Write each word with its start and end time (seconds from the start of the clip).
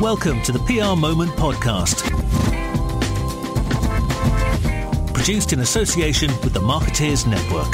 Welcome 0.00 0.42
to 0.42 0.50
the 0.50 0.58
PR 0.58 0.98
Moment 0.98 1.30
podcast. 1.36 2.02
Produced 5.14 5.52
in 5.52 5.60
association 5.60 6.30
with 6.42 6.52
the 6.52 6.58
Marketeers 6.58 7.28
Network. 7.28 7.70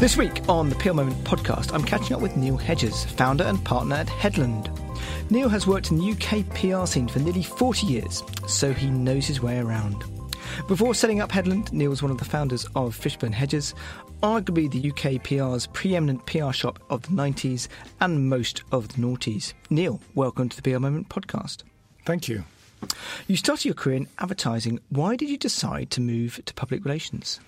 This 0.00 0.16
week 0.16 0.42
on 0.48 0.68
the 0.68 0.74
PR 0.74 0.92
Moment 0.92 1.22
podcast, 1.22 1.72
I'm 1.72 1.84
catching 1.84 2.16
up 2.16 2.20
with 2.20 2.36
Neil 2.36 2.56
Hedges, 2.56 3.04
founder 3.04 3.44
and 3.44 3.64
partner 3.64 3.94
at 3.94 4.08
Headland. 4.08 4.68
Neil 5.30 5.48
has 5.48 5.68
worked 5.68 5.92
in 5.92 5.98
the 5.98 6.10
UK 6.10 6.44
PR 6.52 6.84
scene 6.84 7.06
for 7.06 7.20
nearly 7.20 7.44
40 7.44 7.86
years, 7.86 8.24
so 8.48 8.72
he 8.72 8.90
knows 8.90 9.24
his 9.24 9.40
way 9.40 9.58
around. 9.58 10.04
Before 10.68 10.94
setting 10.94 11.20
up 11.20 11.30
Headland, 11.30 11.72
Neil 11.72 11.90
was 11.90 12.02
one 12.02 12.10
of 12.10 12.18
the 12.18 12.24
founders 12.24 12.64
of 12.74 12.98
Fishburn 12.98 13.32
Hedges, 13.32 13.74
arguably 14.22 14.70
the 14.70 14.90
UK 14.90 15.22
PR's 15.22 15.66
preeminent 15.68 16.26
PR 16.26 16.52
shop 16.52 16.78
of 16.90 17.02
the 17.02 17.08
90s 17.10 17.68
and 18.00 18.28
most 18.28 18.62
of 18.72 18.88
the 18.88 18.94
noughties. 18.94 19.52
Neil, 19.70 20.00
welcome 20.14 20.48
to 20.48 20.56
the 20.56 20.62
PR 20.62 20.78
Moment 20.78 21.08
podcast. 21.08 21.62
Thank 22.04 22.28
you. 22.28 22.44
You 23.26 23.36
started 23.36 23.64
your 23.64 23.74
career 23.74 23.96
in 23.96 24.08
advertising. 24.18 24.80
Why 24.90 25.16
did 25.16 25.28
you 25.28 25.38
decide 25.38 25.90
to 25.92 26.00
move 26.00 26.40
to 26.44 26.54
public 26.54 26.84
relations? 26.84 27.40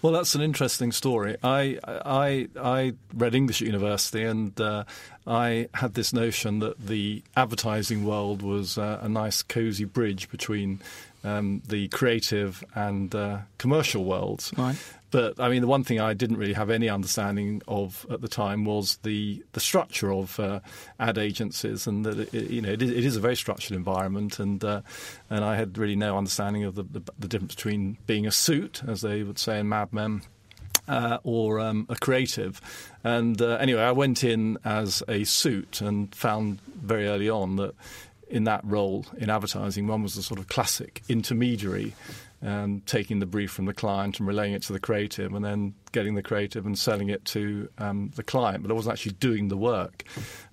Well, 0.00 0.12
that's 0.12 0.36
an 0.36 0.42
interesting 0.42 0.92
story. 0.92 1.36
I 1.42 1.78
I, 1.84 2.48
I 2.56 2.94
read 3.12 3.34
English 3.34 3.60
at 3.60 3.66
university, 3.66 4.22
and 4.22 4.58
uh, 4.60 4.84
I 5.26 5.68
had 5.74 5.94
this 5.94 6.12
notion 6.12 6.60
that 6.60 6.78
the 6.78 7.24
advertising 7.36 8.04
world 8.04 8.40
was 8.40 8.78
uh, 8.78 9.00
a 9.02 9.08
nice, 9.08 9.42
cosy 9.42 9.84
bridge 9.84 10.30
between 10.30 10.80
um, 11.24 11.62
the 11.66 11.88
creative 11.88 12.64
and 12.74 13.14
uh, 13.14 13.38
commercial 13.58 14.04
worlds. 14.04 14.52
Right. 14.56 14.76
But 15.10 15.40
I 15.40 15.48
mean, 15.48 15.62
the 15.62 15.68
one 15.68 15.84
thing 15.84 16.00
I 16.00 16.12
didn't 16.12 16.36
really 16.36 16.52
have 16.52 16.68
any 16.68 16.88
understanding 16.88 17.62
of 17.66 18.06
at 18.10 18.20
the 18.20 18.28
time 18.28 18.64
was 18.64 18.98
the 19.02 19.42
the 19.52 19.60
structure 19.60 20.12
of 20.12 20.38
uh, 20.38 20.60
ad 21.00 21.16
agencies, 21.16 21.86
and 21.86 22.04
that 22.04 22.34
it, 22.34 22.50
you 22.50 22.60
know 22.60 22.70
it 22.70 22.82
is, 22.82 22.90
it 22.90 23.04
is, 23.04 23.16
a 23.16 23.20
very 23.20 23.36
structured 23.36 23.76
environment, 23.76 24.38
and 24.38 24.62
uh, 24.62 24.82
and 25.30 25.44
I 25.44 25.56
had 25.56 25.78
really 25.78 25.96
no 25.96 26.18
understanding 26.18 26.64
of 26.64 26.74
the, 26.74 26.82
the, 26.82 27.02
the 27.18 27.28
difference 27.28 27.54
between 27.54 27.96
being 28.06 28.26
a 28.26 28.30
suit, 28.30 28.82
as 28.86 29.00
they 29.00 29.22
would 29.22 29.38
say 29.38 29.58
in 29.58 29.68
Mad 29.68 29.92
Men. 29.92 30.22
Uh, 30.86 31.18
or 31.22 31.60
um, 31.60 31.84
a 31.90 31.96
creative. 31.96 32.62
And 33.04 33.42
uh, 33.42 33.58
anyway, 33.60 33.82
I 33.82 33.92
went 33.92 34.24
in 34.24 34.56
as 34.64 35.02
a 35.06 35.24
suit 35.24 35.82
and 35.82 36.14
found 36.14 36.60
very 36.62 37.06
early 37.06 37.28
on 37.28 37.56
that 37.56 37.74
in 38.30 38.44
that 38.44 38.60
role 38.64 39.06
in 39.18 39.30
advertising, 39.30 39.86
one 39.86 40.02
was 40.02 40.14
the 40.14 40.22
sort 40.22 40.40
of 40.40 40.48
classic 40.48 41.02
intermediary 41.08 41.94
and 42.40 42.86
taking 42.86 43.18
the 43.18 43.26
brief 43.26 43.50
from 43.50 43.64
the 43.64 43.74
client 43.74 44.18
and 44.18 44.28
relaying 44.28 44.52
it 44.52 44.62
to 44.62 44.72
the 44.72 44.78
creative, 44.78 45.34
and 45.34 45.44
then 45.44 45.74
getting 45.92 46.14
the 46.14 46.22
creative 46.22 46.66
and 46.66 46.78
selling 46.78 47.08
it 47.08 47.24
to 47.24 47.68
um, 47.78 48.12
the 48.14 48.22
client. 48.22 48.62
But 48.62 48.70
I 48.70 48.74
wasn't 48.74 48.92
actually 48.92 49.12
doing 49.12 49.48
the 49.48 49.56
work, 49.56 50.04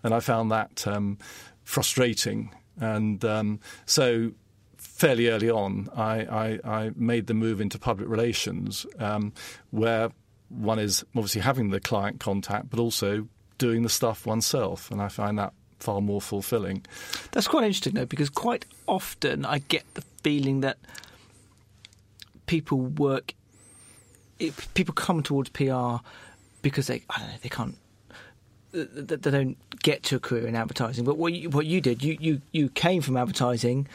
and 0.04 0.14
I 0.14 0.20
found 0.20 0.52
that 0.52 0.88
um, 0.88 1.20
frustrating. 1.64 2.52
And 2.80 3.24
um, 3.24 3.60
so, 3.86 4.32
fairly 4.78 5.30
early 5.30 5.50
on, 5.50 5.90
I, 5.96 6.16
I, 6.24 6.60
I, 6.64 6.92
made 6.96 7.28
the 7.28 7.34
move 7.34 7.62
into 7.62 7.78
public 7.78 8.10
relations, 8.10 8.86
um, 9.00 9.34
where 9.70 10.10
one 10.50 10.80
is 10.80 11.06
obviously 11.16 11.42
having 11.42 11.70
the 11.70 11.80
client 11.80 12.20
contact, 12.20 12.70
but 12.70 12.80
also 12.80 13.28
doing 13.58 13.84
the 13.84 13.90
stuff 13.90 14.26
oneself, 14.26 14.90
and 14.92 15.02
I 15.02 15.08
find 15.08 15.38
that 15.40 15.54
far 15.86 16.02
more 16.02 16.22
fulfilling. 16.22 16.84
That's 17.32 17.48
quite 17.48 17.64
interesting, 17.64 17.94
though, 17.94 18.06
because 18.06 18.30
quite 18.30 18.66
often 18.88 19.46
I 19.46 19.60
get 19.60 19.84
the 19.94 20.02
feeling 20.24 20.62
that 20.62 20.78
people 22.48 22.80
work. 22.80 23.34
It, 24.40 24.54
people 24.74 24.94
come 24.94 25.24
towards 25.24 25.50
PR 25.50 25.98
because 26.62 26.88
they 26.88 27.04
I 27.10 27.20
don't 27.20 27.28
know 27.30 27.38
they 27.42 27.50
can't 27.50 27.76
they 28.72 29.32
don't 29.32 29.58
get 29.84 30.04
to 30.04 30.16
a 30.18 30.20
career 30.20 30.48
in 30.48 30.56
advertising. 30.56 31.06
But 31.06 31.18
what 31.18 31.32
you, 31.32 31.50
what 31.50 31.66
you 31.66 31.80
did, 31.80 32.04
you, 32.04 32.18
you, 32.20 32.42
you 32.52 32.68
came 32.70 33.02
from 33.02 33.16
advertising 33.16 33.88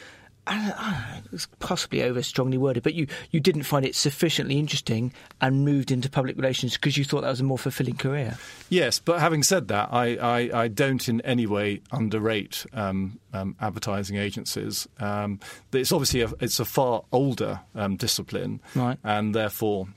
it's 0.47 1.47
possibly 1.59 2.01
over 2.03 2.21
strongly 2.23 2.57
worded, 2.57 2.83
but 2.83 2.93
you, 2.93 3.07
you 3.29 3.39
didn't 3.39 3.63
find 3.63 3.85
it 3.85 3.95
sufficiently 3.95 4.57
interesting 4.57 5.13
and 5.39 5.63
moved 5.63 5.91
into 5.91 6.09
public 6.09 6.35
relations 6.35 6.73
because 6.73 6.97
you 6.97 7.03
thought 7.03 7.21
that 7.21 7.29
was 7.29 7.39
a 7.39 7.43
more 7.43 7.57
fulfilling 7.57 7.95
career. 7.95 8.37
Yes, 8.69 8.99
but 8.99 9.19
having 9.19 9.43
said 9.43 9.67
that, 9.67 9.89
I, 9.91 10.15
I, 10.15 10.63
I 10.63 10.67
don't 10.67 11.07
in 11.07 11.21
any 11.21 11.45
way 11.45 11.81
underrate 11.91 12.65
um, 12.73 13.19
um, 13.33 13.55
advertising 13.59 14.17
agencies. 14.17 14.87
Um, 14.99 15.39
it's 15.71 15.91
obviously 15.91 16.21
a, 16.21 16.31
it's 16.39 16.59
a 16.59 16.65
far 16.65 17.03
older 17.11 17.61
um, 17.75 17.95
discipline, 17.95 18.61
right. 18.75 18.97
and 19.03 19.35
therefore 19.35 19.87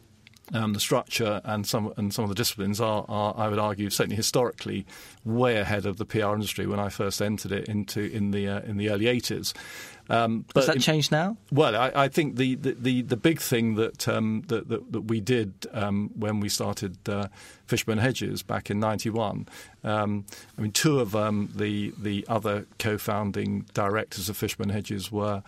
um, 0.53 0.75
the 0.75 0.81
structure 0.81 1.41
and 1.45 1.67
some 1.67 1.93
and 1.97 2.13
some 2.13 2.25
of 2.25 2.29
the 2.29 2.35
disciplines 2.35 2.81
are, 2.81 3.05
are, 3.09 3.35
I 3.37 3.49
would 3.49 3.59
argue, 3.59 3.89
certainly 3.89 4.17
historically, 4.17 4.87
way 5.25 5.57
ahead 5.57 5.87
of 5.87 5.97
the 5.97 6.05
PR 6.05 6.35
industry 6.35 6.67
when 6.67 6.79
I 6.79 6.91
first 6.91 7.23
entered 7.23 7.53
it 7.53 7.69
into 7.69 8.01
in 8.01 8.31
the 8.31 8.49
uh, 8.49 8.61
in 8.61 8.77
the 8.77 8.91
early 8.91 9.07
eighties. 9.07 9.55
Um, 10.11 10.45
Has 10.55 10.67
that 10.67 10.81
changed 10.81 11.11
now? 11.11 11.39
Well, 11.51 11.75
I, 11.75 11.91
I 11.95 12.09
think 12.09 12.37
the, 12.37 12.57
the, 12.57 12.73
the, 12.73 13.03
the, 13.03 13.17
big 13.17 13.41
thing 13.41 13.77
that, 13.77 14.07
um, 14.07 14.43
that, 14.49 14.69
that, 14.69 14.93
that, 14.93 15.01
we 15.03 15.21
did 15.21 15.67
um, 15.73 16.11
when 16.15 16.41
we 16.41 16.51
started 16.51 16.99
uh, 17.09 17.29
Fishburn 17.67 17.99
Hedges 17.99 18.43
back 18.43 18.71
in 18.71 18.79
'91, 18.79 19.49
um, 19.83 20.27
I 20.59 20.61
mean, 20.61 20.73
two 20.73 21.01
of 21.01 21.17
um, 21.17 21.51
the 21.55 21.95
the 21.99 22.27
other 22.29 22.67
co-founding 22.79 23.65
directors 23.73 24.29
of 24.29 24.37
Fishburn 24.37 24.71
Hedges 24.71 25.11
were 25.11 25.43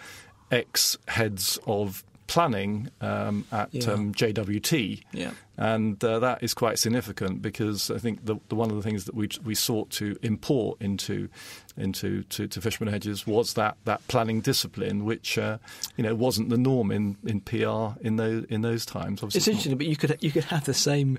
ex 0.50 0.96
heads 1.08 1.58
of 1.66 2.04
planning 2.26 2.90
um, 3.00 3.44
at 3.52 3.72
yeah. 3.72 3.90
um, 3.90 4.12
JWT, 4.14 5.02
yeah. 5.12 5.30
and 5.56 6.02
uh, 6.04 6.18
that 6.18 6.42
is 6.42 6.54
quite 6.54 6.78
significant 6.78 7.42
because 7.42 7.90
I 7.90 7.98
think 7.98 8.24
the, 8.24 8.36
the, 8.48 8.54
one 8.54 8.70
of 8.70 8.76
the 8.76 8.82
things 8.82 9.04
that 9.04 9.14
we 9.14 9.28
we 9.44 9.54
sought 9.54 9.90
to 9.90 10.18
import 10.22 10.80
into 10.80 11.28
into 11.76 12.22
to, 12.24 12.46
to 12.48 12.60
Fishburn 12.60 12.90
Hedges 12.90 13.26
was 13.26 13.54
that, 13.54 13.76
that 13.84 14.06
planning 14.08 14.40
discipline, 14.40 15.04
which 15.04 15.38
uh, 15.38 15.58
you 15.96 16.04
know 16.04 16.14
wasn't 16.14 16.50
the 16.50 16.58
norm 16.58 16.90
in, 16.90 17.16
in 17.24 17.40
PR 17.40 17.98
in 18.00 18.16
those 18.16 18.44
in 18.44 18.62
those 18.62 18.86
times. 18.86 19.22
Obviously, 19.22 19.38
it's 19.38 19.48
interesting, 19.48 19.76
but 19.76 19.86
you 19.86 19.96
could 19.96 20.16
you 20.20 20.30
could 20.30 20.44
have 20.44 20.64
the 20.64 20.74
same. 20.74 21.18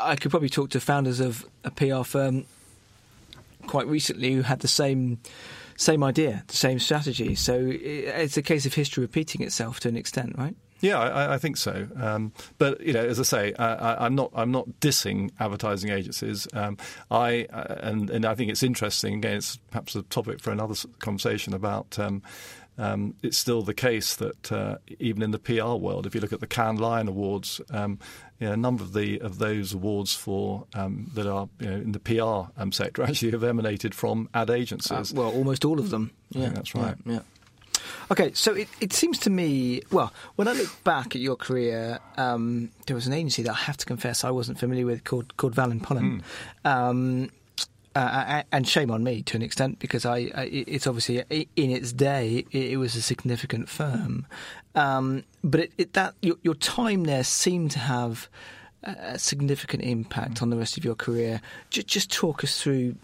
I 0.00 0.16
could 0.16 0.30
probably 0.30 0.50
talk 0.50 0.70
to 0.70 0.80
founders 0.80 1.18
of 1.18 1.46
a 1.64 1.70
PR 1.70 2.02
firm 2.02 2.44
quite 3.66 3.86
recently 3.86 4.32
who 4.34 4.42
had 4.42 4.60
the 4.60 4.68
same 4.68 5.18
same 5.78 6.02
idea, 6.02 6.44
the 6.48 6.56
same 6.56 6.78
strategy. 6.78 7.34
So 7.34 7.58
it's 7.72 8.36
a 8.36 8.42
case 8.42 8.66
of 8.66 8.74
history 8.74 9.02
repeating 9.02 9.42
itself 9.42 9.80
to 9.80 9.88
an 9.88 9.96
extent, 9.96 10.34
right? 10.36 10.54
Yeah, 10.80 10.98
I, 10.98 11.34
I 11.34 11.38
think 11.38 11.56
so. 11.56 11.88
Um, 11.96 12.32
but 12.58 12.80
you 12.80 12.92
know, 12.92 13.04
as 13.04 13.18
I 13.18 13.22
say, 13.22 13.54
I, 13.54 14.06
am 14.06 14.14
not 14.14 14.30
I'm 14.34 14.52
not 14.52 14.68
dissing 14.80 15.30
advertising 15.40 15.90
agencies. 15.90 16.46
Um, 16.52 16.76
I 17.10 17.46
uh, 17.52 17.76
and 17.80 18.10
and 18.10 18.24
I 18.24 18.34
think 18.34 18.50
it's 18.50 18.62
interesting. 18.62 19.14
Again, 19.14 19.38
it's 19.38 19.56
perhaps 19.70 19.96
a 19.96 20.02
topic 20.02 20.40
for 20.40 20.50
another 20.50 20.74
conversation 20.98 21.54
about. 21.54 21.98
Um, 21.98 22.22
um, 22.78 23.14
it's 23.22 23.36
still 23.36 23.62
the 23.62 23.74
case 23.74 24.14
that 24.16 24.52
uh, 24.52 24.78
even 24.98 25.22
in 25.22 25.32
the 25.32 25.38
PR 25.38 25.74
world, 25.74 26.06
if 26.06 26.14
you 26.14 26.20
look 26.20 26.32
at 26.32 26.40
the 26.40 26.46
Cannes 26.46 26.78
Lion 26.78 27.08
Awards, 27.08 27.60
um, 27.70 27.98
you 28.38 28.46
know, 28.46 28.52
a 28.52 28.56
number 28.56 28.84
of 28.84 28.92
the 28.92 29.20
of 29.20 29.38
those 29.38 29.72
awards 29.74 30.14
for 30.14 30.64
um, 30.74 31.10
that 31.14 31.26
are 31.26 31.48
you 31.58 31.68
know, 31.68 31.76
in 31.76 31.92
the 31.92 31.98
PR 31.98 32.50
um, 32.60 32.70
sector 32.70 33.02
actually 33.08 33.32
have 33.32 33.44
emanated 33.44 33.94
from 33.94 34.28
ad 34.32 34.48
agencies. 34.48 35.12
Uh, 35.12 35.20
well, 35.20 35.30
almost 35.32 35.64
all 35.64 35.80
of 35.80 35.90
them. 35.90 36.12
Yeah, 36.30 36.50
that's 36.50 36.74
right. 36.74 36.94
Yeah. 37.04 37.14
yeah. 37.14 37.20
Okay, 38.10 38.32
so 38.32 38.54
it, 38.54 38.68
it 38.80 38.92
seems 38.92 39.18
to 39.20 39.30
me, 39.30 39.82
well, 39.90 40.12
when 40.36 40.48
I 40.48 40.52
look 40.52 40.82
back 40.84 41.14
at 41.14 41.20
your 41.20 41.36
career, 41.36 41.98
um, 42.16 42.70
there 42.86 42.94
was 42.94 43.06
an 43.06 43.12
agency 43.12 43.42
that 43.42 43.52
I 43.52 43.56
have 43.56 43.76
to 43.78 43.86
confess 43.86 44.24
I 44.24 44.30
wasn't 44.30 44.58
familiar 44.58 44.86
with 44.86 45.04
called 45.04 45.36
called 45.36 45.54
Valin 45.54 45.82
Pollen. 45.82 46.22
Mm. 46.64 47.30
Uh, 47.94 48.42
and 48.52 48.68
shame 48.68 48.90
on 48.90 49.02
me 49.02 49.22
to 49.22 49.36
an 49.36 49.42
extent 49.42 49.78
because 49.80 50.06
I, 50.06 50.30
I 50.34 50.42
it's 50.52 50.86
obviously 50.86 51.18
in 51.56 51.70
its 51.70 51.92
day 51.92 52.46
it, 52.52 52.72
it 52.72 52.76
was 52.76 52.94
a 52.94 53.02
significant 53.02 53.68
firm, 53.68 54.26
um, 54.74 55.24
but 55.42 55.60
it, 55.60 55.72
it, 55.78 55.92
that 55.94 56.14
your, 56.22 56.36
your, 56.42 56.54
time 56.54 57.04
there 57.04 57.24
seemed 57.24 57.72
to 57.72 57.80
have 57.80 58.28
a 58.84 59.18
significant 59.18 59.82
impact 59.82 60.42
on 60.42 60.50
the 60.50 60.56
rest 60.56 60.76
of 60.76 60.84
your 60.84 60.94
career. 60.94 61.40
Just, 61.70 61.86
just 61.88 62.12
talk 62.12 62.44
us 62.44 62.60
through 62.60 62.94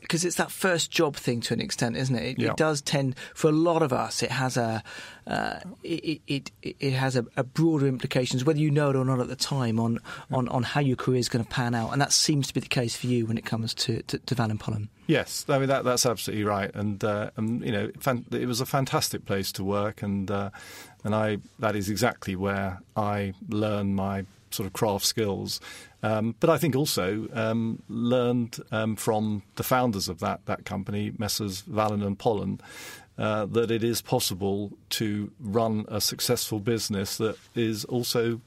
because 0.00 0.22
mm. 0.22 0.26
it's 0.26 0.36
that 0.36 0.50
first 0.50 0.90
job 0.90 1.16
thing 1.16 1.40
to 1.42 1.54
an 1.54 1.60
extent, 1.60 1.96
isn't 1.96 2.14
it? 2.14 2.22
It, 2.22 2.38
yeah. 2.38 2.50
it 2.50 2.56
does 2.56 2.82
tend, 2.82 3.16
for 3.34 3.48
a 3.48 3.52
lot 3.52 3.82
of 3.82 3.92
us, 3.92 4.22
it 4.22 4.30
has 4.30 4.56
a 4.56 4.82
uh, 5.26 5.60
it, 5.84 6.20
it, 6.26 6.50
it 6.62 6.92
has 6.92 7.16
a, 7.16 7.24
a, 7.36 7.44
broader 7.44 7.86
implications, 7.86 8.44
whether 8.44 8.58
you 8.58 8.72
know 8.72 8.90
it 8.90 8.96
or 8.96 9.04
not 9.04 9.20
at 9.20 9.28
the 9.28 9.36
time, 9.36 9.78
on 9.78 10.00
on, 10.32 10.48
on 10.48 10.64
how 10.64 10.80
your 10.80 10.96
career 10.96 11.18
is 11.18 11.28
going 11.28 11.44
to 11.44 11.50
pan 11.50 11.74
out, 11.74 11.92
and 11.92 12.00
that 12.00 12.12
seems 12.12 12.48
to 12.48 12.54
be 12.54 12.60
the 12.60 12.66
case 12.66 12.96
for 12.96 13.06
you 13.06 13.24
when 13.26 13.38
it 13.38 13.44
comes 13.44 13.72
to 13.74 14.02
to, 14.02 14.18
to 14.18 14.34
Valin 14.34 14.58
Pollen. 14.58 14.88
Yes, 15.06 15.44
I 15.48 15.58
mean 15.58 15.68
that 15.68 15.84
that's 15.84 16.06
absolutely 16.06 16.44
right, 16.44 16.74
and 16.74 17.02
uh, 17.04 17.30
and 17.36 17.64
you 17.64 17.70
know 17.70 17.90
fan, 18.00 18.24
it 18.32 18.46
was 18.46 18.60
a 18.60 18.66
fantastic 18.66 19.24
place 19.24 19.52
to 19.52 19.64
work, 19.64 20.02
and 20.02 20.30
uh, 20.30 20.50
and 21.04 21.14
I 21.14 21.38
that 21.60 21.76
is 21.76 21.88
exactly 21.88 22.34
where 22.34 22.80
I 22.96 23.34
learned 23.48 23.94
my 23.94 24.24
sort 24.52 24.66
of 24.66 24.72
craft 24.72 25.04
skills. 25.04 25.60
Um, 26.02 26.34
but 26.40 26.50
I 26.50 26.58
think 26.58 26.74
also 26.74 27.28
um, 27.32 27.82
learned 27.88 28.58
um, 28.72 28.96
from 28.96 29.42
the 29.54 29.62
founders 29.62 30.08
of 30.08 30.18
that 30.20 30.44
that 30.46 30.64
company, 30.64 31.12
Messrs. 31.18 31.62
Valin 31.62 32.04
and 32.04 32.18
Pollen, 32.18 32.60
uh, 33.18 33.46
that 33.46 33.70
it 33.70 33.84
is 33.84 34.00
possible 34.00 34.72
to 34.90 35.30
run 35.38 35.84
a 35.88 36.00
successful 36.00 36.58
business 36.58 37.18
that 37.18 37.36
is 37.54 37.84
also 37.84 38.40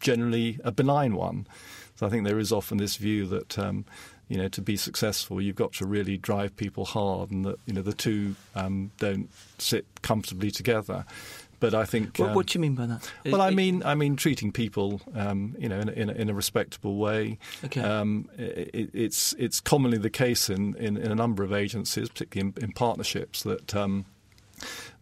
generally 0.00 0.58
a 0.64 0.72
benign 0.72 1.14
one. 1.14 1.46
So 1.94 2.06
I 2.06 2.10
think 2.10 2.26
there 2.26 2.38
is 2.38 2.52
often 2.52 2.78
this 2.78 2.96
view 2.96 3.26
that 3.26 3.58
um, 3.58 3.84
you 4.28 4.36
know 4.36 4.48
to 4.48 4.60
be 4.60 4.76
successful, 4.76 5.40
you've 5.40 5.56
got 5.56 5.72
to 5.74 5.86
really 5.86 6.16
drive 6.16 6.56
people 6.56 6.84
hard, 6.84 7.30
and 7.30 7.44
that 7.44 7.58
you 7.66 7.72
know 7.72 7.82
the 7.82 7.92
two 7.92 8.34
um, 8.54 8.90
don't 8.98 9.30
sit 9.58 9.86
comfortably 10.02 10.50
together. 10.50 11.04
But 11.62 11.74
I 11.74 11.84
think. 11.84 12.18
What, 12.18 12.30
um, 12.30 12.34
what 12.34 12.46
do 12.48 12.58
you 12.58 12.60
mean 12.60 12.74
by 12.74 12.86
that? 12.86 13.08
well, 13.24 13.40
I 13.40 13.50
mean, 13.50 13.84
I 13.84 13.94
mean, 13.94 14.16
treating 14.16 14.50
people, 14.50 15.00
um, 15.14 15.54
you 15.56 15.68
know, 15.68 15.78
in, 15.78 15.88
a- 15.88 15.92
in, 15.92 16.10
a, 16.10 16.12
in 16.12 16.28
a 16.28 16.34
respectable 16.34 16.96
way. 16.96 17.38
Okay. 17.64 17.80
Um, 17.80 18.28
it, 18.36 18.90
it's 18.92 19.32
it's 19.38 19.60
commonly 19.60 19.98
the 19.98 20.10
case 20.10 20.50
in, 20.50 20.74
in, 20.74 20.96
in 20.96 21.12
a 21.12 21.14
number 21.14 21.44
of 21.44 21.52
agencies, 21.52 22.08
particularly 22.08 22.52
in, 22.58 22.64
in 22.64 22.72
partnerships, 22.72 23.44
that. 23.44 23.74
Um, 23.76 24.06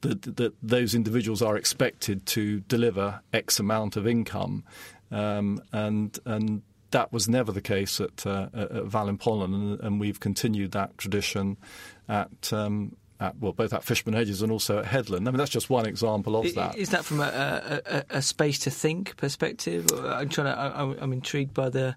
that, 0.03 0.23
that 0.37 0.55
those 0.63 0.95
individuals 0.95 1.43
are 1.43 1.55
expected 1.55 2.25
to 2.25 2.61
deliver 2.61 3.21
X 3.35 3.61
amount 3.61 3.97
of 3.97 4.07
income, 4.07 4.65
um, 5.11 5.63
and 5.73 6.19
and 6.25 6.63
that 6.93 7.13
was 7.13 7.29
never 7.29 7.53
the 7.53 7.61
case 7.61 8.01
at, 8.01 8.27
uh, 8.27 8.49
at 8.55 9.19
Pollen, 9.19 9.53
and, 9.55 9.81
and 9.81 10.01
we've 10.01 10.19
continued 10.21 10.73
that 10.73 10.97
tradition 10.99 11.57
at. 12.09 12.53
Um, 12.53 12.97
at, 13.21 13.39
well, 13.39 13.53
both 13.53 13.73
at 13.73 13.83
Fishburn 13.83 14.15
Hedges 14.15 14.41
and 14.41 14.51
also 14.51 14.79
at 14.79 14.87
Headland. 14.87 15.29
I 15.29 15.31
mean, 15.31 15.39
that's 15.39 15.51
just 15.51 15.69
one 15.69 15.87
example 15.87 16.37
of 16.37 16.55
that. 16.55 16.77
Is 16.77 16.89
that 16.91 17.05
from 17.05 17.21
a, 17.21 17.81
a, 17.87 18.05
a, 18.11 18.23
space 18.23 18.59
to 18.61 18.71
think 18.71 19.17
perspective? 19.19 19.87
I'm 19.93 20.29
trying 20.31 20.47
to. 20.47 20.59
I, 20.59 20.69
I'm- 20.69 20.97
I'm 21.01 21.13
intrigued 21.13 21.53
by 21.53 21.69
the, 21.69 21.95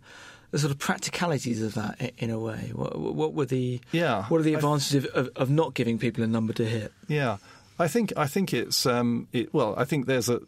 the 0.52 0.60
sort 0.60 0.72
of 0.72 0.80
practicalities 0.80 1.62
of 1.62 1.76
that 1.76 2.14
in 2.18 2.30
a 2.30 2.38
way. 2.38 2.72
What, 2.74 3.00
what 3.00 3.34
were 3.34 3.46
the 3.46 3.80
Yeah. 3.92 4.26
What 4.26 4.42
are 4.42 4.44
the 4.44 4.54
advantages 4.54 5.06
of, 5.06 5.06
of, 5.16 5.30
of 5.36 5.50
not 5.50 5.74
giving 5.74 5.98
people 5.98 6.24
a 6.24 6.28
number 6.28 6.54
to 6.54 6.66
hit? 6.66 6.92
Yeah, 7.08 7.38
I 7.80 7.88
think 7.88 8.12
I 8.18 8.28
think 8.28 8.54
it's 8.54 8.86
um, 8.86 9.28
it, 9.32 9.54
well. 9.54 9.74
I 9.78 9.86
think 9.86 10.06
there's 10.06 10.30
a 10.30 10.42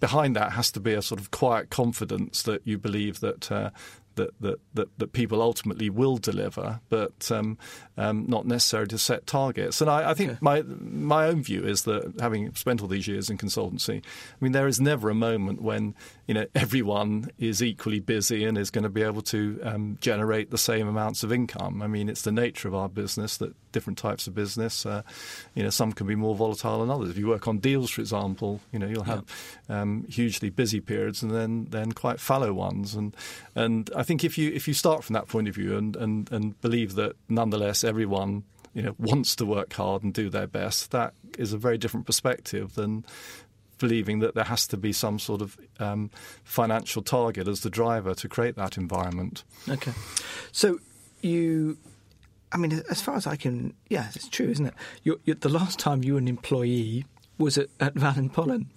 behind 0.00 0.36
that 0.36 0.52
has 0.52 0.70
to 0.72 0.80
be 0.80 0.94
a 0.94 1.02
sort 1.02 1.20
of 1.20 1.30
quiet 1.30 1.70
confidence 1.70 2.42
that 2.44 2.62
you 2.64 2.78
believe 2.78 3.20
that. 3.20 3.52
Uh, 3.52 3.70
that, 4.16 4.30
that, 4.40 4.58
that, 4.74 4.98
that 4.98 5.12
people 5.12 5.40
ultimately 5.40 5.88
will 5.88 6.18
deliver, 6.18 6.80
but 6.88 7.30
um, 7.30 7.56
um, 7.96 8.26
not 8.28 8.46
necessarily 8.46 8.88
to 8.88 8.98
set 8.98 9.26
targets. 9.26 9.80
And 9.80 9.88
I, 9.88 10.10
I 10.10 10.14
think 10.14 10.26
Okay. 10.26 10.38
my 10.40 10.62
my 10.62 11.26
own 11.26 11.42
view 11.42 11.64
is 11.64 11.82
that 11.82 12.14
having 12.20 12.52
spent 12.54 12.82
all 12.82 12.88
these 12.88 13.06
years 13.06 13.30
in 13.30 13.38
consultancy, 13.38 13.98
I 13.98 14.36
mean, 14.40 14.52
there 14.52 14.66
is 14.66 14.80
never 14.80 15.08
a 15.08 15.14
moment 15.14 15.62
when 15.62 15.94
you 16.26 16.34
know 16.34 16.46
everyone 16.54 17.30
is 17.38 17.62
equally 17.62 18.00
busy 18.00 18.44
and 18.44 18.58
is 18.58 18.70
going 18.70 18.82
to 18.82 18.90
be 18.90 19.02
able 19.02 19.22
to 19.22 19.60
um, 19.62 19.98
generate 20.00 20.50
the 20.50 20.58
same 20.58 20.88
amounts 20.88 21.22
of 21.22 21.32
income. 21.32 21.80
I 21.82 21.86
mean, 21.86 22.08
it's 22.08 22.22
the 22.22 22.32
nature 22.32 22.66
of 22.66 22.74
our 22.74 22.88
business 22.88 23.36
that 23.36 23.54
different 23.70 23.98
types 23.98 24.26
of 24.26 24.34
business, 24.34 24.86
uh, 24.86 25.02
you 25.54 25.62
know, 25.62 25.70
some 25.70 25.92
can 25.92 26.06
be 26.06 26.14
more 26.16 26.34
volatile 26.34 26.80
than 26.80 26.90
others. 26.90 27.10
If 27.10 27.18
you 27.18 27.28
work 27.28 27.46
on 27.46 27.58
deals, 27.58 27.90
for 27.90 28.00
example, 28.00 28.60
you 28.72 28.78
know, 28.78 28.86
you'll 28.86 29.04
have 29.04 29.24
um, 29.68 30.04
hugely 30.08 30.48
busy 30.50 30.80
periods 30.80 31.22
and 31.22 31.30
then 31.30 31.66
then 31.70 31.92
quite 31.92 32.18
fallow 32.20 32.52
ones. 32.52 32.94
And 32.94 33.14
and 33.54 33.90
I 33.94 34.02
think 34.06 34.24
if 34.24 34.38
you 34.38 34.50
if 34.52 34.66
you 34.68 34.74
start 34.74 35.04
from 35.04 35.14
that 35.14 35.28
point 35.28 35.48
of 35.48 35.54
view 35.54 35.76
and 35.76 35.96
and, 35.96 36.30
and 36.32 36.60
believe 36.60 36.94
that 36.94 37.16
nonetheless 37.28 37.84
everyone 37.84 38.44
you 38.72 38.82
know 38.82 38.94
wants 38.98 39.34
to 39.36 39.46
work 39.46 39.72
hard 39.72 40.02
and 40.02 40.14
do 40.14 40.28
their 40.28 40.46
best, 40.46 40.90
that 40.92 41.14
is 41.38 41.52
a 41.52 41.58
very 41.58 41.78
different 41.78 42.06
perspective 42.06 42.74
than 42.74 43.04
believing 43.78 44.20
that 44.20 44.34
there 44.34 44.44
has 44.44 44.66
to 44.68 44.76
be 44.76 44.92
some 44.92 45.18
sort 45.18 45.42
of 45.42 45.58
um, 45.78 46.10
financial 46.44 47.02
target 47.02 47.46
as 47.46 47.60
the 47.60 47.70
driver 47.70 48.14
to 48.14 48.28
create 48.28 48.56
that 48.56 48.76
environment. 48.76 49.44
Okay, 49.68 49.92
so 50.52 50.78
you. 51.20 51.78
I 52.52 52.58
mean, 52.58 52.82
as 52.88 53.02
far 53.02 53.16
as 53.16 53.26
I 53.26 53.36
can, 53.36 53.74
yeah, 53.88 54.08
it's 54.14 54.28
true, 54.28 54.48
isn't 54.48 54.66
it? 54.66 54.74
you 55.02 55.20
you 55.24 55.34
the 55.34 55.48
last 55.48 55.78
time 55.78 56.04
you 56.04 56.14
were 56.14 56.20
an 56.20 56.28
employee 56.28 57.04
was 57.38 57.58
at, 57.58 57.68
at 57.80 57.94
Valin 57.94 58.32
Pollen, 58.32 58.70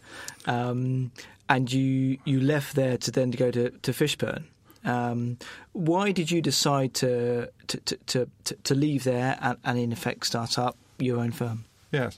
um, 0.46 1.12
and 1.48 1.72
you 1.72 2.18
you 2.26 2.42
left 2.42 2.76
there 2.76 2.98
to 2.98 3.12
then 3.12 3.32
go 3.32 3.52
to, 3.52 3.70
to 3.70 3.92
Fishburn. 3.92 4.46
Um, 4.86 5.38
why 5.74 6.12
did 6.12 6.32
you 6.32 6.42
decide 6.42 6.94
to 6.96 7.50
to, 7.68 7.78
to, 7.78 8.30
to, 8.44 8.56
to- 8.64 8.76
leave 8.76 9.04
there 9.04 9.38
and, 9.42 9.58
and 9.64 9.78
in 9.78 9.92
effect 9.92 10.26
start 10.26 10.58
up 10.58 10.78
your 10.98 11.20
own 11.20 11.32
firm? 11.32 11.66
Yes. 11.92 12.18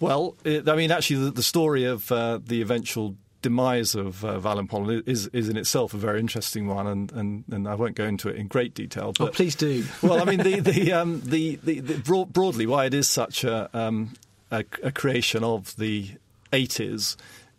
Well, 0.00 0.34
it, 0.44 0.68
I 0.68 0.76
mean, 0.76 0.90
actually, 0.90 1.24
the, 1.24 1.30
the 1.30 1.42
story 1.42 1.84
of 1.84 2.10
uh, 2.10 2.38
the 2.44 2.60
eventual 2.60 3.16
demise 3.40 3.94
of 3.94 4.24
uh, 4.24 4.38
Valin 4.38 4.68
Pollen 4.68 5.02
is, 5.06 5.26
is 5.28 5.48
in 5.48 5.56
itself 5.56 5.94
a 5.94 5.96
very 5.96 6.20
interesting 6.20 6.66
one, 6.68 6.86
and, 6.86 7.12
and, 7.12 7.44
and 7.50 7.68
I 7.68 7.74
won't 7.74 7.94
go 7.96 8.04
into 8.04 8.28
it 8.28 8.36
in 8.36 8.46
great 8.46 8.74
detail. 8.74 9.08
Oh, 9.18 9.26
But 9.26 9.34
please 9.34 9.54
do. 9.54 9.84
well, 10.02 10.20
I 10.20 10.24
mean, 10.24 10.38
the 10.38 10.60
the, 10.60 10.92
um, 10.92 11.20
the, 11.24 11.58
the, 11.62 11.80
the 11.80 11.98
broad, 11.98 12.32
broadly 12.32 12.66
why 12.66 12.86
it 12.86 12.94
is 12.94 13.08
such 13.08 13.44
a, 13.44 13.68
um, 13.76 14.14
a, 14.50 14.64
a 14.82 14.92
creation 14.92 15.44
of 15.44 15.76
the 15.76 16.10
80s 16.52 17.16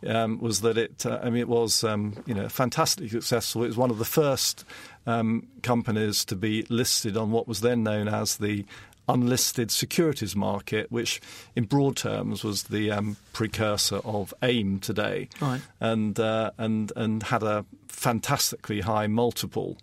um, 0.08 0.40
was 0.40 0.62
that 0.62 0.78
it. 0.78 1.06
Uh, 1.06 1.20
I 1.22 1.30
mean, 1.30 1.42
it 1.42 1.48
was 1.50 1.84
um, 1.84 2.16
you 2.26 2.34
know 2.34 2.50
fantastically 2.50 3.10
successful. 3.10 3.64
It 3.64 3.68
was 3.68 3.78
one 3.78 3.92
of 3.92 3.98
the 3.98 4.06
first 4.06 4.66
um, 5.06 5.48
companies 5.62 6.26
to 6.26 6.36
be 6.36 6.66
listed 6.70 7.18
on 7.18 7.32
what 7.32 7.48
was 7.48 7.62
then 7.62 7.84
known 7.84 8.08
as 8.08 8.38
the 8.38 8.66
unlisted 9.10 9.70
securities 9.70 10.34
market, 10.34 10.90
which, 10.90 11.20
in 11.58 11.66
broad 11.66 11.98
terms, 11.98 12.42
was 12.44 12.64
the 12.64 12.90
um, 12.90 13.18
precursor 13.34 13.98
of 14.06 14.34
AIM 14.42 14.80
today, 14.80 15.28
Right. 15.42 15.62
and 15.82 16.18
uh, 16.20 16.52
and 16.58 16.92
and 16.96 17.24
had 17.24 17.44
a 17.44 17.66
fantastically 17.88 18.82
high 18.82 19.08
multiple. 19.08 19.78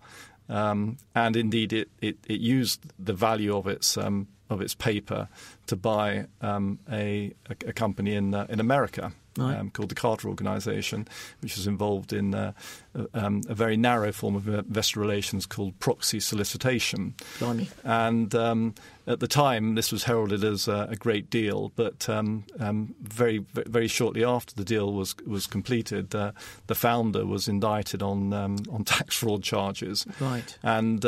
Um, 0.48 0.96
and 1.14 1.36
indeed, 1.36 1.72
it, 1.72 1.88
it, 2.00 2.16
it 2.26 2.40
used 2.40 2.80
the 2.98 3.12
value 3.12 3.56
of 3.56 3.66
its 3.68 3.96
um, 3.96 4.26
of 4.48 4.60
its 4.60 4.74
paper 4.74 5.28
to 5.66 5.76
buy 5.76 6.26
um, 6.40 6.78
a, 6.90 7.32
a, 7.48 7.68
a 7.68 7.72
company 7.72 8.14
in 8.14 8.34
uh, 8.34 8.46
in 8.48 8.58
America 8.58 9.12
Right. 9.36 9.56
um, 9.56 9.70
called 9.70 9.88
the 9.90 9.94
Carter 9.94 10.28
Organisation, 10.28 11.06
which 11.40 11.56
was 11.56 11.66
involved 11.66 12.12
in 12.12 12.34
uh, 12.34 12.52
a, 12.94 13.06
um, 13.14 13.42
a 13.48 13.54
very 13.54 13.76
narrow 13.76 14.10
form 14.12 14.34
of 14.34 14.48
investor 14.48 14.98
relations 15.00 15.46
called 15.46 15.78
proxy 15.78 16.18
solicitation. 16.20 17.14
Blimey. 17.38 17.68
And 17.84 18.34
um, 18.34 18.74
at 19.06 19.20
the 19.20 19.28
time, 19.28 19.76
this 19.76 19.92
was 19.92 20.04
heralded 20.04 20.42
as 20.42 20.66
a, 20.68 20.88
a 20.90 20.96
great 20.96 21.30
deal, 21.30 21.70
but 21.76 22.08
um, 22.08 22.44
um, 22.58 22.94
very, 23.00 23.38
very 23.54 23.88
shortly 23.88 24.24
after 24.24 24.54
the 24.54 24.64
deal 24.64 24.92
was 24.92 25.14
was 25.26 25.46
completed, 25.46 26.14
uh, 26.14 26.32
the 26.66 26.74
founder 26.74 27.24
was 27.24 27.46
indicted 27.48 28.02
on 28.02 28.32
um, 28.32 28.56
on 28.70 28.84
tax 28.84 29.16
fraud 29.16 29.42
charges, 29.42 30.06
Right. 30.20 30.58
and. 30.62 31.04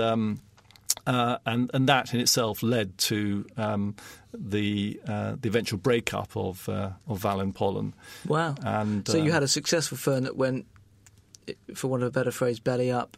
Uh, 1.04 1.38
and 1.44 1.70
and 1.74 1.88
that 1.88 2.14
in 2.14 2.20
itself 2.20 2.62
led 2.62 2.96
to 2.96 3.44
um, 3.56 3.96
the 4.32 5.00
uh, 5.06 5.34
the 5.40 5.48
eventual 5.48 5.78
breakup 5.78 6.36
of 6.36 6.68
uh, 6.68 6.90
of 7.08 7.20
Valin 7.20 7.52
Pollen. 7.52 7.92
Wow. 8.26 8.54
And 8.62 9.06
so 9.08 9.18
you 9.18 9.30
uh, 9.30 9.34
had 9.34 9.42
a 9.42 9.48
successful 9.48 9.98
firm 9.98 10.24
that 10.24 10.36
went, 10.36 10.66
for 11.74 11.88
want 11.88 12.04
of 12.04 12.08
a 12.08 12.12
better 12.12 12.30
phrase, 12.30 12.60
belly 12.60 12.90
up 12.90 13.16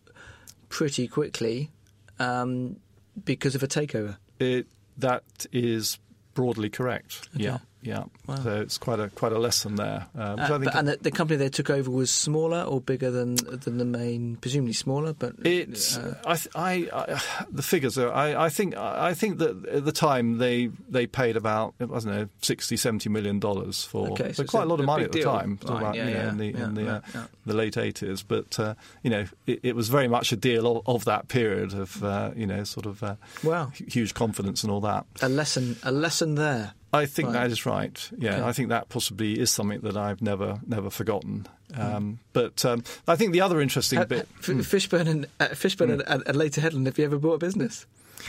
pretty 0.71 1.07
quickly 1.07 1.71
um, 2.19 2.77
because 3.25 3.55
of 3.55 3.63
a 3.63 3.69
takeover. 3.69 4.17
It, 4.39 4.67
that 4.97 5.47
is 5.53 5.99
broadly 6.33 6.71
correct. 6.71 7.29
Okay. 7.35 7.45
Yeah, 7.45 7.59
yeah. 7.85 8.05
Wow. 8.27 8.37
So 8.43 8.61
it's 8.61 8.79
quite 8.79 8.99
a 9.01 9.09
quite 9.11 9.33
a 9.33 9.39
lesson 9.39 9.77
there. 9.77 10.07
Uh, 10.19 10.35
which 10.37 10.41
Uh, 10.51 10.55
I 10.55 10.59
think 10.59 10.65
but, 10.65 10.75
and 10.77 10.89
the, 10.89 10.97
the 11.01 11.11
company 11.11 11.37
they 11.37 11.49
took 11.51 11.71
over 11.71 11.91
was 11.91 12.11
smaller 12.11 12.63
or 12.63 12.81
bigger 12.81 13.11
than 13.11 13.37
than 13.37 13.79
the 13.79 13.85
main, 13.85 14.37
presumably 14.37 14.73
smaller, 14.73 15.13
but 15.13 15.35
It's 15.45 15.97
uh, 15.97 16.15
I, 16.27 16.37
th- 16.37 16.49
I, 16.57 16.73
I 16.93 17.21
the 17.51 17.63
figures 17.63 17.99
are 17.99 18.11
I, 18.13 18.47
I 18.47 18.49
think 18.49 18.77
I 18.77 19.15
think 19.15 19.39
that 19.39 19.67
at 19.67 19.85
the 19.85 19.93
time 19.93 20.39
they 20.39 20.71
they 20.89 21.07
paid 21.07 21.37
about 21.37 21.75
I 21.81 21.85
don't 21.85 22.05
know 22.07 22.29
60 22.41 22.77
70 22.77 23.09
million 23.11 23.39
dollars 23.39 23.85
for 23.85 24.13
Okay, 24.13 24.33
so 24.33 24.45
quite 24.45 24.63
a- 24.65 24.67
lot 24.67 24.81
of 24.81 24.87
money 24.87 25.05
at 25.05 25.13
the 25.13 25.23
time 25.23 25.59
Right, 25.63 25.79
about, 25.79 25.95
yeah, 25.97 26.07
you 26.07 26.11
know, 26.15 26.21
yeah, 26.23 26.29
in 26.31 26.37
the 26.39 26.47
yeah, 26.47 26.65
in 26.65 26.75
the, 26.75 26.89
uh, 26.89 27.01
the 27.47 27.55
late 27.55 27.75
80s 27.75 28.25
but 28.27 28.59
uh, 28.59 28.75
you 29.03 29.11
know 29.11 29.27
it, 29.47 29.61
it 29.63 29.77
was 29.77 29.89
very 29.89 30.09
much 30.09 30.33
a 30.33 30.37
deal 30.37 30.67
of, 30.79 30.83
of 30.87 31.05
that 31.05 31.29
period 31.29 31.75
of 31.75 32.03
uh, 32.03 32.31
you 32.35 32.47
know 32.47 32.65
sort 32.65 32.87
of 32.87 33.03
uh, 33.03 33.17
Wow. 33.43 33.71
huge 33.75 34.15
confidence 34.15 34.63
and 34.65 34.73
all 34.73 34.81
that 34.81 35.05
a 35.21 35.29
lesson 35.29 35.77
a 35.83 35.93
lesson 35.93 36.35
there. 36.37 36.73
I 36.95 37.07
think 37.07 37.27
Right. 37.29 37.33
that 37.35 37.51
is 37.51 37.67
right. 37.67 38.11
Yeah, 38.19 38.37
Okay. 38.37 38.43
I 38.45 38.53
think 38.53 38.69
that 38.71 38.89
possibly 38.89 39.39
is 39.39 39.51
something 39.51 39.81
that 39.81 39.97
I've 39.97 40.23
never 40.23 40.61
never 40.67 40.91
forgotten. 40.91 41.47
Hmm. 41.75 41.81
Um, 41.81 42.19
but 42.33 42.65
um, 42.65 42.85
I 43.09 43.17
think 43.17 43.33
the 43.33 43.41
other 43.41 43.61
interesting 43.61 43.99
Uh, 43.99 44.05
bit. 44.05 44.29
F- 44.41 44.47
Fishburn 44.47 45.09
and 45.09 45.27
uh, 45.41 45.49
Fishburn 45.49 45.91
and, 45.93 46.03
and, 46.07 46.23
and 46.27 46.37
later 46.37 46.61
Headland. 46.61 46.87
Have 46.87 46.99
you 46.99 47.05
ever 47.05 47.19
bought 47.19 47.35
a 47.35 47.39
business? 47.39 47.87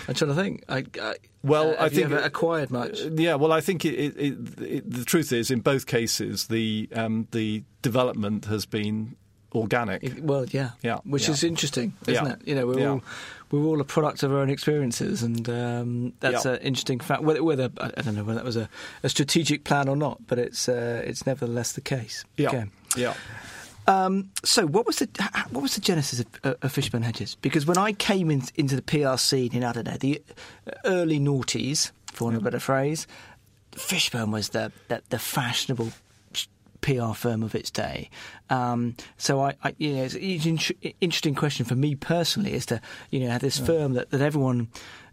I'm 0.08 0.16
trying 0.16 0.30
to 0.30 0.36
think. 0.36 0.64
I, 0.68 0.84
I, 1.00 1.16
Well, 1.44 1.70
uh, 1.72 1.76
I 1.86 1.90
think 1.90 2.00
you 2.00 2.04
ever 2.06 2.18
it- 2.18 2.26
acquired 2.26 2.72
much. 2.72 3.02
Uh, 3.02 3.10
Yeah, 3.16 3.36
well, 3.36 3.52
I 3.54 3.62
think 3.62 3.86
it, 3.86 4.14
it, 4.18 4.90
the 4.92 5.06
truth 5.06 5.32
is, 5.32 5.52
in 5.52 5.60
both 5.62 5.86
cases, 5.86 6.48
the 6.48 6.90
um, 6.94 7.28
the 7.32 7.64
development 7.84 8.46
has 8.46 8.66
been 8.66 9.16
organic. 9.56 10.04
It- 10.04 10.24
Well, 10.24 10.46
yeah, 10.52 10.72
Yeah, 10.82 11.00
which 11.04 11.28
yeah. 11.28 11.32
is 11.34 11.44
interesting, 11.44 11.94
isn't 12.08 12.26
Yeah. 12.26 12.34
it? 12.34 12.40
You 12.46 12.56
know, 12.56 12.68
we're 12.68 12.80
Yeah. 12.80 12.90
all 12.90 13.04
we're 13.52 13.64
all 13.64 13.80
a 13.80 13.86
product 13.86 14.24
of 14.24 14.32
our 14.32 14.40
own 14.40 14.50
experiences, 14.50 15.22
and 15.24 15.48
um, 15.50 16.14
that's 16.20 16.46
Yeah. 16.46 16.54
an 16.54 16.60
interesting 16.62 17.00
fact. 17.00 17.22
Whether, 17.24 17.44
whether 17.44 17.70
I 17.80 17.92
I 17.98 18.02
don't 18.02 18.16
know 18.16 18.24
whether 18.24 18.40
that 18.40 18.46
was 18.46 18.58
a, 18.58 18.68
a 19.04 19.10
strategic 19.10 19.64
plan 19.64 19.88
or 19.88 19.96
not, 19.96 20.26
but 20.28 20.40
it's 20.40 20.68
uh, 20.68 21.02
it's 21.06 21.26
nevertheless 21.26 21.72
the 21.74 21.82
case. 21.82 22.26
yeah, 22.38 22.50
Okay. 22.50 22.66
yeah. 22.98 23.14
Um, 23.88 24.32
so, 24.44 24.66
what 24.66 24.88
was 24.88 24.96
the 24.98 25.08
h- 25.22 25.30
h- 25.38 25.46
what 25.52 25.62
was 25.62 25.76
the 25.76 25.82
genesis 25.82 26.20
of, 26.22 26.26
uh, 26.44 26.54
of 26.64 26.74
Fishburn 26.74 27.04
Hedges? 27.04 27.38
Because 27.42 27.68
when 27.68 27.78
I 27.78 27.94
came 27.94 28.32
in, 28.32 28.42
into 28.56 28.76
the 28.76 28.82
PR 28.82 29.16
scene 29.18 29.54
in 29.54 29.64
I 29.64 29.74
don't 29.74 29.86
know 29.86 29.98
the 29.98 30.24
early 30.86 31.20
noughties, 31.20 31.92
for 32.12 32.24
want 32.26 32.36
of 32.36 32.42
a 32.42 32.44
better 32.46 32.60
phrase, 32.60 33.06
Fishburn 33.74 34.32
was 34.32 34.50
the 34.50 34.72
the, 34.88 35.02
the 35.10 35.20
fashionable 35.20 35.92
PR 36.86 37.14
firm 37.14 37.42
of 37.42 37.56
its 37.56 37.72
day. 37.72 38.12
Um, 38.52 38.96
so 39.18 39.42
I, 39.42 39.56
I, 39.64 39.74
you 39.80 39.96
know, 39.96 40.04
it's, 40.04 40.14
it's 40.16 40.46
an 40.46 40.94
interesting 41.02 41.34
question 41.34 41.66
for 41.66 41.76
me 41.76 41.96
personally 41.96 42.54
as 42.54 42.68
to 42.68 42.80
you 43.10 43.22
know 43.22 43.30
have 43.30 43.42
this 43.42 43.60
yeah. 43.60 43.66
firm 43.66 43.94
that, 43.94 44.12
that 44.12 44.22
everyone 44.22 44.70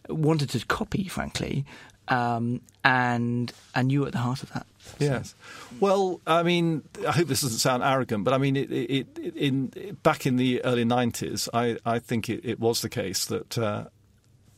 wanted 0.08 0.50
to 0.50 0.66
copy, 0.66 1.08
frankly, 1.08 1.64
um, 2.08 2.60
and 2.84 3.52
and 3.74 3.90
you 3.90 4.04
at 4.04 4.12
the 4.12 4.18
heart 4.18 4.42
of 4.42 4.52
that. 4.52 4.66
Yes. 4.98 5.34
Well, 5.80 6.20
I 6.26 6.42
mean, 6.42 6.82
I 7.08 7.12
hope 7.12 7.28
this 7.28 7.40
doesn't 7.40 7.58
sound 7.58 7.82
arrogant, 7.82 8.24
but 8.24 8.34
I 8.34 8.38
mean, 8.38 8.56
it, 8.56 8.70
it, 8.70 9.06
it, 9.18 9.36
in 9.36 9.96
back 10.02 10.26
in 10.26 10.36
the 10.36 10.62
early 10.64 10.84
'90s, 10.84 11.48
I, 11.54 11.78
I 11.86 11.98
think 12.00 12.28
it, 12.28 12.60
was 12.60 12.82
the 12.82 12.90
case 12.90 13.24
that 13.26 13.56
uh, 13.56 13.84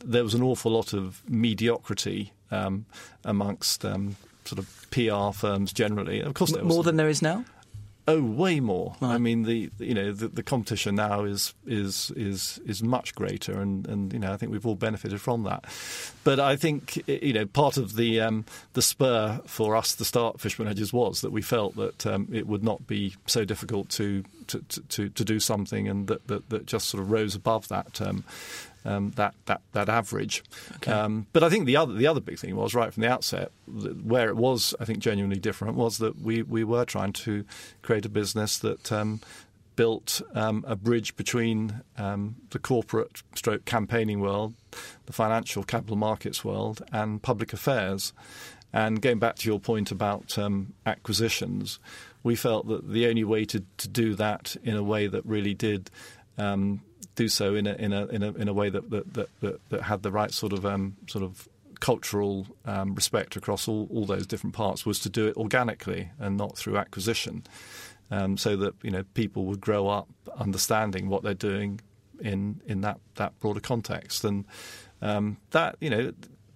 there 0.03 0.23
was 0.23 0.33
an 0.33 0.43
awful 0.43 0.71
lot 0.71 0.93
of 0.93 1.21
mediocrity 1.29 2.33
um, 2.51 2.85
amongst 3.23 3.85
um, 3.85 4.17
sort 4.45 4.59
of 4.59 4.87
PR 4.91 5.37
firms 5.37 5.73
generally. 5.73 6.21
Of 6.21 6.33
course, 6.33 6.55
more 6.61 6.83
than 6.83 6.97
there 6.97 7.09
is 7.09 7.21
now. 7.21 7.45
Oh, 8.07 8.21
way 8.21 8.59
more. 8.59 8.95
Right. 9.01 9.15
I 9.15 9.17
mean, 9.17 9.43
the 9.43 9.71
you 9.79 9.95
know 9.95 10.11
the, 10.11 10.27
the, 10.27 10.43
competition 10.43 10.93
now 10.93 11.23
is 11.23 11.55
is 11.65 12.11
is 12.15 12.59
is 12.63 12.83
much 12.83 13.15
greater, 13.15 13.59
and, 13.59 13.87
and 13.87 14.13
you 14.13 14.19
know 14.19 14.31
I 14.31 14.37
think 14.37 14.51
we've 14.51 14.65
all 14.65 14.75
benefited 14.75 15.19
from 15.21 15.41
that. 15.43 15.65
But 16.23 16.39
I 16.39 16.55
think 16.55 17.01
you 17.07 17.33
know 17.33 17.47
part 17.47 17.77
of 17.77 17.95
the 17.95 18.21
um, 18.21 18.45
the 18.73 18.83
spur 18.83 19.41
for 19.47 19.75
us 19.75 19.95
to 19.95 20.05
start 20.05 20.37
Fishburn 20.37 20.67
Hedges 20.67 20.93
was 20.93 21.21
that 21.21 21.31
we 21.31 21.41
felt 21.41 21.75
that 21.77 22.05
um, 22.05 22.27
it 22.31 22.45
would 22.45 22.63
not 22.63 22.85
be 22.85 23.15
so 23.25 23.43
difficult 23.43 23.89
to 23.89 24.23
to, 24.47 24.59
to, 24.89 25.09
to 25.09 25.25
do 25.25 25.39
something, 25.39 25.87
and 25.87 26.07
that, 26.07 26.27
that, 26.27 26.49
that 26.49 26.67
just 26.67 26.89
sort 26.89 27.01
of 27.01 27.09
rose 27.09 27.33
above 27.33 27.67
that 27.69 27.99
um, 27.99 28.23
um, 28.85 29.11
that, 29.11 29.33
that 29.45 29.61
that 29.73 29.89
average. 29.89 30.43
Okay. 30.77 30.91
Um, 30.91 31.27
but 31.33 31.43
I 31.43 31.49
think 31.49 31.65
the 31.65 31.75
other 31.75 31.93
the 31.93 32.07
other 32.07 32.21
big 32.21 32.39
thing 32.39 32.55
was 32.55 32.73
right 32.73 32.93
from 32.93 33.01
the 33.01 33.09
outset, 33.09 33.51
where 33.67 34.29
it 34.29 34.37
was 34.37 34.73
I 34.79 34.85
think 34.85 34.99
genuinely 34.99 35.39
different 35.39 35.75
was 35.75 35.97
that 35.97 36.21
we 36.21 36.43
we 36.43 36.63
were 36.63 36.85
trying 36.85 37.13
to 37.13 37.43
create 37.81 38.05
a 38.05 38.09
business 38.09 38.57
that. 38.59 38.91
Um, 38.91 39.21
built 39.75 40.21
um, 40.33 40.63
a 40.65 40.73
bridge 40.73 41.17
between 41.17 41.81
um, 41.97 42.35
the 42.51 42.59
corporate 42.59 43.21
stroke 43.35 43.65
campaigning 43.65 44.21
world, 44.21 44.53
the 45.05 45.11
financial 45.11 45.63
capital 45.63 45.97
markets 45.97 46.45
world, 46.45 46.81
and 46.93 47.21
public 47.21 47.51
affairs. 47.51 48.13
And 48.71 49.01
going 49.01 49.19
back 49.19 49.35
to 49.37 49.49
your 49.49 49.59
point 49.59 49.91
about 49.91 50.37
um, 50.37 50.73
acquisitions, 50.85 51.79
we 52.23 52.35
felt 52.35 52.67
that 52.67 52.89
the 52.89 53.07
only 53.07 53.23
way 53.23 53.45
to, 53.45 53.63
to 53.77 53.87
do 53.87 54.15
that 54.15 54.55
in 54.63 54.75
a 54.75 54.83
way 54.83 55.07
that 55.07 55.25
really 55.25 55.53
did 55.53 55.89
um, 56.37 56.81
do 57.15 57.27
so 57.27 57.55
in 57.55 57.65
a 57.67 57.73
in 57.73 57.93
a 57.93 58.05
in 58.07 58.23
a, 58.23 58.31
in 58.33 58.47
a 58.47 58.53
way 58.53 58.69
that 58.69 58.89
that, 58.89 59.13
that 59.13 59.29
that, 59.41 59.69
that 59.69 59.81
had 59.83 60.03
the 60.03 60.11
right 60.11 60.31
sort 60.31 60.53
of 60.53 60.65
um, 60.65 60.95
sort 61.07 61.23
of 61.23 61.47
cultural 61.79 62.47
um, 62.65 62.95
respect 62.95 63.35
across 63.35 63.67
all, 63.67 63.87
all 63.91 64.05
those 64.05 64.25
different 64.25 64.55
parts 64.55 64.85
was 64.85 64.99
to 64.99 65.09
do 65.09 65.27
it 65.27 65.35
organically 65.37 66.09
and 66.19 66.37
not 66.37 66.57
through 66.57 66.77
acquisition, 66.77 67.43
um, 68.11 68.37
so 68.37 68.55
that 68.55 68.73
you 68.83 68.91
know 68.91 69.03
people 69.13 69.45
would 69.45 69.61
grow 69.61 69.87
up 69.87 70.07
understanding 70.37 71.09
what 71.09 71.23
they're 71.23 71.33
doing 71.33 71.79
in 72.19 72.61
in 72.65 72.81
that 72.81 72.99
that 73.15 73.37
broader 73.39 73.59
context, 73.59 74.23
and 74.23 74.45
um, 75.01 75.37
that 75.51 75.75
you 75.79 75.89
know 75.89 76.11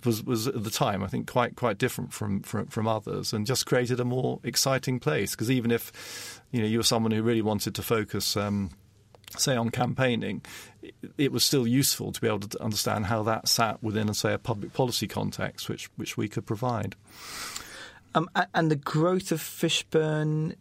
was 0.06 0.24
was 0.24 0.48
at 0.48 0.64
the 0.64 0.70
time 0.70 1.04
I 1.04 1.08
think 1.08 1.30
quite 1.30 1.56
quite 1.56 1.78
different 1.78 2.14
from 2.14 2.42
from, 2.42 2.68
from 2.68 2.88
others, 2.88 3.34
and 3.34 3.46
just 3.46 3.66
created 3.66 4.00
a 4.00 4.06
more 4.06 4.40
exciting 4.44 5.00
place 5.00 5.32
because 5.32 5.52
even 5.52 5.72
if 5.72 6.42
you 6.52 6.62
know 6.62 6.68
you 6.68 6.80
were 6.80 6.84
someone 6.84 7.12
who 7.12 7.24
really 7.24 7.42
wanted 7.42 7.76
to 7.76 7.82
focus. 7.82 8.36
Um, 8.36 8.72
say 9.38 9.56
on 9.56 9.70
campaigning, 9.70 10.42
it 11.18 11.32
was 11.32 11.44
still 11.44 11.68
useful 11.68 12.12
to 12.12 12.22
be 12.22 12.28
able 12.28 12.40
to 12.40 12.64
understand 12.64 13.08
how 13.08 13.24
that 13.24 13.48
sat 13.48 13.82
within, 13.84 14.14
say, 14.14 14.34
a 14.34 14.38
public 14.38 14.74
policy 14.74 15.08
context, 15.08 15.70
which 15.70 15.90
which 15.96 16.18
we 16.18 16.28
could 16.28 16.46
provide. 16.46 16.96
Um, 18.16 18.30
and 18.56 18.72
the 18.72 18.76
growth 18.76 19.32
of 19.32 19.40
Fishburn 19.40 20.56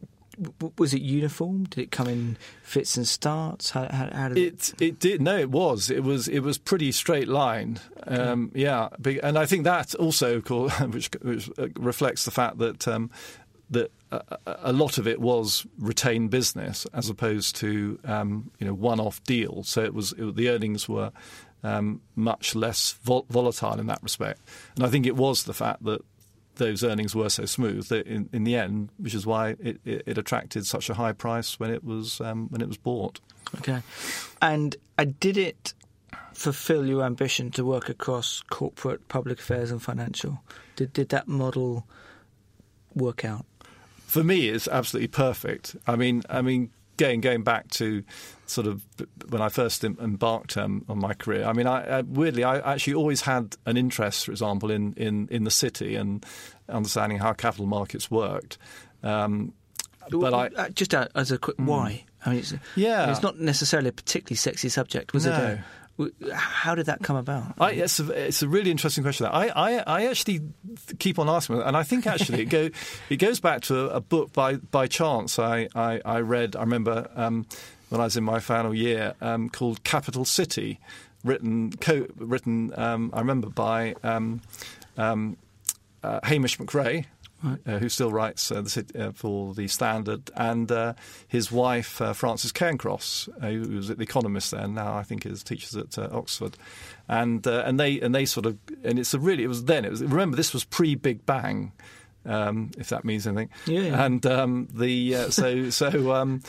was 0.76 0.94
it 0.94 1.02
uniform? 1.02 1.64
Did 1.64 1.82
it 1.82 1.90
come 1.90 2.06
in 2.08 2.36
fits 2.62 2.96
and 2.96 3.06
starts? 3.06 3.70
How, 3.70 3.88
how, 3.90 4.08
how 4.12 4.28
did 4.28 4.38
it, 4.38 4.68
it? 4.68 4.82
It 4.82 4.98
did. 5.00 5.20
No, 5.20 5.36
it 5.36 5.50
was. 5.50 5.90
It 5.90 6.04
was. 6.04 6.28
It 6.28 6.40
was 6.40 6.58
pretty 6.58 6.92
straight 6.92 7.28
line. 7.28 7.80
Okay. 8.06 8.16
Um, 8.16 8.52
yeah, 8.54 8.88
and 9.22 9.38
I 9.38 9.46
think 9.46 9.64
that 9.64 9.94
also, 9.96 10.40
which, 10.40 11.10
which 11.22 11.50
reflects 11.76 12.24
the 12.24 12.30
fact 12.30 12.58
that 12.58 12.86
um, 12.86 13.10
that 13.70 13.90
a, 14.10 14.22
a, 14.46 14.72
lot 14.72 14.98
of 14.98 15.06
it 15.06 15.20
was 15.20 15.66
retained 15.78 16.30
business 16.30 16.86
as 16.94 17.10
opposed 17.10 17.56
to 17.56 17.98
um, 18.04 18.50
you 18.58 18.66
know 18.66 18.74
one-off 18.74 19.22
deals. 19.24 19.68
So 19.68 19.82
it 19.82 19.94
was 19.94 20.12
it, 20.12 20.36
the 20.36 20.48
earnings 20.48 20.88
were 20.88 21.12
um, 21.62 22.00
much 22.16 22.54
less 22.54 22.92
vol- 23.02 23.26
volatile 23.28 23.78
in 23.78 23.86
that 23.86 24.02
respect. 24.02 24.40
And 24.76 24.84
I 24.84 24.88
think 24.88 25.06
it 25.06 25.16
was 25.16 25.44
the 25.44 25.54
fact 25.54 25.84
that 25.84 26.02
those 26.56 26.82
earnings 26.82 27.14
were 27.14 27.28
so 27.28 27.44
smooth 27.44 27.88
that 27.88 28.06
in, 28.06 28.28
in 28.32 28.44
the 28.44 28.56
end, 28.56 28.90
which 28.98 29.14
is 29.14 29.26
why 29.26 29.50
it, 29.60 29.80
it, 29.84 30.02
it, 30.06 30.18
attracted 30.18 30.66
such 30.66 30.90
a 30.90 30.94
high 30.94 31.12
price 31.12 31.58
when 31.58 31.70
it 31.70 31.84
was 31.84 32.20
um, 32.20 32.48
when 32.50 32.60
it 32.60 32.68
was 32.68 32.76
bought. 32.76 33.20
Okay, 33.56 33.80
and 34.42 34.76
uh, 34.98 35.06
did 35.20 35.38
it 35.38 35.72
fulfil 36.34 36.86
your 36.86 37.04
ambition 37.04 37.50
to 37.52 37.64
work 37.64 37.88
across 37.88 38.42
corporate, 38.50 39.08
public 39.08 39.38
affairs, 39.38 39.70
and 39.70 39.82
financial? 39.82 40.42
Did 40.76 40.92
did 40.92 41.08
that 41.10 41.28
model 41.28 41.86
work 42.94 43.24
out? 43.24 43.46
For 44.08 44.24
me, 44.24 44.48
it's 44.48 44.66
absolutely 44.66 45.08
perfect. 45.08 45.76
I 45.86 45.94
mean, 45.94 46.22
I 46.28 46.42
mean, 46.42 46.70
going 46.96 47.20
going 47.20 47.42
back 47.42 47.68
to 47.72 48.02
sort 48.46 48.66
of 48.66 48.82
when 49.28 49.42
I 49.42 49.50
first 49.50 49.84
embarked 49.84 50.56
um, 50.56 50.84
on 50.88 50.98
my 50.98 51.14
career. 51.14 51.44
I 51.44 51.52
mean, 51.52 51.66
I, 51.66 51.98
I, 51.98 52.00
weirdly, 52.00 52.42
I 52.42 52.74
actually 52.74 52.94
always 52.94 53.20
had 53.20 53.56
an 53.66 53.76
interest, 53.76 54.24
for 54.24 54.32
example, 54.32 54.70
in, 54.70 54.94
in, 54.94 55.28
in 55.30 55.44
the 55.44 55.50
city 55.50 55.94
and 55.94 56.24
understanding 56.68 57.18
how 57.18 57.34
capital 57.34 57.66
markets 57.66 58.10
worked. 58.10 58.56
Um, 59.02 59.52
but 60.10 60.32
I 60.32 60.46
uh, 60.56 60.68
just 60.70 60.94
as 60.94 61.30
a 61.30 61.38
quick 61.38 61.58
mm. 61.58 61.66
why. 61.66 62.04
I 62.24 62.30
mean, 62.30 62.38
it's, 62.40 62.54
yeah, 62.74 63.10
it's 63.10 63.22
not 63.22 63.38
necessarily 63.38 63.90
a 63.90 63.92
particularly 63.92 64.36
sexy 64.36 64.70
subject, 64.70 65.12
was 65.12 65.26
no. 65.26 65.32
it? 65.32 65.60
How 66.32 66.74
did 66.74 66.86
that 66.86 67.02
come 67.02 67.16
about? 67.16 67.54
I, 67.58 67.72
it's, 67.72 67.98
a, 67.98 68.26
it's 68.26 68.42
a 68.42 68.48
really 68.48 68.70
interesting 68.70 69.02
question. 69.02 69.26
I, 69.26 69.48
I, 69.48 69.78
I 69.78 70.06
actually 70.06 70.42
keep 70.98 71.18
on 71.18 71.28
asking, 71.28 71.60
and 71.60 71.76
I 71.76 71.82
think 71.82 72.06
actually 72.06 72.42
it, 72.42 72.46
go, 72.46 72.70
it 73.08 73.16
goes 73.16 73.40
back 73.40 73.62
to 73.62 73.90
a, 73.90 73.96
a, 73.96 74.00
book 74.00 74.32
by 74.32 74.56
by 74.56 74.86
chance 74.86 75.38
I, 75.38 75.68
I, 75.74 76.00
I 76.04 76.20
read. 76.20 76.54
I 76.54 76.60
remember 76.60 77.10
um, 77.16 77.46
when 77.88 78.00
I 78.00 78.04
was 78.04 78.16
in 78.16 78.24
my 78.24 78.38
final 78.38 78.74
year 78.74 79.14
um, 79.20 79.48
called 79.48 79.82
Capital 79.82 80.24
City, 80.24 80.78
written 81.24 81.72
co- 81.72 82.06
written 82.16 82.72
um, 82.78 83.10
I 83.12 83.18
remember 83.18 83.48
by 83.48 83.96
um, 84.04 84.40
um, 84.96 85.36
uh, 86.02 86.20
Hamish 86.22 86.58
McRae, 86.58 87.06
Right. 87.42 87.58
Uh, 87.64 87.78
who 87.78 87.88
still 87.88 88.10
writes 88.10 88.50
uh, 88.50 88.62
the, 88.62 88.84
uh, 88.98 89.12
for 89.12 89.54
the 89.54 89.68
Standard, 89.68 90.28
and 90.34 90.70
uh, 90.72 90.94
his 91.28 91.52
wife 91.52 92.00
uh, 92.00 92.12
Frances 92.12 92.50
Cairncross, 92.50 93.28
uh, 93.40 93.50
who 93.50 93.76
was 93.76 93.90
at 93.90 93.98
the 93.98 94.02
Economist 94.02 94.50
then, 94.50 94.74
now 94.74 94.96
I 94.96 95.04
think 95.04 95.24
is 95.24 95.44
teaches 95.44 95.76
at 95.76 95.96
Oxford, 95.98 96.56
and 97.06 97.46
and 97.46 97.78
they 97.78 98.00
and 98.00 98.12
they 98.12 98.24
sort 98.24 98.46
of 98.46 98.58
and 98.82 98.98
it's 98.98 99.14
a 99.14 99.20
really 99.20 99.44
it 99.44 99.48
was 99.48 99.66
then 99.66 99.84
it 99.84 99.90
was 99.92 100.02
remember 100.02 100.36
this 100.36 100.52
was 100.52 100.64
pre 100.64 100.96
Big 100.96 101.24
Bang, 101.26 101.70
um, 102.24 102.70
if 102.78 102.88
that 102.90 103.04
means 103.04 103.26
anything. 103.26 103.50
Yeah. 103.66 103.80
yeah. 103.80 104.04
And 104.04 104.24
um, 104.26 104.68
the 104.72 105.14
uh, 105.14 105.30
so 105.30 105.70
so 105.70 106.12
um, 106.12 106.42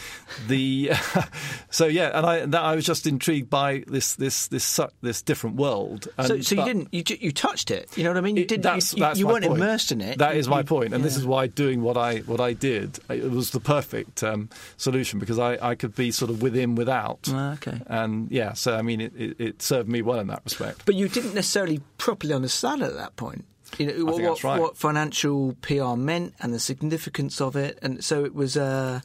the 0.47 0.91
so 1.69 1.85
yeah, 1.85 2.17
and 2.17 2.25
I 2.25 2.45
that, 2.45 2.61
I 2.61 2.75
was 2.75 2.85
just 2.85 3.07
intrigued 3.07 3.49
by 3.49 3.83
this 3.87 4.15
this 4.15 4.47
this 4.47 4.79
this 5.01 5.21
different 5.21 5.55
world. 5.55 6.07
And, 6.17 6.27
so, 6.27 6.41
so 6.41 6.55
you 6.55 6.65
didn't 6.65 6.93
you 6.93 7.03
you 7.19 7.31
touched 7.31 7.71
it. 7.71 7.95
You 7.97 8.03
know 8.03 8.11
what 8.11 8.17
I 8.17 8.21
mean? 8.21 8.35
You 8.35 8.45
did. 8.45 8.63
That's, 8.63 8.93
you, 8.93 8.99
that's 8.99 9.19
you 9.19 9.27
weren't 9.27 9.45
point. 9.45 9.57
immersed 9.57 9.91
in 9.91 10.01
it. 10.01 10.17
That 10.17 10.35
is 10.35 10.47
my 10.47 10.63
point, 10.63 10.93
and 10.93 11.01
yeah. 11.01 11.07
this 11.07 11.17
is 11.17 11.25
why 11.25 11.47
doing 11.47 11.81
what 11.81 11.97
I 11.97 12.19
what 12.19 12.39
I 12.39 12.53
did 12.53 12.99
it 13.09 13.31
was 13.31 13.51
the 13.51 13.59
perfect 13.59 14.23
um, 14.23 14.49
solution 14.77 15.19
because 15.19 15.39
I, 15.39 15.57
I 15.69 15.75
could 15.75 15.95
be 15.95 16.11
sort 16.11 16.31
of 16.31 16.41
within 16.41 16.75
without. 16.75 17.27
Ah, 17.29 17.53
okay. 17.53 17.81
And 17.87 18.31
yeah, 18.31 18.53
so 18.53 18.75
I 18.75 18.81
mean 18.81 19.01
it, 19.01 19.13
it, 19.15 19.39
it 19.39 19.61
served 19.61 19.89
me 19.89 20.01
well 20.01 20.19
in 20.19 20.27
that 20.27 20.41
respect. 20.45 20.85
But 20.85 20.95
you 20.95 21.07
didn't 21.07 21.33
necessarily 21.33 21.81
properly 21.97 22.33
understand 22.33 22.81
it 22.81 22.85
at 22.85 22.95
that 22.95 23.15
point 23.15 23.45
you 23.77 23.85
know 23.87 24.05
what, 24.05 24.21
what, 24.21 24.43
right. 24.43 24.61
what, 24.61 24.77
financial 24.77 25.55
PR 25.61 25.95
meant 25.95 26.33
and 26.39 26.53
the 26.53 26.59
significance 26.59 27.41
of 27.41 27.55
it, 27.55 27.77
and 27.81 28.03
so 28.03 28.25
it 28.25 28.33
was. 28.33 28.57
Uh, 28.57 29.01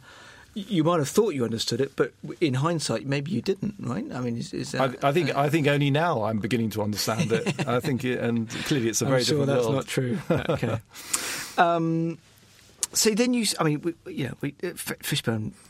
you 0.54 0.84
might 0.84 0.98
have 0.98 1.08
thought 1.08 1.34
you 1.34 1.44
understood 1.44 1.80
it, 1.80 1.96
but 1.96 2.12
in 2.40 2.54
hindsight, 2.54 3.06
maybe 3.06 3.32
you 3.32 3.42
didn't, 3.42 3.74
right? 3.80 4.04
I 4.12 4.20
mean, 4.20 4.36
is, 4.36 4.54
is 4.54 4.70
that, 4.70 5.04
I, 5.04 5.08
I, 5.08 5.12
think 5.12 5.34
uh, 5.34 5.40
I 5.40 5.48
think 5.48 5.66
only 5.66 5.90
now 5.90 6.22
I'm 6.22 6.38
beginning 6.38 6.70
to 6.70 6.82
understand 6.82 7.32
it. 7.32 7.66
I 7.68 7.80
think, 7.80 8.04
it, 8.04 8.20
and 8.20 8.48
clearly, 8.48 8.88
it's 8.88 9.02
a 9.02 9.04
very 9.04 9.18
I'm 9.18 9.24
sure 9.24 9.46
different 9.46 9.58
that's 9.58 9.66
world. 9.66 9.76
not 9.76 9.86
true. 9.86 10.18
okay. 10.30 10.78
Um, 11.56 12.18
so 12.94 13.10
then 13.10 13.34
you, 13.34 13.46
I 13.58 13.64
mean, 13.64 13.80
we, 13.82 13.94
you 14.12 14.28
know, 14.28 14.34
we, 14.40 14.54
uh, 14.62 14.70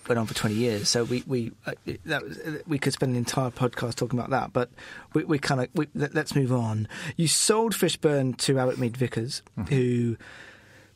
went 0.08 0.18
on 0.18 0.26
for 0.26 0.34
twenty 0.34 0.54
years, 0.54 0.88
so 0.88 1.04
we 1.04 1.24
we 1.26 1.52
uh, 1.66 1.72
that 2.06 2.22
was, 2.22 2.38
uh, 2.38 2.58
we 2.66 2.78
could 2.78 2.92
spend 2.92 3.12
an 3.12 3.16
entire 3.16 3.50
podcast 3.50 3.96
talking 3.96 4.18
about 4.18 4.30
that. 4.30 4.52
But 4.52 4.70
we, 5.12 5.24
we 5.24 5.38
kind 5.38 5.60
of 5.60 5.68
let, 5.94 6.16
us 6.16 6.34
move 6.34 6.52
on. 6.52 6.88
You 7.16 7.28
sold 7.28 7.72
Fishburn 7.72 8.36
to 8.38 8.58
Abbott 8.58 8.78
Mead 8.78 8.96
Vickers, 8.96 9.42
mm-hmm. 9.58 9.74
who 9.74 10.16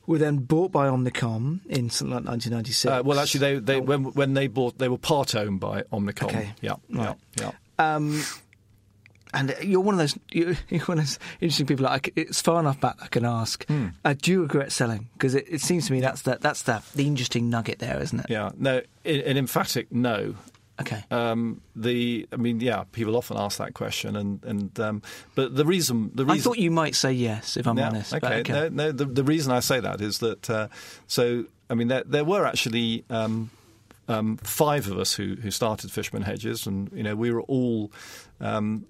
were 0.07 0.19
then 0.19 0.39
bought 0.39 0.73
by 0.73 0.87
Omnicom 0.87 1.61
in 1.67 1.91
something 1.91 2.15
like 2.15 2.25
1996. 2.25 2.87
Uh, 2.87 3.03
well, 3.05 3.19
actually, 3.19 3.41
they, 3.41 3.59
they 3.59 3.81
oh. 3.81 3.83
when 3.83 4.05
when 4.13 4.35
they 4.35 4.47
bought, 4.47 4.79
they 4.79 4.89
were 4.89 4.99
part 4.99 5.35
owned 5.35 5.61
by 5.61 5.83
Omnicom. 5.93 6.29
Okay. 6.29 6.53
Yeah, 6.61 6.77
right. 6.91 7.17
yeah, 7.37 7.53
yeah. 7.79 7.95
Um, 7.95 8.23
And 9.35 9.55
you're 9.63 9.81
one 9.81 9.95
of 9.95 9.99
those 9.99 10.19
you're 10.33 10.85
one 10.85 10.99
of 10.99 11.05
those 11.05 11.19
interesting 11.41 11.67
people. 11.67 11.85
Like 11.85 12.13
it's 12.17 12.41
far 12.41 12.61
enough 12.61 12.81
back 12.81 12.97
I 13.01 13.07
can 13.09 13.25
ask. 13.25 13.67
Hmm. 13.67 13.89
Uh, 14.05 14.15
do 14.21 14.31
you 14.31 14.43
regret 14.43 14.73
selling? 14.73 15.09
Because 15.15 15.35
it, 15.35 15.47
it 15.49 15.61
seems 15.61 15.87
to 15.87 15.93
me 15.93 16.01
that's 16.01 16.23
the 16.23 16.39
that's 16.41 16.63
the 16.63 16.83
the 16.95 17.07
interesting 17.07 17.51
nugget 17.51 17.79
there, 17.79 18.01
isn't 18.01 18.21
it? 18.21 18.27
Yeah, 18.29 18.51
no, 18.57 18.83
an 19.05 19.37
emphatic 19.37 19.93
no. 19.93 20.35
Okay. 20.81 21.03
Um, 21.11 21.61
the, 21.75 22.29
I 22.33 22.37
mean, 22.37 22.61
yeah, 22.61 22.85
people 22.93 23.17
often 23.17 23.37
ask 23.37 23.59
that 23.59 23.75
question, 23.75 24.15
and 24.15 24.43
and 24.45 24.79
um, 24.79 25.03
but 25.35 25.57
the 25.57 25.65
reason, 25.65 26.13
the 26.15 26.25
reason 26.25 26.39
I 26.39 26.43
thought 26.43 26.59
you 26.59 26.71
might 26.71 26.95
say 26.95 27.13
yes, 27.13 27.57
if 27.57 27.67
I'm 27.67 27.79
yeah, 27.79 27.89
honest. 27.89 28.15
Okay, 28.15 28.41
okay. 28.41 28.53
no, 28.53 28.69
no. 28.69 28.93
The, 28.93 29.05
the 29.05 29.25
reason 29.25 29.53
I 29.53 29.59
say 29.61 29.81
that 29.81 30.01
is 30.01 30.19
that 30.19 30.49
uh, 30.49 30.69
so 31.09 31.47
I 31.69 31.75
mean 31.75 31.89
there, 31.89 32.05
there 32.07 32.25
were 32.25 32.47
actually 32.47 33.05
um, 33.11 33.51
um, 34.07 34.37
five 34.39 34.89
of 34.89 34.99
us 34.99 35.15
who 35.15 35.35
who 35.35 35.51
started 35.51 35.91
Fishburn 35.91 36.23
Hedges, 36.23 36.67
and 36.67 36.93
you 36.93 37.03
know 37.03 37.17
we 37.17 37.33
were 37.33 37.43
all 37.43 37.91
um, 38.41 38.87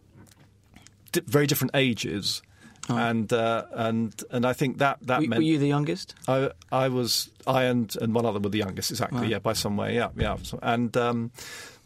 di- 1.13 1.23
very 1.27 1.47
different 1.47 1.73
ages. 1.75 2.43
And 2.91 3.31
uh, 3.35 3.65
and 3.73 4.15
and 4.31 4.47
I 4.47 4.55
think 4.55 4.79
that 4.79 4.97
that 5.03 5.21
were, 5.21 5.27
meant 5.29 5.41
were 5.41 5.45
you 5.45 5.59
the 5.59 5.67
youngest? 5.69 6.15
I 6.27 6.51
I 6.73 6.89
was 6.89 7.29
I 7.47 7.65
and 7.65 7.95
and 8.01 8.15
one 8.15 8.25
other 8.25 8.39
were 8.41 8.49
the 8.49 8.57
youngest 8.59 8.91
exactly 8.91 9.21
Right. 9.21 9.31
yeah 9.31 9.41
by 9.41 9.53
some 9.53 9.77
way 9.77 9.95
yeah 9.95 10.09
yeah 10.17 10.39
and 10.63 10.97
um, 10.97 11.31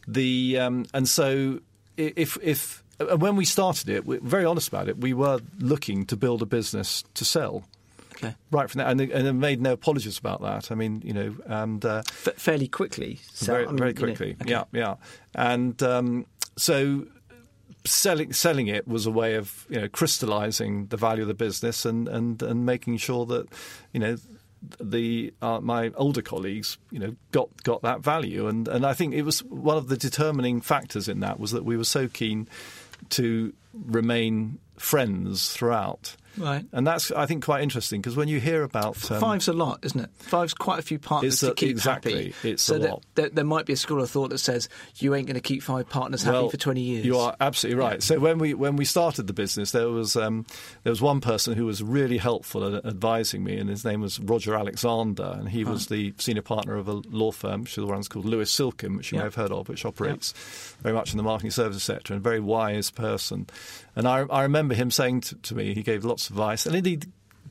the 0.06 0.58
um, 0.60 0.86
and 0.94 1.08
so 1.08 1.58
if 1.96 2.38
if 2.40 2.84
when 3.18 3.34
we 3.34 3.44
started 3.44 3.88
it 3.88 4.06
we're 4.06 4.20
very 4.20 4.44
honest 4.44 4.68
about 4.68 4.88
it 4.88 4.98
we 4.98 5.12
were 5.12 5.40
looking 5.58 6.06
to 6.06 6.16
build 6.16 6.40
a 6.40 6.46
business 6.46 7.02
to 7.14 7.24
sell 7.24 7.64
Okay. 8.14 8.36
right 8.52 8.70
from 8.70 8.78
that 8.78 8.88
and 8.88 9.00
and 9.00 9.40
made 9.40 9.60
no 9.60 9.72
apologies 9.72 10.18
about 10.18 10.40
that 10.42 10.70
I 10.70 10.76
mean 10.76 11.02
you 11.04 11.12
know 11.14 11.34
and 11.46 11.84
uh, 11.84 12.02
F- 12.26 12.34
fairly 12.36 12.68
quickly. 12.68 13.18
So, 13.32 13.46
very, 13.46 13.64
I 13.64 13.68
mean, 13.68 13.76
very 13.78 13.90
you 13.90 13.94
know, 13.94 14.02
quickly. 14.06 14.36
okay. 14.40 14.50
Yeah, 14.50 14.64
yeah. 14.70 14.94
And 15.34 15.82
um, 15.82 16.26
so 16.56 17.06
selling 17.84 18.32
selling 18.32 18.68
it 18.68 18.86
was 18.86 19.06
a 19.06 19.10
way 19.10 19.34
of 19.34 19.66
you 19.68 19.80
know 19.80 19.88
crystallizing 19.88 20.86
the 20.86 20.96
value 20.96 21.22
of 21.22 21.28
the 21.28 21.34
business 21.34 21.84
and 21.84 22.08
and 22.08 22.42
and 22.42 22.64
making 22.64 22.96
sure 22.96 23.26
that 23.26 23.46
you 23.92 24.00
know 24.00 24.16
the 24.80 25.32
uh, 25.42 25.60
my 25.60 25.90
older 25.96 26.22
colleagues 26.22 26.78
you 26.90 26.98
know 26.98 27.14
got 27.30 27.48
got 27.62 27.82
that 27.82 28.00
value. 28.00 28.46
And 28.46 28.68
and 28.68 28.86
I 28.86 28.94
think 28.94 29.14
it 29.14 29.22
was 29.22 29.42
one 29.44 29.76
of 29.76 29.88
the 29.88 29.96
determining 29.96 30.60
factors 30.60 31.08
in 31.08 31.20
that 31.20 31.40
was 31.40 31.50
that 31.52 31.64
we 31.64 31.76
were 31.76 31.84
so 31.84 32.08
keen 32.08 32.48
to 33.10 33.52
remain 33.72 34.58
friends 34.76 35.52
throughout 35.52 36.16
Right. 36.38 36.64
and 36.72 36.86
that's 36.86 37.10
I 37.10 37.26
think 37.26 37.44
quite 37.44 37.62
interesting 37.62 38.00
because 38.00 38.16
when 38.16 38.28
you 38.28 38.40
hear 38.40 38.62
about 38.62 39.10
um, 39.10 39.20
Five's 39.20 39.48
a 39.48 39.52
lot, 39.52 39.80
isn't 39.84 40.00
it? 40.00 40.10
Five's 40.18 40.54
quite 40.54 40.78
a 40.78 40.82
few 40.82 40.98
partners 40.98 41.34
It's 41.34 41.40
to 41.40 41.54
keep 41.54 41.70
exactly. 41.70 42.32
happy. 42.32 42.48
It's 42.50 42.62
so 42.62 42.76
a 42.76 42.78
that, 42.78 42.90
lot. 42.90 43.02
There, 43.14 43.28
there 43.28 43.44
might 43.44 43.66
be 43.66 43.72
a 43.74 43.76
school 43.76 44.00
of 44.02 44.10
thought 44.10 44.30
that 44.30 44.38
says 44.38 44.68
you 44.96 45.14
ain't 45.14 45.26
going 45.26 45.34
to 45.34 45.40
keep 45.40 45.62
five 45.62 45.88
partners 45.88 46.22
happy 46.22 46.36
Well, 46.38 46.48
for 46.48 46.56
twenty 46.56 46.80
years. 46.80 47.04
You 47.04 47.18
are 47.18 47.36
absolutely 47.40 47.80
right. 47.80 48.02
So 48.02 48.18
when 48.18 48.38
we 48.38 48.54
when 48.54 48.76
we 48.76 48.84
started 48.84 49.26
the 49.26 49.32
business, 49.32 49.72
there 49.72 49.88
was 49.88 50.16
um, 50.16 50.46
there 50.84 50.90
was 50.90 51.02
one 51.02 51.20
person 51.20 51.54
who 51.54 51.66
was 51.66 51.82
really 51.82 52.18
helpful 52.18 52.76
at 52.76 52.84
advising 52.86 53.44
me, 53.44 53.58
and 53.58 53.68
his 53.68 53.84
name 53.84 54.00
was 54.00 54.18
Roger 54.20 54.54
Alexander, 54.54 55.36
and 55.38 55.48
he 55.48 55.64
was 55.64 55.88
the 55.88 56.14
senior 56.18 56.42
partner 56.42 56.76
of 56.76 56.88
a 56.88 56.92
law 57.10 57.30
firm, 57.32 57.60
which 57.62 57.70
is 57.72 57.76
the 57.76 57.86
runs 57.86 58.08
called 58.08 58.24
Lewis 58.24 58.50
Silkin, 58.50 58.96
which 58.96 59.12
you 59.12 59.16
Yeah. 59.16 59.22
may 59.22 59.26
have 59.26 59.34
heard 59.34 59.52
of, 59.52 59.68
which 59.68 59.84
operates 59.84 60.32
very 60.82 60.94
much 60.94 61.12
in 61.12 61.16
the 61.18 61.22
marketing 61.22 61.50
services 61.50 61.82
sector, 61.82 62.14
and 62.14 62.20
a 62.20 62.22
very 62.22 62.40
wise 62.40 62.90
person. 62.90 63.46
And 63.96 64.08
I, 64.08 64.20
I 64.30 64.42
remember 64.42 64.74
him 64.74 64.90
saying 64.90 65.20
to, 65.22 65.34
to 65.36 65.54
me, 65.54 65.74
he 65.74 65.82
gave 65.82 66.04
lots 66.04 66.28
of 66.30 66.36
advice, 66.36 66.66
and 66.66 66.74
indeed 66.74 67.06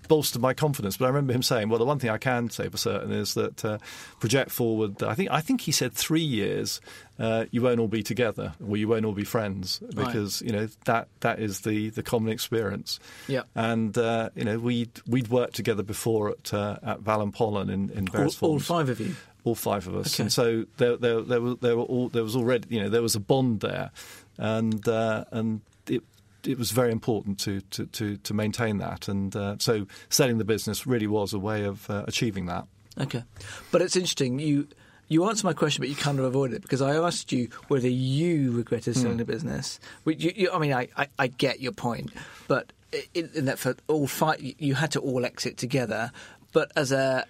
bolstered 0.07 0.41
my 0.41 0.53
confidence. 0.53 0.98
But 0.98 1.05
I 1.05 1.07
remember 1.10 1.31
him 1.33 1.43
saying, 1.43 1.69
"Well, 1.69 1.79
the 1.79 1.86
one 1.86 2.00
thing 2.00 2.10
I 2.10 2.17
can 2.17 2.50
say 2.50 2.67
for 2.67 2.77
certain 2.77 3.12
is 3.12 3.36
that 3.36 3.63
uh, 3.63 3.77
project 4.19 4.50
forward. 4.51 5.03
I 5.03 5.13
think 5.13 5.29
I 5.31 5.39
think 5.41 5.62
he 5.62 5.71
said 5.71 5.93
three 5.93 6.24
years. 6.24 6.81
Uh, 7.19 7.45
you 7.51 7.62
won't 7.62 7.79
all 7.79 7.88
be 7.88 8.01
together, 8.01 8.53
or 8.67 8.75
you 8.75 8.88
won't 8.88 9.05
all 9.05 9.12
be 9.13 9.24
friends, 9.24 9.79
Right. 9.93 10.07
because 10.07 10.41
you 10.41 10.51
know 10.51 10.67
that 10.86 11.07
that 11.19 11.39
is 11.39 11.62
the 11.62 11.89
the 11.91 12.01
common 12.03 12.31
experience. 12.33 13.00
Yeah. 13.27 13.43
And 13.55 13.95
uh, 13.98 14.31
you 14.36 14.43
know 14.43 14.57
we'd 14.57 15.00
we'd 15.07 15.27
worked 15.27 15.53
together 15.55 15.83
before 15.83 16.29
at 16.31 16.53
uh, 16.53 16.77
at 16.81 17.01
Val 17.01 17.25
Pollen 17.29 17.69
in 17.69 17.91
in 17.91 18.07
all, 18.10 18.13
various 18.13 18.41
all 18.41 18.50
forms 18.60 18.65
five 18.65 18.89
of 18.89 19.00
you. 19.00 19.15
all 19.43 19.55
five 19.55 19.88
of 19.88 19.95
us, 19.95 20.15
Okay. 20.15 20.24
and 20.24 20.33
so 20.33 20.65
there, 20.77 20.98
there, 20.98 21.21
there, 21.21 21.41
were, 21.41 21.55
there 21.55 21.77
were 21.77 21.83
all, 21.83 22.10
there 22.10 22.24
was 22.24 22.36
already, 22.36 22.75
you 22.75 22.81
know, 22.81 22.89
there 22.89 23.01
was 23.03 23.15
a 23.15 23.19
bond 23.19 23.60
there, 23.62 23.91
and 24.39 24.88
uh, 24.88 25.24
and 25.31 25.62
it 25.88 26.03
it 26.45 26.57
was 26.57 26.71
very 26.71 26.91
important 26.91 27.39
to 27.41 27.61
to 27.61 27.85
to, 27.87 28.18
to 28.18 28.33
maintain 28.33 28.77
that, 28.77 29.07
and 29.07 29.35
uh, 29.35 29.55
so 29.59 29.87
selling 30.09 30.37
the 30.37 30.46
business 30.46 30.87
really 30.87 31.07
was 31.07 31.33
a 31.33 31.39
way 31.39 31.63
of 31.63 31.89
uh, 31.89 32.03
achieving 32.07 32.46
that. 32.48 32.66
Okay, 33.00 33.24
but 33.72 33.81
it's 33.81 33.96
interesting. 33.96 34.39
You 34.39 34.68
you 35.07 35.27
answered 35.27 35.46
my 35.46 35.53
question, 35.53 35.81
but 35.81 35.89
you 35.89 35.96
kind 35.96 36.20
of 36.20 36.25
avoided 36.25 36.55
it 36.55 36.61
because 36.61 36.81
I 36.81 36.96
asked 36.96 37.31
you 37.31 37.50
whether 37.68 37.89
you 37.89 38.51
regretted 38.51 38.96
selling 38.96 39.18
the 39.18 39.25
business. 39.25 39.79
Which 40.03 40.24
you, 40.24 40.31
you, 40.35 40.51
I 40.51 40.57
mean, 40.57 40.74
I, 40.74 40.87
I, 40.96 41.07
I 41.20 41.27
get 41.27 41.59
your 41.59 41.74
point, 41.74 42.11
but 42.48 42.72
in, 43.13 43.29
in 43.35 43.46
that 43.46 43.59
for 43.59 43.75
all 43.87 44.07
five, 44.07 44.42
you 44.42 44.75
had 44.75 44.92
to 44.92 45.00
all 45.00 45.25
exit 45.25 45.57
together. 45.57 46.11
But 46.53 46.72
as 46.75 46.92
a 46.92 47.25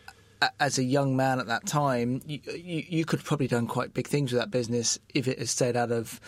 as 0.59 0.77
a 0.77 0.83
young 0.83 1.15
man 1.15 1.39
at 1.39 1.47
that 1.47 1.65
time, 1.65 2.21
you, 2.25 2.39
you, 2.47 2.83
you 2.88 3.05
could 3.05 3.19
have 3.19 3.25
probably 3.25 3.47
done 3.47 3.67
quite 3.67 3.93
big 3.93 4.07
things 4.07 4.31
with 4.31 4.41
that 4.41 4.49
business 4.49 4.97
if 5.13 5.27
it 5.27 5.38
had 5.38 5.49
stayed 5.49 5.75
out 5.75 5.91
of 5.91 6.19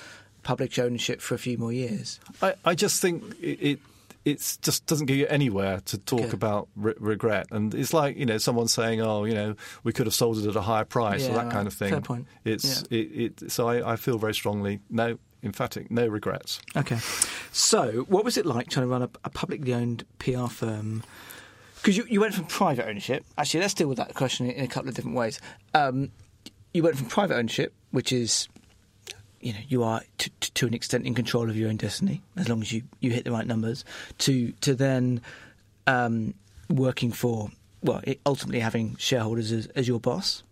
public 0.44 0.78
ownership 0.78 1.22
for 1.22 1.36
a 1.36 1.40
few 1.40 1.58
more 1.58 1.72
years. 1.72 2.20
I, 2.42 2.54
I 2.66 2.76
just 2.76 3.02
think 3.02 3.24
it. 3.42 3.60
it 3.62 3.80
it's 4.26 4.56
just 4.56 4.86
doesn't 4.86 5.08
get 5.08 5.18
you 5.18 5.28
anywhere 5.28 5.82
to 5.84 5.98
talk 5.98 6.32
about 6.32 6.70
re- 6.78 6.94
regret, 6.98 7.48
and 7.52 7.76
it's 7.76 7.92
like 7.94 8.16
you 8.16 8.26
know 8.26 8.38
someone 8.38 8.70
saying, 8.70 9.02
"Oh, 9.02 9.26
you 9.26 9.34
know, 9.34 9.56
we 9.84 9.92
could 9.92 10.08
have 10.08 10.14
sold 10.14 10.38
it 10.38 10.48
at 10.48 10.56
a 10.56 10.62
higher 10.62 10.86
price," 10.86 11.24
Yeah, 11.24 11.32
or 11.32 11.34
that 11.34 11.44
right. 11.46 11.52
kind 11.52 11.68
of 11.68 11.74
thing. 11.74 11.90
Fair 11.90 12.00
point. 12.00 12.28
It's 12.46 12.84
it, 12.84 12.96
it. 12.96 13.52
So 13.52 13.68
I, 13.68 13.94
I 13.94 13.96
feel 13.98 14.18
very 14.18 14.34
strongly 14.34 14.80
no, 14.90 15.18
emphatic, 15.44 15.92
no 15.92 16.08
regrets. 16.08 16.62
Okay. 16.76 17.00
So, 17.52 18.06
what 18.08 18.24
was 18.24 18.38
it 18.38 18.46
like 18.46 18.70
trying 18.70 18.86
to 18.86 18.88
run 18.88 19.02
a, 19.02 19.10
a 19.26 19.30
publicly 19.30 19.74
owned 19.74 20.06
PR 20.20 20.48
firm? 20.48 21.04
Because 21.76 21.98
you, 21.98 22.06
you 22.08 22.22
went 22.22 22.34
from 22.34 22.46
private 22.46 22.88
ownership. 22.88 23.26
Actually, 23.38 23.60
let's 23.60 23.74
deal 23.74 23.90
with 23.90 23.98
that 23.98 24.14
question 24.14 24.50
in 24.50 24.64
a 24.64 24.68
couple 24.70 24.88
of 24.88 24.96
different 24.96 25.18
ways. 25.18 25.42
Um, 25.74 26.12
you 26.74 26.82
went 26.82 26.96
from 26.96 27.08
private 27.08 27.36
ownership, 27.36 27.74
which 27.92 28.14
is, 28.14 28.48
you 29.44 29.54
know, 29.54 29.60
you 29.68 29.84
are 29.84 30.02
to, 30.20 30.30
to, 30.54 30.68
an 30.68 30.74
extent 30.74 31.06
in 31.06 31.14
control 31.14 31.50
of 31.50 31.58
your 31.58 31.70
own 31.70 31.78
destiny, 31.78 32.22
as 32.38 32.48
long 32.48 32.62
as 32.62 32.72
you, 32.72 32.84
you 33.02 33.12
hit 33.12 33.26
the 33.26 33.32
right 33.32 33.46
numbers, 33.46 33.84
to 34.20 34.52
to 34.62 34.74
then 34.74 35.22
um, 35.86 36.34
working 36.70 37.12
for, 37.12 37.50
well, 37.82 38.02
ultimately 38.26 38.60
having 38.60 38.96
shareholders 38.98 39.52
as, 39.52 39.68
as 39.68 39.88
your 39.88 40.00
boss. 40.00 40.44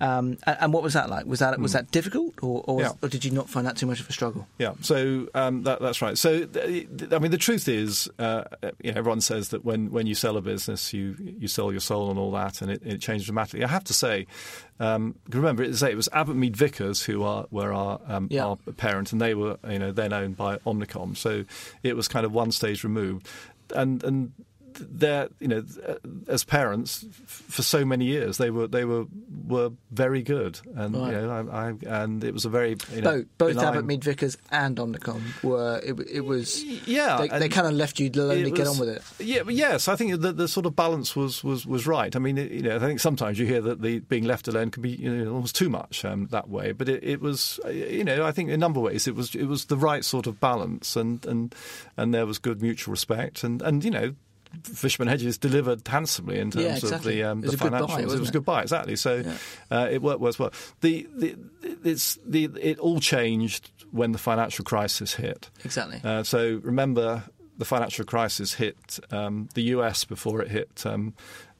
Um, 0.00 0.38
and, 0.44 0.56
and 0.60 0.72
what 0.72 0.82
was 0.82 0.94
that 0.94 1.08
like? 1.08 1.24
Was 1.26 1.38
that 1.38 1.58
was 1.60 1.72
that 1.72 1.90
difficult, 1.90 2.34
or 2.42 2.64
or, 2.66 2.76
was- 2.76 2.86
Hmm. 2.86 2.92
Yeah. 3.00 3.06
or 3.06 3.08
did 3.08 3.24
you 3.24 3.30
not 3.30 3.48
find 3.48 3.66
that 3.66 3.76
too 3.76 3.86
much 3.86 4.00
of 4.00 4.08
a 4.08 4.12
struggle? 4.12 4.46
Yeah, 4.58 4.72
so 4.80 5.28
um, 5.34 5.62
that, 5.62 5.80
that's 5.80 6.02
right. 6.02 6.18
So, 6.18 6.44
th- 6.46 6.88
th- 6.98 7.12
I 7.12 7.18
mean, 7.20 7.30
the 7.30 7.38
truth 7.38 7.68
is, 7.68 8.10
uh, 8.18 8.44
you 8.82 8.92
know, 8.92 8.98
everyone 8.98 9.20
says 9.20 9.50
that 9.50 9.64
when, 9.64 9.90
when 9.92 10.06
you 10.06 10.14
sell 10.16 10.36
a 10.36 10.42
business, 10.42 10.92
you 10.92 11.14
you 11.18 11.46
sell 11.48 11.70
your 11.70 11.80
soul 11.80 12.10
and 12.10 12.18
all 12.18 12.32
that, 12.32 12.60
and 12.60 12.70
it, 12.72 12.82
it 12.84 13.00
changed 13.00 13.26
dramatically. 13.26 13.64
I 13.64 13.68
have 13.68 13.84
to 13.84 13.94
say, 13.94 14.26
um, 14.80 15.14
remember, 15.30 15.62
it 15.62 15.68
was, 15.68 15.82
it 15.82 15.96
was 15.96 16.08
Abbott 16.12 16.36
Mead 16.36 16.56
Vickers 16.56 17.02
who 17.04 17.22
are 17.22 17.46
were 17.52 17.72
our 17.72 18.00
um, 18.08 18.26
Yeah. 18.30 18.46
our 18.46 18.56
parent, 18.76 19.12
and 19.12 19.20
they 19.20 19.34
were 19.34 19.58
you 19.68 19.78
know 19.78 19.92
then 19.92 20.12
owned 20.12 20.36
by 20.36 20.56
Omnicom. 20.66 21.16
So 21.16 21.44
it 21.84 21.94
was 21.96 22.08
kind 22.08 22.26
of 22.26 22.32
one 22.32 22.50
stage 22.50 22.82
removed, 22.84 23.28
and 23.74 24.02
and 24.02 24.32
they're 24.80 25.28
you 25.40 25.48
know 25.48 25.64
as 26.28 26.44
parents 26.44 27.04
for 27.26 27.62
so 27.62 27.84
many 27.84 28.04
years 28.04 28.38
they 28.38 28.50
were 28.50 28.66
they 28.66 28.84
were 28.84 29.04
were 29.46 29.70
very 29.90 30.22
good 30.22 30.60
and 30.74 30.94
Right. 30.96 31.12
you 31.12 31.20
know 31.20 31.48
I, 31.50 31.68
I 31.68 32.02
and 32.02 32.22
it 32.24 32.32
was 32.34 32.44
a 32.44 32.48
very 32.48 32.76
you 32.92 33.02
know, 33.02 33.18
both 33.18 33.26
both 33.38 33.48
benign- 33.54 33.64
Abbott 33.66 33.84
Mead 33.84 34.04
Vickers 34.04 34.36
and 34.50 34.76
Omnicom 34.76 35.42
were 35.42 35.80
it, 35.84 35.98
it 36.10 36.24
was 36.24 36.62
yeah 36.86 37.18
they, 37.18 37.28
they 37.38 37.48
kind 37.48 37.66
of 37.66 37.74
left 37.74 37.98
you 38.00 38.10
alone 38.14 38.38
to 38.42 38.46
it 38.48 38.54
get 38.54 38.66
on 38.66 38.78
with 38.78 38.88
it. 38.88 39.02
Yeah, 39.18 39.42
but 39.44 39.54
yes, 39.54 39.88
I 39.88 39.96
think 39.96 40.20
the, 40.20 40.32
the 40.32 40.48
sort 40.48 40.66
of 40.66 40.74
balance 40.76 41.14
was, 41.16 41.42
was, 41.44 41.64
was 41.66 41.86
right. 41.86 42.14
I 42.14 42.18
mean, 42.18 42.36
it- 42.38 42.50
you 42.50 42.62
know, 42.62 42.76
I 42.76 42.78
think 42.78 43.00
sometimes 43.00 43.38
you 43.38 43.46
hear 43.46 43.60
that 43.62 43.80
the 43.82 44.00
being 44.00 44.24
left 44.24 44.48
alone 44.48 44.70
can 44.70 44.82
be 44.82 44.90
you 44.90 45.10
know, 45.10 45.32
almost 45.34 45.54
too 45.56 45.68
much 45.68 46.04
um, 46.04 46.26
that 46.30 46.48
way. 46.48 46.72
But 46.72 46.88
it, 46.88 47.02
it 47.04 47.20
was, 47.20 47.58
uh, 47.64 47.68
you 47.70 48.04
know, 48.04 48.24
I 48.24 48.32
think 48.32 48.48
in 48.48 48.54
a 48.54 48.58
number 48.58 48.80
of 48.80 48.84
ways 48.84 49.06
it 49.08 49.14
was 49.14 49.34
it 49.34 49.46
was 49.46 49.66
the 49.66 49.76
right 49.76 50.04
sort 50.04 50.26
of 50.26 50.40
balance, 50.40 50.96
and 50.96 51.24
and 51.26 51.54
and 51.96 52.12
there 52.14 52.26
was 52.26 52.38
good 52.38 52.60
mutual 52.62 52.92
respect, 52.92 53.44
and 53.44 53.60
and 53.62 53.84
you 53.84 53.90
know. 53.90 54.14
Fishburn 54.62 55.08
Hedges 55.08 55.38
delivered 55.38 55.86
handsomely 55.86 56.38
in 56.38 56.50
terms 56.50 56.64
Yeah, 56.64 56.76
exactly. 56.76 56.96
of 56.96 57.02
the, 57.04 57.22
um, 57.24 57.40
the 57.40 57.48
a 57.48 57.50
good 57.56 57.70
buy, 57.72 57.80
financials. 57.80 58.14
it 58.14 58.20
was 58.20 58.28
a 58.28 58.32
good 58.32 58.44
buy, 58.44 58.62
exactly. 58.62 58.96
So 58.96 59.16
Yeah. 59.16 59.36
uh, 59.70 59.88
it 59.90 60.02
worked 60.02 60.20
well. 60.38 60.52
The, 60.80 61.06
the 61.14 61.36
it's 61.84 62.18
the 62.26 62.44
it 62.60 62.78
all 62.78 63.00
changed 63.00 63.70
when 63.90 64.12
the 64.12 64.18
financial 64.18 64.64
crisis 64.64 65.14
hit. 65.14 65.50
Exactly. 65.64 66.00
Uh, 66.02 66.22
so 66.22 66.60
remember, 66.62 67.24
the 67.58 67.64
financial 67.64 68.04
crisis 68.04 68.54
hit 68.54 68.98
um, 69.10 69.48
the 69.54 69.62
US 69.74 70.04
before 70.04 70.42
it 70.42 70.48
hit 70.48 70.84
um, 70.86 71.14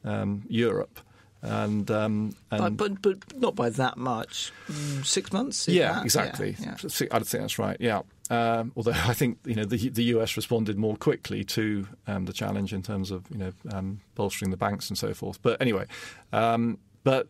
um, 0.05 0.43
Europe, 0.49 0.99
and, 1.43 1.91
um, 1.91 2.35
and 2.51 2.77
but, 2.77 3.01
but 3.03 3.19
but 3.29 3.39
not 3.41 3.55
by 3.55 3.71
that 3.71 3.97
much. 3.97 4.53
Mm, 4.71 5.05
Six 5.07 5.33
months. 5.33 5.69
yeah, 5.69 5.93
that? 5.95 6.05
exactly. 6.05 6.57
Yeah, 6.59 6.77
yeah. 6.83 7.07
I'd 7.13 7.27
think 7.27 7.43
that's 7.43 7.59
right. 7.59 7.77
Yeah. 7.81 8.03
Um, 8.31 8.73
although 8.77 8.93
I 8.95 9.15
think 9.15 9.39
you 9.45 9.55
know 9.55 9.65
the, 9.65 9.89
the 9.89 10.05
US 10.05 10.37
responded 10.37 10.79
more 10.79 10.97
quickly 10.97 11.45
to 11.45 11.87
um, 12.07 12.25
the 12.25 12.33
challenge 12.33 12.73
in 12.73 12.83
terms 12.83 13.11
of 13.11 13.25
you 13.31 13.39
know 13.39 13.53
um, 13.73 14.01
bolstering 14.15 14.51
the 14.51 14.57
banks 14.57 14.89
and 14.89 14.99
so 14.99 15.15
forth. 15.15 15.41
But 15.43 15.61
anyway, 15.61 15.87
um, 16.33 16.79
but 17.03 17.29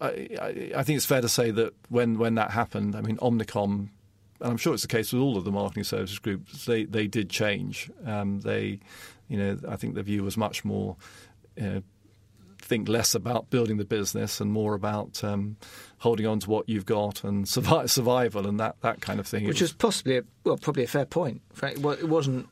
I, 0.00 0.72
I, 0.74 0.82
think 0.82 0.96
it's 0.96 1.06
fair 1.06 1.20
to 1.20 1.28
say 1.28 1.50
that 1.52 1.74
when 1.88 2.18
when 2.18 2.34
that 2.36 2.50
happened, 2.52 2.96
I 2.96 3.02
mean 3.02 3.18
Omnicom 3.18 3.90
and 4.40 4.50
I'm 4.50 4.56
sure 4.56 4.74
it's 4.74 4.82
the 4.82 4.88
case 4.88 5.12
with 5.12 5.22
all 5.22 5.36
of 5.36 5.44
the 5.44 5.50
marketing 5.50 5.84
services 5.84 6.18
groups, 6.18 6.66
they 6.66 6.84
they 6.84 7.06
did 7.06 7.30
change. 7.30 7.90
Um, 8.04 8.40
they, 8.40 8.80
you 9.28 9.38
know, 9.38 9.58
I 9.68 9.76
think 9.76 9.94
the 9.94 10.02
view 10.02 10.22
was 10.22 10.36
much 10.36 10.64
more. 10.64 10.96
You 11.56 11.62
know, 11.62 11.82
think 12.66 12.88
less 12.88 13.14
about 13.14 13.50
building 13.50 13.76
the 13.76 13.84
business 13.84 14.40
and 14.40 14.52
more 14.52 14.74
about 14.74 15.22
um, 15.24 15.56
holding 15.98 16.26
on 16.26 16.40
to 16.40 16.50
what 16.50 16.68
you've 16.68 16.86
got 16.86 17.24
and 17.24 17.48
survive, 17.48 17.90
survival 17.90 18.46
and 18.46 18.60
that, 18.60 18.76
that 18.80 19.00
kind 19.00 19.20
of 19.20 19.26
thing. 19.26 19.46
Which 19.46 19.60
was, 19.60 19.70
was 19.70 19.76
possibly, 19.76 20.18
a, 20.18 20.22
well, 20.44 20.56
probably 20.56 20.84
a 20.84 20.88
fair 20.88 21.06
point. 21.06 21.42
Well, 21.78 21.94
it 21.94 22.08
wasn't 22.08 22.48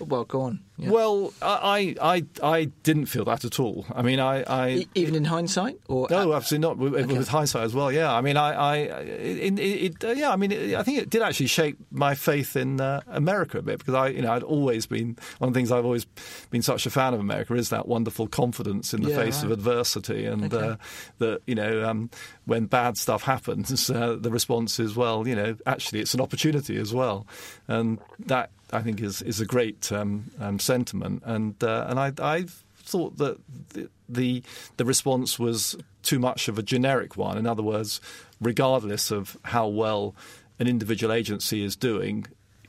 well, 0.00 0.24
go 0.24 0.42
on. 0.42 0.60
Yeah. 0.78 0.90
Well, 0.90 1.32
I, 1.42 1.96
I, 2.00 2.24
I 2.40 2.64
didn't 2.84 3.06
feel 3.06 3.24
that 3.24 3.44
at 3.44 3.58
all. 3.58 3.84
I 3.92 4.02
mean, 4.02 4.20
I, 4.20 4.44
I 4.46 4.86
even 4.94 5.16
in 5.16 5.24
hindsight, 5.24 5.80
or 5.88 6.06
no, 6.08 6.32
absolutely 6.34 6.68
not. 6.68 6.78
With, 6.78 6.94
okay. 6.94 7.18
with 7.18 7.26
hindsight 7.26 7.64
as 7.64 7.74
well, 7.74 7.90
yeah. 7.90 8.14
I 8.14 8.20
mean, 8.20 8.36
I, 8.36 8.52
I, 8.52 8.76
it, 8.76 9.58
it, 9.58 10.04
uh, 10.04 10.10
yeah. 10.10 10.30
I 10.30 10.36
mean, 10.36 10.52
I 10.76 10.84
think 10.84 10.98
it 10.98 11.10
did 11.10 11.20
actually 11.22 11.48
shape 11.48 11.78
my 11.90 12.14
faith 12.14 12.54
in 12.54 12.80
uh, 12.80 13.00
America 13.08 13.58
a 13.58 13.62
bit 13.62 13.78
because 13.78 13.94
I, 13.94 14.08
you 14.08 14.22
know, 14.22 14.32
I'd 14.32 14.44
always 14.44 14.86
been 14.86 15.16
one 15.38 15.48
of 15.48 15.54
the 15.54 15.58
things 15.58 15.72
I've 15.72 15.84
always 15.84 16.04
been 16.50 16.62
such 16.62 16.86
a 16.86 16.90
fan 16.90 17.12
of 17.12 17.18
America 17.18 17.54
is 17.54 17.70
that 17.70 17.88
wonderful 17.88 18.28
confidence 18.28 18.94
in 18.94 19.02
the 19.02 19.10
yeah, 19.10 19.16
face 19.16 19.38
right. 19.38 19.46
of 19.46 19.50
adversity, 19.50 20.26
and 20.26 20.52
okay. 20.52 20.68
uh, 20.68 20.76
that 21.18 21.42
you 21.48 21.56
know, 21.56 21.88
um, 21.88 22.08
when 22.44 22.66
bad 22.66 22.96
stuff 22.96 23.24
happens, 23.24 23.90
uh, 23.90 24.16
the 24.18 24.30
response 24.30 24.78
is 24.78 24.94
well, 24.94 25.26
you 25.26 25.34
know, 25.34 25.56
actually, 25.66 25.98
it's 25.98 26.14
an 26.14 26.20
opportunity 26.20 26.76
as 26.76 26.94
well, 26.94 27.26
and 27.66 27.98
that 28.20 28.50
I 28.72 28.82
think 28.82 29.00
is 29.00 29.22
is 29.22 29.40
a 29.40 29.46
great 29.46 29.90
um, 29.92 30.30
um, 30.40 30.58
sentiment, 30.58 31.22
and 31.24 31.62
uh, 31.62 31.86
and 31.88 31.98
I, 31.98 32.12
I 32.20 32.46
thought 32.88 33.18
that 33.18 33.38
the, 33.70 33.88
the, 34.08 34.42
the 34.78 34.84
response 34.84 35.38
was 35.38 35.76
too 36.02 36.18
much 36.18 36.48
of 36.48 36.58
a 36.58 36.62
generic 36.62 37.16
one. 37.16 37.38
In 37.38 37.46
other 37.46 37.62
words, 37.62 38.00
regardless 38.40 39.10
of 39.10 39.36
how 39.42 39.68
well 39.68 40.14
an 40.58 40.66
individual 40.66 41.12
agency 41.12 41.62
is 41.62 41.76
doing, 41.76 42.26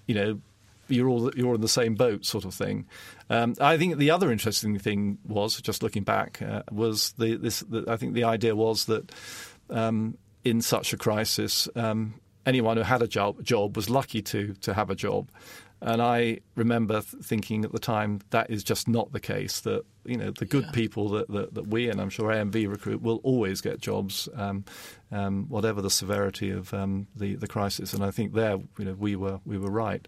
you 0.07 0.15
know, 0.15 0.41
you're 0.89 1.07
all 1.07 1.31
you're 1.35 1.55
in 1.55 1.61
the 1.61 1.67
same 1.67 1.95
boat, 1.95 2.25
sort 2.25 2.45
of 2.45 2.53
thing. 2.53 2.85
Um, 3.29 3.55
I 3.61 3.77
think 3.77 3.97
the 3.97 4.11
other 4.11 4.31
interesting 4.31 4.77
thing 4.79 5.19
was, 5.27 5.61
just 5.61 5.83
looking 5.83 6.03
back, 6.03 6.41
uh, 6.41 6.63
was 6.71 7.13
the 7.17 7.35
this. 7.35 7.59
The, 7.59 7.85
I 7.87 7.95
think 7.95 8.15
the 8.15 8.23
idea 8.23 8.55
was 8.55 8.85
that 8.85 9.11
um, 9.69 10.17
in 10.43 10.61
such 10.61 10.91
a 10.91 10.97
crisis, 10.97 11.69
um, 11.75 12.15
anyone 12.45 12.77
who 12.77 12.83
had 12.83 13.03
a 13.03 13.07
job, 13.07 13.43
job 13.43 13.75
was 13.75 13.87
lucky 13.87 14.23
to 14.23 14.55
to 14.61 14.73
have 14.73 14.89
a 14.89 14.95
job, 14.95 15.29
and 15.81 16.01
I 16.01 16.39
remember 16.55 17.01
thinking 17.01 17.63
at 17.63 17.71
the 17.71 17.79
time 17.79 18.19
that 18.31 18.49
is 18.49 18.63
just 18.63 18.87
not 18.87 19.13
the 19.13 19.19
case. 19.19 19.61
That 19.61 19.85
you 20.03 20.17
know 20.17 20.31
the 20.31 20.45
good 20.45 20.65
yeah. 20.65 20.71
people 20.71 21.09
that, 21.09 21.29
that, 21.29 21.53
that, 21.53 21.67
we 21.67 21.89
and 21.89 22.01
I'm 22.01 22.09
sure 22.09 22.31
AMV 22.31 22.69
recruit 22.69 23.01
will 23.01 23.21
always 23.23 23.61
get 23.61 23.79
jobs, 23.79 24.27
um, 24.35 24.65
um, 25.11 25.45
whatever 25.47 25.81
the 25.81 25.89
severity 25.89 26.51
of 26.51 26.73
um, 26.73 27.07
the 27.15 27.35
the 27.35 27.47
crisis. 27.47 27.93
And 27.93 28.03
I 28.03 28.11
think 28.11 28.33
there, 28.33 28.57
you 28.77 28.85
know, 28.85 28.93
we 28.93 29.15
were 29.15 29.39
we 29.45 29.57
were 29.57 29.71
right. 29.71 30.05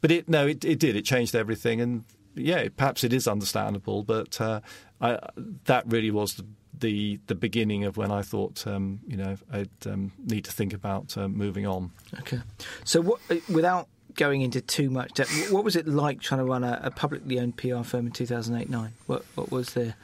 But 0.00 0.10
it 0.10 0.28
no, 0.28 0.46
it, 0.46 0.64
it 0.64 0.78
did. 0.78 0.96
It 0.96 1.04
changed 1.04 1.34
everything. 1.34 1.80
And 1.80 2.04
yeah, 2.34 2.68
perhaps 2.76 3.02
it 3.02 3.12
is 3.12 3.26
understandable, 3.26 4.02
but 4.02 4.40
uh, 4.40 4.60
I, 5.00 5.18
that 5.64 5.84
really 5.86 6.10
was 6.10 6.34
the, 6.34 6.46
the 6.78 7.20
the 7.26 7.34
beginning 7.34 7.84
of 7.84 7.96
when 7.96 8.10
I 8.10 8.22
thought, 8.22 8.66
um, 8.66 9.00
you 9.06 9.16
know, 9.16 9.36
I'd 9.50 9.70
um, 9.86 10.12
need 10.18 10.44
to 10.44 10.52
think 10.52 10.74
about 10.74 11.16
uh, 11.16 11.28
moving 11.28 11.66
on. 11.66 11.92
Okay, 12.20 12.40
so 12.84 13.00
what 13.00 13.20
uh, 13.30 13.36
without 13.48 13.88
going 14.16 14.42
into 14.42 14.60
too 14.60 14.90
much 14.90 15.12
depth, 15.12 15.50
what 15.50 15.64
was 15.64 15.76
it 15.76 15.86
like 15.86 16.20
trying 16.20 16.38
to 16.38 16.44
run 16.44 16.64
a, 16.64 16.80
a 16.82 16.90
publicly 16.90 17.38
owned 17.38 17.56
PR 17.56 17.82
firm 17.82 18.06
in 18.06 18.12
2008-9? 18.12 18.90
What, 19.06 19.24
what 19.34 19.50
was 19.50 19.74
the... 19.74 19.94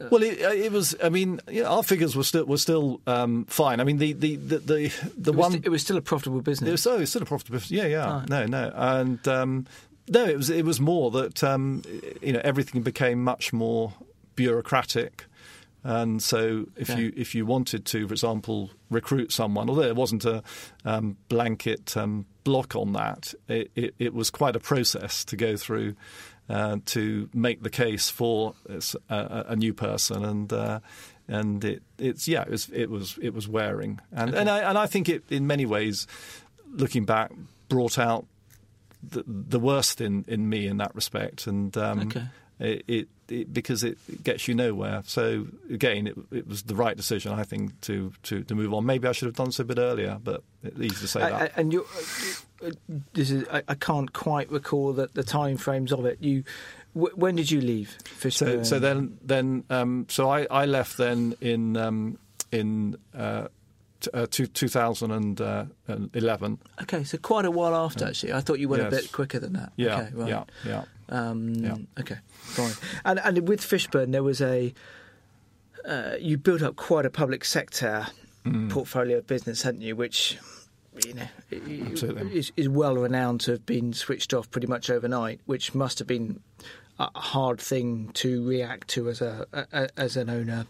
Uh... 0.00 0.08
Well, 0.10 0.22
it, 0.22 0.42
uh, 0.42 0.50
it, 0.50 0.70
was. 0.70 0.94
I 1.02 1.08
mean, 1.08 1.40
yeah, 1.50 1.64
our 1.64 1.82
figures 1.82 2.14
were 2.14 2.22
still 2.22 2.44
were 2.44 2.58
still 2.58 3.00
um, 3.08 3.46
fine. 3.46 3.80
I 3.80 3.84
mean, 3.84 3.98
the 3.98 4.12
the 4.12 4.36
the 4.36 4.58
the, 4.58 4.92
the 5.16 5.32
it 5.32 5.36
one 5.36 5.50
st- 5.50 5.66
it 5.66 5.70
was 5.70 5.82
still 5.82 5.96
a 5.96 6.00
profitable 6.00 6.40
business. 6.40 6.68
It 6.68 6.70
was, 6.70 6.86
oh, 6.86 6.94
it 6.94 7.00
was 7.00 7.10
still 7.10 7.22
a 7.22 7.26
profitable 7.26 7.58
business. 7.58 7.72
Yeah, 7.72 7.86
yeah. 7.86 8.24
No, 8.28 8.46
no, 8.46 8.72
and 8.76 9.26
um, 9.26 9.66
no, 10.08 10.24
it 10.24 10.36
was 10.36 10.50
it 10.50 10.64
was 10.64 10.80
more 10.80 11.10
that 11.10 11.42
um, 11.42 11.82
you 12.22 12.32
know 12.32 12.40
everything 12.44 12.82
became 12.82 13.24
much 13.24 13.52
more 13.52 13.92
bureaucratic. 14.36 15.24
And 15.88 16.22
so, 16.22 16.66
if 16.76 16.90
yeah. 16.90 16.98
you 16.98 17.12
if 17.16 17.34
you 17.34 17.46
wanted 17.46 17.86
to, 17.86 18.06
for 18.06 18.12
example, 18.12 18.70
recruit 18.90 19.32
someone, 19.32 19.70
although 19.70 19.84
there 19.84 19.94
wasn't 19.94 20.26
a 20.26 20.42
um, 20.84 21.16
blanket 21.30 21.96
um, 21.96 22.26
block 22.44 22.76
on 22.76 22.92
that, 22.92 23.32
it, 23.48 23.70
it, 23.74 23.94
it, 23.98 24.12
was 24.12 24.28
quite 24.28 24.54
a 24.54 24.60
process 24.60 25.24
to 25.24 25.34
go 25.34 25.56
through 25.56 25.94
uh, 26.50 26.76
to 26.84 27.30
make 27.32 27.62
the 27.62 27.70
case 27.70 28.10
for 28.10 28.52
a, 28.68 29.46
a 29.48 29.56
new 29.56 29.72
person, 29.72 30.26
and 30.26 30.52
uh, 30.52 30.80
and 31.26 31.64
it, 31.64 31.82
it's 31.96 32.28
yeah, 32.28 32.42
it 32.42 32.50
was 32.50 32.68
it 32.68 32.90
was 32.90 33.18
it 33.22 33.32
was 33.32 33.48
wearing, 33.48 33.98
and 34.12 34.28
okay. 34.28 34.40
and 34.40 34.50
I 34.50 34.58
and 34.68 34.76
I 34.76 34.84
think 34.84 35.08
it 35.08 35.24
in 35.30 35.46
many 35.46 35.64
ways, 35.64 36.06
looking 36.70 37.06
back, 37.06 37.32
brought 37.70 37.98
out 37.98 38.26
the, 39.02 39.24
the 39.26 39.58
worst 39.58 40.02
in, 40.02 40.26
in 40.28 40.50
me 40.50 40.66
in 40.66 40.76
that 40.76 40.94
respect, 40.94 41.46
and 41.46 41.74
um, 41.78 42.00
okay. 42.00 42.24
It, 42.58 42.84
it 42.88 43.08
it, 43.30 43.52
because 43.52 43.84
it, 43.84 43.98
gets 44.22 44.48
you 44.48 44.54
nowhere. 44.54 45.02
So 45.04 45.46
again, 45.70 46.06
it, 46.06 46.16
it, 46.30 46.48
was 46.48 46.62
the 46.62 46.74
right 46.74 46.96
decision, 46.96 47.32
I 47.32 47.44
think, 47.44 47.80
to, 47.82 48.12
to, 48.24 48.42
to 48.44 48.54
move 48.54 48.72
on. 48.72 48.86
Maybe 48.86 49.06
I 49.06 49.12
should 49.12 49.26
have 49.26 49.36
done 49.36 49.52
so 49.52 49.62
a 49.62 49.66
bit 49.66 49.78
earlier, 49.78 50.18
but 50.22 50.42
it's 50.62 50.78
easy 50.78 50.96
to 50.96 51.08
say 51.08 51.22
I, 51.22 51.30
that. 51.30 51.52
and 51.56 51.72
you, 51.72 51.86
uh, 52.64 52.70
this 53.12 53.30
is 53.30 53.46
I, 53.48 53.62
I, 53.68 53.74
can't 53.74 54.12
quite 54.12 54.50
recall 54.50 54.92
the, 54.92 55.08
the 55.12 55.22
time 55.22 55.56
frames 55.56 55.92
of 55.92 56.04
it. 56.06 56.18
You, 56.20 56.44
when 56.94 57.36
did 57.36 57.50
you 57.50 57.60
leave 57.60 57.96
Fishburn? 58.04 58.30
So, 58.30 58.62
so 58.62 58.78
then, 58.78 59.18
then, 59.22 59.64
um, 59.70 60.06
so 60.08 60.30
I, 60.30 60.46
I 60.50 60.64
left 60.64 60.96
then 60.96 61.34
in 61.40 61.76
um, 61.76 62.18
in. 62.50 62.96
Uh, 63.14 63.48
uh, 64.12 64.26
2011. 64.30 66.58
Okay, 66.82 67.04
so 67.04 67.18
quite 67.18 67.44
a 67.44 67.50
while 67.50 67.74
after, 67.74 68.06
actually. 68.06 68.32
I 68.32 68.40
thought 68.40 68.58
you 68.58 68.68
went 68.68 68.84
yes. 68.84 68.92
a 68.92 68.96
bit 68.96 69.12
quicker 69.12 69.38
than 69.38 69.52
that. 69.54 69.72
Yeah, 69.76 70.00
okay, 70.00 70.10
right. 70.14 70.28
yeah, 70.28 70.44
yeah. 70.64 70.84
Um, 71.08 71.54
yeah. 71.54 71.76
Okay, 71.98 72.18
fine. 72.30 72.72
And, 73.04 73.18
and 73.20 73.48
with 73.48 73.60
Fishburn, 73.60 74.12
there 74.12 74.22
was 74.22 74.40
a. 74.40 74.72
Uh, 75.84 76.16
you 76.20 76.36
built 76.36 76.62
up 76.62 76.76
quite 76.76 77.06
a 77.06 77.10
public 77.10 77.44
sector 77.44 78.06
mm. 78.44 78.70
portfolio 78.70 79.18
of 79.18 79.26
business, 79.26 79.62
hadn't 79.62 79.80
you? 79.80 79.96
Which, 79.96 80.38
you 81.06 81.14
know, 81.14 81.28
is, 81.50 82.52
is, 82.56 82.68
well 82.68 82.96
renowned 82.96 83.40
to 83.42 83.52
have 83.52 83.64
been 83.64 83.92
switched 83.92 84.34
off 84.34 84.50
pretty 84.50 84.66
much 84.66 84.90
overnight, 84.90 85.40
which 85.46 85.74
must 85.74 85.98
have 85.98 86.08
been 86.08 86.40
a 86.98 87.08
hard 87.18 87.60
thing 87.60 88.10
to 88.14 88.46
react 88.46 88.88
to 88.88 89.08
as 89.08 89.22
a, 89.22 89.46
a 89.52 89.88
as 89.96 90.16
an 90.16 90.28
owner 90.28 90.66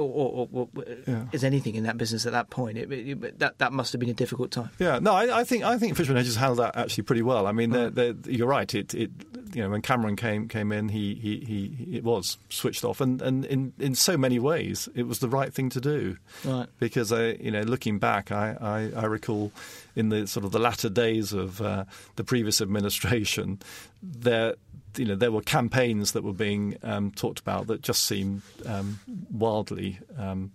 or, 0.00 0.48
or, 0.52 0.68
or 0.74 0.84
yeah. 1.06 1.24
is 1.32 1.44
anything 1.44 1.74
in 1.74 1.84
that 1.84 1.98
business 1.98 2.26
at 2.26 2.32
that 2.32 2.50
point. 2.50 2.78
It, 2.78 2.90
it, 2.92 3.38
that 3.38 3.58
that 3.58 3.72
must 3.72 3.92
have 3.92 4.00
been 4.00 4.10
a 4.10 4.14
difficult 4.14 4.50
time. 4.50 4.70
Yeah, 4.78 4.98
no, 4.98 5.12
I, 5.12 5.40
I 5.40 5.44
think 5.44 5.64
I 5.64 5.78
think 5.78 5.96
Fishburn 5.96 6.16
Hedges 6.16 6.36
handled 6.36 6.58
that 6.58 6.76
actually 6.76 7.04
pretty 7.04 7.22
well. 7.22 7.46
I 7.46 7.52
mean, 7.52 7.70
right. 7.72 7.94
they're, 7.94 8.12
they're, 8.12 8.32
you're 8.32 8.48
right. 8.48 8.72
It, 8.74 8.94
it 8.94 9.10
you 9.54 9.62
know 9.62 9.70
when 9.70 9.82
Cameron 9.82 10.16
came 10.16 10.48
came 10.48 10.72
in, 10.72 10.88
he 10.88 11.14
he, 11.14 11.38
he 11.38 11.96
it 11.96 12.04
was 12.04 12.38
switched 12.48 12.84
off, 12.84 13.00
and, 13.00 13.20
and 13.22 13.44
in, 13.46 13.72
in 13.78 13.94
so 13.94 14.16
many 14.16 14.38
ways, 14.38 14.88
it 14.94 15.06
was 15.06 15.18
the 15.18 15.28
right 15.28 15.52
thing 15.52 15.70
to 15.70 15.80
do. 15.80 16.16
Right. 16.44 16.66
Because 16.78 17.12
I 17.12 17.32
you 17.32 17.50
know 17.50 17.62
looking 17.62 17.98
back, 17.98 18.32
I, 18.32 18.56
I, 18.60 19.02
I 19.02 19.04
recall 19.06 19.52
in 19.96 20.08
the 20.08 20.26
sort 20.26 20.44
of 20.44 20.52
the 20.52 20.58
latter 20.58 20.88
days 20.88 21.32
of 21.32 21.60
uh, 21.60 21.84
the 22.16 22.24
previous 22.24 22.60
administration, 22.60 23.58
there 24.02 24.54
you 24.96 25.04
know, 25.04 25.14
there 25.14 25.32
were 25.32 25.42
campaigns 25.42 26.12
that 26.12 26.24
were 26.24 26.32
being 26.32 26.76
um, 26.82 27.10
talked 27.12 27.38
about 27.38 27.66
that 27.68 27.82
just 27.82 28.04
seemed 28.04 28.42
um, 28.66 28.98
wildly 29.30 29.98
um, 30.18 30.52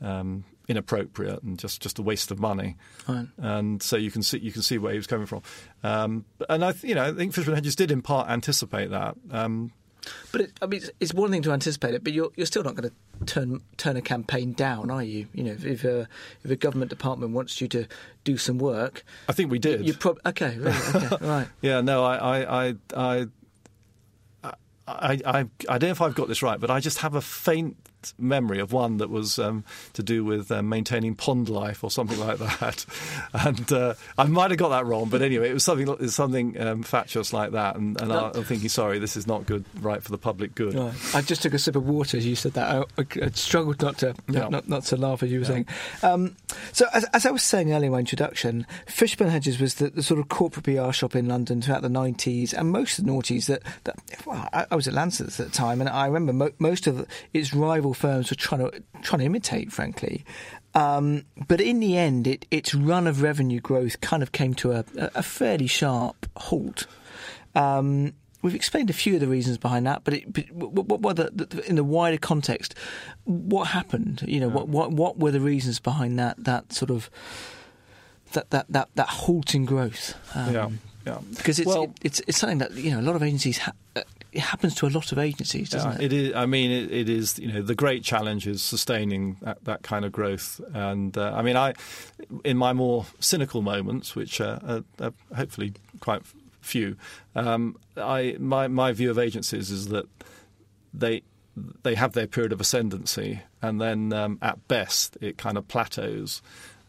um, 0.00 0.44
inappropriate 0.68 1.42
and 1.42 1.58
just, 1.58 1.82
just 1.82 1.98
a 1.98 2.02
waste 2.02 2.30
of 2.30 2.38
money. 2.38 2.76
Right. 3.08 3.26
And 3.38 3.82
so 3.82 3.96
you 3.96 4.10
can 4.10 4.22
see 4.22 4.38
you 4.38 4.52
can 4.52 4.62
see 4.62 4.78
where 4.78 4.92
he 4.92 4.98
was 4.98 5.06
coming 5.06 5.26
from. 5.26 5.42
Um, 5.82 6.24
and 6.48 6.64
I, 6.64 6.74
you 6.82 6.94
know, 6.94 7.04
I 7.04 7.12
think 7.12 7.34
Fishburn 7.34 7.54
Hedges 7.54 7.76
did 7.76 7.90
in 7.90 8.02
part 8.02 8.28
anticipate 8.28 8.90
that. 8.90 9.16
Um, 9.30 9.72
but 10.32 10.42
it, 10.42 10.52
I 10.60 10.66
mean, 10.66 10.80
it's, 10.82 10.90
it's, 11.00 11.14
one 11.14 11.30
thing 11.30 11.42
to 11.42 11.52
anticipate 11.52 11.94
it, 11.94 12.04
but 12.04 12.12
you're 12.12 12.30
you're 12.36 12.46
still 12.46 12.62
not 12.62 12.74
going 12.74 12.90
to 12.90 13.24
turn 13.24 13.62
turn 13.76 13.96
a 13.96 14.02
campaign 14.02 14.52
down, 14.52 14.90
are 14.90 15.02
you? 15.02 15.28
You 15.32 15.44
know, 15.44 15.52
if 15.52 15.64
if 15.64 15.84
a, 15.84 16.08
if 16.42 16.50
a 16.50 16.56
government 16.56 16.90
department 16.90 17.32
wants 17.32 17.60
you 17.60 17.68
to 17.68 17.86
do 18.24 18.36
some 18.36 18.58
work, 18.58 19.04
I 19.28 19.32
think 19.32 19.50
we 19.50 19.58
did. 19.58 19.80
You, 19.80 19.86
you 19.86 19.94
prob- 19.94 20.20
okay, 20.26 20.56
really, 20.58 20.76
okay, 20.94 21.16
right? 21.26 21.48
yeah, 21.62 21.80
no, 21.80 22.04
I, 22.04 22.16
I, 22.16 22.66
I, 22.68 22.74
I 22.96 23.26
I, 24.86 25.20
I, 25.24 25.38
I, 25.68 25.78
don't 25.78 25.88
know 25.88 25.90
if 25.90 26.00
I've 26.02 26.14
got 26.14 26.28
this 26.28 26.42
right, 26.42 26.60
but 26.60 26.70
I 26.70 26.80
just 26.80 26.98
have 26.98 27.14
a 27.14 27.20
faint 27.20 27.76
memory 28.18 28.58
of 28.58 28.72
one 28.72 28.98
that 28.98 29.10
was 29.10 29.38
um, 29.38 29.64
to 29.94 30.02
do 30.02 30.24
with 30.24 30.50
um, 30.50 30.68
maintaining 30.68 31.14
pond 31.14 31.48
life 31.48 31.84
or 31.84 31.90
something 31.90 32.18
like 32.18 32.38
that. 32.38 32.84
and 33.32 33.72
uh, 33.72 33.94
I 34.18 34.24
might 34.24 34.50
have 34.50 34.58
got 34.58 34.70
that 34.70 34.86
wrong, 34.86 35.08
but 35.08 35.22
anyway, 35.22 35.50
it 35.50 35.54
was 35.54 35.64
something 35.64 36.08
something 36.08 36.60
um, 36.60 36.82
fatuous 36.82 37.32
like 37.32 37.52
that. 37.52 37.76
And, 37.76 38.00
and 38.00 38.10
no. 38.10 38.32
I, 38.34 38.36
am 38.36 38.44
thinking, 38.44 38.68
sorry, 38.68 38.98
this 38.98 39.16
is 39.16 39.26
not 39.26 39.46
good, 39.46 39.64
right 39.80 40.02
for 40.02 40.10
the 40.10 40.18
public 40.18 40.54
good. 40.54 40.74
Right. 40.74 40.94
I 41.14 41.22
just 41.22 41.42
took 41.42 41.54
a 41.54 41.58
sip 41.58 41.76
of 41.76 41.86
water 41.86 42.16
as 42.16 42.26
you 42.26 42.36
said 42.36 42.52
that. 42.54 42.86
I, 42.98 43.02
I 43.22 43.30
struggled 43.30 43.80
not 43.80 43.98
to 43.98 44.14
yeah. 44.28 44.48
not, 44.48 44.68
not, 44.68 44.84
to 44.84 44.96
laugh 44.96 45.22
as 45.22 45.30
you 45.30 45.40
were 45.40 45.44
yeah. 45.44 45.50
saying. 45.50 45.66
Um, 46.02 46.36
so, 46.72 46.86
as, 46.92 47.04
as, 47.12 47.26
I 47.26 47.30
was 47.30 47.42
saying 47.42 47.72
earlier 47.72 47.86
in 47.86 47.92
my 47.92 47.98
introduction, 47.98 48.66
Fishburn 48.86 49.30
Hedges 49.30 49.60
was 49.60 49.76
the, 49.76 49.90
the, 49.90 50.02
sort 50.02 50.20
of 50.20 50.28
corporate 50.28 50.64
PR 50.64 50.92
shop 50.92 51.16
in 51.16 51.28
London 51.28 51.62
throughout 51.62 51.82
the 51.82 51.88
90s 51.88 52.52
and 52.52 52.70
most 52.70 52.98
of 52.98 53.04
the 53.04 53.10
noughties 53.10 53.46
that, 53.46 53.62
that 53.84 53.96
well, 54.26 54.48
I, 54.52 54.66
I, 54.70 54.74
was 54.74 54.88
at 54.88 54.94
Lancet 54.94 55.28
at 55.28 55.46
the 55.46 55.52
time, 55.52 55.80
and 55.80 55.88
I 55.88 56.06
remember 56.06 56.32
mo- 56.32 56.52
most 56.58 56.86
of 56.86 57.06
its 57.32 57.54
rival 57.54 57.93
firms 57.94 58.30
were 58.30 58.36
trying 58.36 58.60
to 58.60 58.82
trying 59.02 59.20
to 59.20 59.26
imitate, 59.26 59.72
frankly. 59.72 60.24
Um, 60.74 61.24
but 61.46 61.60
in 61.60 61.80
the 61.80 61.96
end, 61.96 62.26
it, 62.26 62.46
its 62.50 62.74
run 62.74 63.06
of 63.06 63.22
revenue 63.22 63.60
growth 63.60 64.00
kind 64.00 64.22
of 64.22 64.32
came 64.32 64.54
to 64.54 64.72
a, 64.72 64.84
a 64.96 65.22
fairly 65.22 65.68
sharp 65.68 66.26
halt. 66.36 66.86
Um, 67.54 68.14
we've 68.42 68.54
explained 68.54 68.90
a 68.90 68.92
few 68.92 69.14
of 69.14 69.20
the 69.20 69.28
reasons 69.28 69.56
behind 69.56 69.86
that, 69.86 70.02
but, 70.04 70.14
it, 70.14 70.32
but 70.32 70.50
what, 70.52 71.00
what 71.00 71.16
the, 71.16 71.30
the, 71.32 71.68
in 71.68 71.76
the 71.76 71.84
wider 71.84 72.18
context, 72.18 72.74
what 73.24 73.68
happened? 73.68 74.24
You 74.26 74.40
know, 74.40 74.48
what, 74.48 74.68
what 74.68 74.90
what 74.92 75.18
were 75.18 75.30
the 75.30 75.40
reasons 75.40 75.78
behind 75.80 76.18
that 76.18 76.42
that 76.44 76.72
sort 76.72 76.90
of 76.90 77.08
that 78.32 78.50
that 78.50 78.66
that, 78.68 78.88
that 78.96 79.08
halting 79.08 79.64
growth? 79.64 80.14
Um, 80.34 80.54
yeah. 80.54 80.70
Yeah, 81.06 81.18
because 81.36 81.58
it's 81.58 81.66
well, 81.66 81.84
it, 81.84 81.90
it's 82.02 82.20
it's 82.26 82.38
something 82.38 82.58
that 82.58 82.72
you 82.72 82.90
know 82.90 83.00
a 83.00 83.02
lot 83.02 83.14
of 83.14 83.22
agencies 83.22 83.58
ha- 83.58 83.72
it 84.34 84.40
happens 84.40 84.74
to 84.74 84.86
a 84.86 84.88
lot 84.88 85.12
of 85.12 85.18
agencies, 85.18 85.70
doesn't 85.70 85.92
yeah, 85.92 85.98
it? 85.98 86.12
It 86.12 86.12
is. 86.12 86.34
I 86.34 86.46
mean, 86.46 86.70
it, 86.70 86.90
it 86.90 87.08
is. 87.08 87.38
You 87.38 87.52
know, 87.52 87.62
the 87.62 87.74
great 87.74 88.02
challenge 88.02 88.48
is 88.48 88.62
sustaining 88.62 89.36
that, 89.42 89.64
that 89.64 89.82
kind 89.82 90.04
of 90.04 90.10
growth. 90.10 90.60
And 90.74 91.16
uh, 91.16 91.32
I 91.34 91.42
mean, 91.42 91.56
I, 91.56 91.74
in 92.42 92.56
my 92.56 92.72
more 92.72 93.06
cynical 93.20 93.62
moments, 93.62 94.16
which 94.16 94.40
are, 94.40 94.82
are 94.98 95.12
hopefully 95.34 95.74
quite 96.00 96.22
few, 96.60 96.96
um, 97.36 97.76
I 97.96 98.36
my 98.40 98.66
my 98.66 98.92
view 98.92 99.10
of 99.10 99.18
agencies 99.18 99.70
is 99.70 99.88
that 99.88 100.06
they 100.92 101.22
they 101.84 101.94
have 101.94 102.12
their 102.14 102.26
period 102.26 102.52
of 102.52 102.60
ascendancy, 102.60 103.40
and 103.62 103.80
then 103.80 104.12
um, 104.12 104.38
at 104.42 104.66
best 104.66 105.16
it 105.20 105.38
kind 105.38 105.56
of 105.56 105.68
plateaus, 105.68 106.42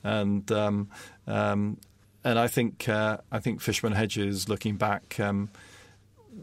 and 0.04 0.52
um, 0.52 0.90
um 1.28 1.78
and 2.26 2.40
I 2.40 2.48
think 2.48 2.90
uh, 2.90 3.20
I 3.32 3.40
think 3.40 3.62
Fishburn 3.62 3.94
Hedges, 3.94 4.50
looking 4.50 4.76
back, 4.76 5.20
um, 5.20 5.50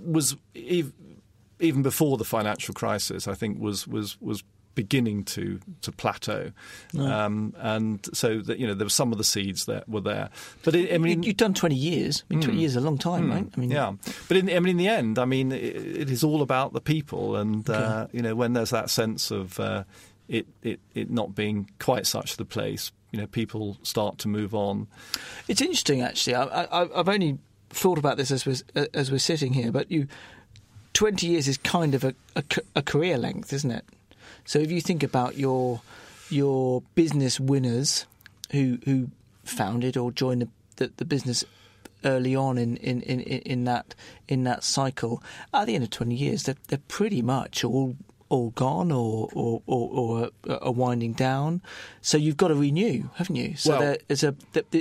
was 0.07 0.37
even 0.55 1.83
before 1.83 2.16
the 2.16 2.25
financial 2.25 2.73
crisis. 2.73 3.27
I 3.27 3.35
think 3.35 3.61
was 3.61 3.87
was 3.87 4.18
was 4.21 4.45
beginning 4.75 5.25
to 5.25 5.59
to 5.83 5.90
plateau, 5.90 6.53
um, 6.97 7.55
and 7.59 8.09
so 8.14 8.38
that 8.38 8.61
you 8.61 8.66
know 8.66 8.75
there 8.75 8.87
were 8.87 8.90
some 8.90 9.11
of 9.11 9.18
the 9.18 9.25
seeds 9.25 9.66
that 9.66 9.88
were 9.88 10.01
there. 10.01 10.31
But 10.62 10.77
it, 10.77 10.95
I 10.95 10.99
mean, 10.99 11.25
you've 11.25 11.37
done 11.37 11.53
twenty 11.53 11.75
years. 11.75 12.23
I 12.31 12.35
mean, 12.35 12.42
twenty 12.42 12.59
mm, 12.59 12.61
years 12.61 12.73
is 12.73 12.77
a 12.77 12.81
long 12.81 12.97
time, 12.97 13.29
mm, 13.29 13.33
right? 13.33 13.47
I 13.55 13.61
mean, 13.61 13.71
yeah. 13.71 13.92
But 14.29 14.37
in, 14.37 14.51
I 14.51 14.61
mean, 14.61 14.71
in 14.71 14.77
the 14.77 14.88
end, 14.88 15.18
I 15.18 15.25
mean, 15.25 15.51
it, 15.51 15.75
it 15.75 16.11
is 16.11 16.23
all 16.23 16.42
about 16.42 16.75
the 16.75 16.81
people, 16.81 17.35
and 17.35 17.68
okay. 17.68 17.79
uh, 17.79 18.07
you 18.12 18.23
know, 18.23 18.37
when 18.37 18.53
there's 18.53 18.71
that 18.71 18.88
sense 18.88 19.33
of 19.33 19.59
uh, 19.59 19.83
it, 20.29 20.47
it 20.62 20.79
it 20.95 21.11
not 21.11 21.35
being 21.35 21.68
quite 21.81 22.07
such 22.07 22.37
the 22.37 22.45
place, 22.45 22.92
you 23.12 23.20
know 23.20 23.27
people 23.27 23.77
start 23.83 24.18
to 24.18 24.29
move 24.29 24.55
on. 24.55 24.88
It's 25.46 25.61
interesting, 25.61 26.01
actually. 26.01 26.35
I, 26.35 26.88
have 26.96 27.09
only 27.09 27.38
thought 27.70 27.98
about 27.98 28.16
this 28.16 28.31
as 28.31 28.44
we're 28.46 28.87
as 28.92 29.12
we're 29.12 29.18
sitting 29.18 29.53
here, 29.53 29.70
but 29.70 29.90
you, 29.90 30.09
twenty 30.94 31.29
years 31.29 31.46
is 31.46 31.59
kind 31.59 31.94
of 31.94 32.03
a, 32.03 32.14
a, 32.35 32.42
a 32.77 32.83
career 32.83 33.18
length, 33.18 33.53
isn't 33.53 33.70
it? 33.70 33.85
So 34.44 34.59
if 34.59 34.72
you 34.72 34.81
think 34.81 35.03
about 35.03 35.37
your 35.37 35.83
your 36.31 36.83
business 36.94 37.38
winners 37.38 38.07
who 38.51 38.79
who 38.85 39.11
founded 39.44 39.96
or 39.96 40.11
joined 40.11 40.42
the, 40.42 40.48
the, 40.77 40.92
the 40.96 41.05
business 41.05 41.44
early 42.05 42.35
on 42.35 42.59
in, 42.59 42.77
in, 42.79 43.01
in, 43.03 43.20
in 43.20 43.64
that 43.64 43.94
in 44.27 44.44
that 44.44 44.64
cycle, 44.64 45.22
at 45.53 45.66
the 45.66 45.75
end 45.75 45.85
of 45.85 45.90
twenty 45.90 46.14
years, 46.14 46.44
they're, 46.44 46.57
they're 46.68 46.81
pretty 46.88 47.20
much 47.20 47.62
all 47.62 47.94
all 48.33 48.51
gone 48.51 48.90
or 48.90 49.29
or, 49.35 49.62
or, 49.66 50.31
or 50.47 50.59
are 50.62 50.73
winding 50.73 51.12
down. 51.12 51.61
So 52.01 52.16
you've 52.16 52.38
got 52.38 52.49
to 52.49 52.55
renew, 52.55 53.11
haven't 53.16 53.37
you? 53.37 53.57
So 53.57 53.71
well, 53.71 53.81
there 53.81 53.99
is 54.09 54.25
a 54.25 54.35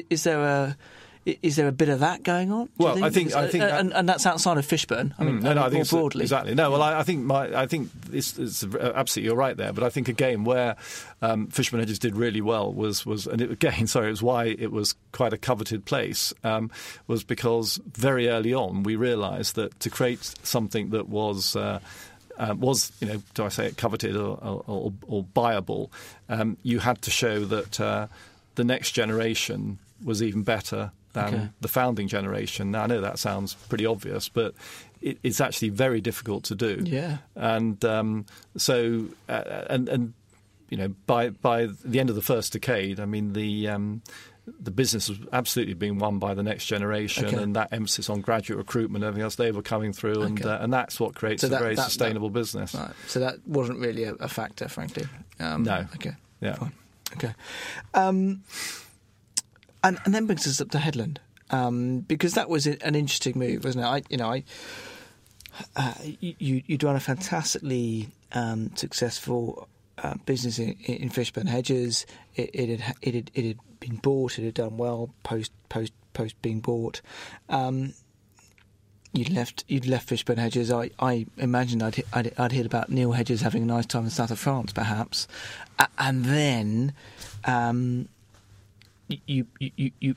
is 0.09 0.23
there 0.23 0.41
a 0.41 0.77
is 1.25 1.55
there 1.55 1.67
a 1.67 1.71
bit 1.71 1.89
of 1.89 1.99
that 1.99 2.23
going 2.23 2.51
on? 2.51 2.69
Well, 2.77 2.95
think? 2.95 3.05
I 3.05 3.09
think 3.11 3.35
I 3.35 3.47
think, 3.47 3.61
that, 3.61 3.79
and, 3.79 3.93
and, 3.93 4.09
that's 4.09 4.25
outside 4.25 4.57
of 4.57 4.65
Fishburn. 4.65 5.13
I 5.19 5.23
mean, 5.23 5.39
mm, 5.39 5.43
no, 5.43 5.53
no, 5.53 5.63
I 5.63 5.69
think 5.69 5.87
broadly, 5.87 6.23
exactly. 6.23 6.55
No, 6.55 6.71
well, 6.71 6.81
I, 6.81 6.99
I 6.99 7.03
think 7.03 7.23
my, 7.23 7.61
I 7.61 7.67
think 7.67 7.91
it's, 8.11 8.39
it's, 8.39 8.63
absolutely 8.63 9.27
you're 9.27 9.35
right 9.35 9.55
there. 9.55 9.71
But 9.71 9.83
I 9.83 9.89
think 9.89 10.07
again, 10.07 10.45
where 10.45 10.77
um, 11.21 11.47
Fishburn 11.49 11.77
Hedges 11.77 11.99
did 11.99 12.15
really 12.15 12.41
well 12.41 12.73
was 12.73 13.05
was 13.05 13.27
and 13.27 13.39
it, 13.39 13.51
again, 13.51 13.85
sorry, 13.87 14.07
it 14.07 14.11
was 14.11 14.23
why 14.23 14.45
it 14.45 14.71
was 14.71 14.95
quite 15.11 15.31
a 15.31 15.37
coveted 15.37 15.85
place 15.85 16.33
um, 16.43 16.71
was 17.05 17.23
because 17.23 17.79
very 17.85 18.27
early 18.27 18.53
on 18.53 18.81
we 18.81 18.95
realised 18.95 19.55
that 19.55 19.79
to 19.81 19.91
create 19.91 20.33
something 20.41 20.89
that 20.89 21.07
was 21.07 21.55
uh, 21.55 21.79
um, 22.41 22.59
was, 22.59 22.91
you 22.99 23.07
know, 23.07 23.21
do 23.35 23.45
I 23.45 23.49
say 23.49 23.67
it 23.67 23.77
coveted 23.77 24.17
or, 24.17 24.35
or, 24.67 24.91
or 25.07 25.23
buyable, 25.23 25.89
um, 26.27 26.57
you 26.63 26.79
had 26.79 27.01
to 27.03 27.11
show 27.11 27.45
that 27.45 27.79
uh, 27.79 28.07
the 28.55 28.63
next 28.63 28.91
generation 28.93 29.77
was 30.03 30.23
even 30.23 30.41
better 30.41 30.91
than 31.13 31.33
okay. 31.33 31.49
the 31.61 31.67
founding 31.67 32.07
generation. 32.07 32.71
Now, 32.71 32.83
I 32.83 32.87
know 32.87 33.01
that 33.01 33.19
sounds 33.19 33.53
pretty 33.69 33.85
obvious, 33.85 34.27
but 34.27 34.55
it, 35.01 35.19
it's 35.21 35.39
actually 35.39 35.69
very 35.69 36.01
difficult 36.01 36.43
to 36.45 36.55
do. 36.55 36.81
Yeah. 36.83 37.17
And 37.35 37.83
um, 37.85 38.25
so, 38.57 39.05
uh, 39.29 39.65
and, 39.69 39.87
and, 39.87 40.13
you 40.69 40.77
know, 40.77 40.95
by, 41.05 41.29
by 41.29 41.67
the 41.85 41.99
end 41.99 42.09
of 42.09 42.15
the 42.15 42.23
first 42.23 42.53
decade, 42.53 42.99
I 42.99 43.05
mean, 43.05 43.33
the 43.33 43.67
um, 43.67 44.01
the 44.47 44.71
business 44.71 45.07
was 45.09 45.19
absolutely 45.31 45.75
being 45.75 45.99
won 45.99 46.19
by 46.19 46.33
the 46.33 46.43
next 46.43 46.65
generation, 46.65 47.25
okay. 47.25 47.37
and 47.37 47.55
that 47.55 47.71
emphasis 47.71 48.09
on 48.09 48.21
graduate 48.21 48.57
recruitment 48.57 49.03
and 49.03 49.09
everything 49.09 49.23
else, 49.23 49.35
they 49.35 49.51
were 49.51 49.61
coming 49.61 49.93
through, 49.93 50.17
okay. 50.17 50.25
and 50.25 50.45
uh, 50.45 50.57
and 50.61 50.73
that's 50.73 50.99
what 50.99 51.15
creates 51.15 51.41
so 51.41 51.47
that, 51.47 51.57
a 51.57 51.59
very 51.59 51.75
that, 51.75 51.83
sustainable 51.83 52.29
that, 52.29 52.39
business. 52.39 52.73
Right. 52.73 52.91
So 53.07 53.19
that 53.19 53.47
wasn't 53.47 53.79
really 53.79 54.03
a, 54.03 54.13
a 54.15 54.27
factor, 54.27 54.67
frankly. 54.67 55.05
Um, 55.39 55.63
no. 55.63 55.85
Okay. 55.95 56.13
Yeah. 56.41 56.55
Fine. 56.55 56.73
Okay. 57.13 57.33
Um, 57.93 58.43
and 59.83 59.99
and 60.05 60.13
then 60.13 60.25
brings 60.25 60.47
us 60.47 60.59
up 60.59 60.71
to 60.71 60.79
Headland, 60.79 61.19
um, 61.51 61.99
because 61.99 62.33
that 62.33 62.49
was 62.49 62.65
an 62.65 62.95
interesting 62.95 63.37
move, 63.37 63.63
wasn't 63.63 63.83
it? 63.83 63.87
I, 63.87 64.01
you 64.09 64.17
know, 64.17 64.31
I. 64.31 64.43
Uh, 65.75 65.93
you 66.21 66.63
you 66.65 66.77
run 66.81 66.95
a 66.95 66.99
fantastically 66.99 68.07
um, 68.31 68.71
successful 68.75 69.67
uh, 69.97 70.15
business 70.25 70.59
in, 70.59 70.71
in 70.85 71.09
Fishburn 71.09 71.47
Hedges. 71.47 72.05
It, 72.35 72.49
it, 72.53 72.79
had 72.79 72.95
it 73.01 73.15
had 73.15 73.31
it 73.33 73.45
had 73.45 73.57
been 73.79 73.97
bought. 73.97 74.39
It 74.39 74.45
had 74.45 74.53
done 74.53 74.77
well 74.77 75.13
post 75.23 75.51
post 75.69 75.93
post 76.13 76.41
being 76.41 76.59
bought. 76.59 77.01
Um, 77.49 77.93
you'd 79.13 79.29
left 79.29 79.63
you'd 79.67 79.87
left 79.87 80.09
Fishburn 80.09 80.37
Hedges. 80.37 80.71
I, 80.71 80.91
I 80.99 81.25
imagined 81.37 81.83
I'd, 81.83 82.03
I'd, 82.13 82.33
I'd 82.37 82.51
heard 82.51 82.65
about 82.65 82.89
Neil 82.89 83.11
Hedges 83.11 83.41
having 83.41 83.63
a 83.63 83.65
nice 83.65 83.85
time 83.85 84.01
in 84.01 84.05
the 84.05 84.11
south 84.11 84.31
of 84.31 84.39
France, 84.39 84.73
perhaps, 84.73 85.27
uh, 85.79 85.87
and 85.97 86.25
then 86.25 86.93
um, 87.45 88.07
you, 89.07 89.45
you 89.59 89.91
you 89.99 90.15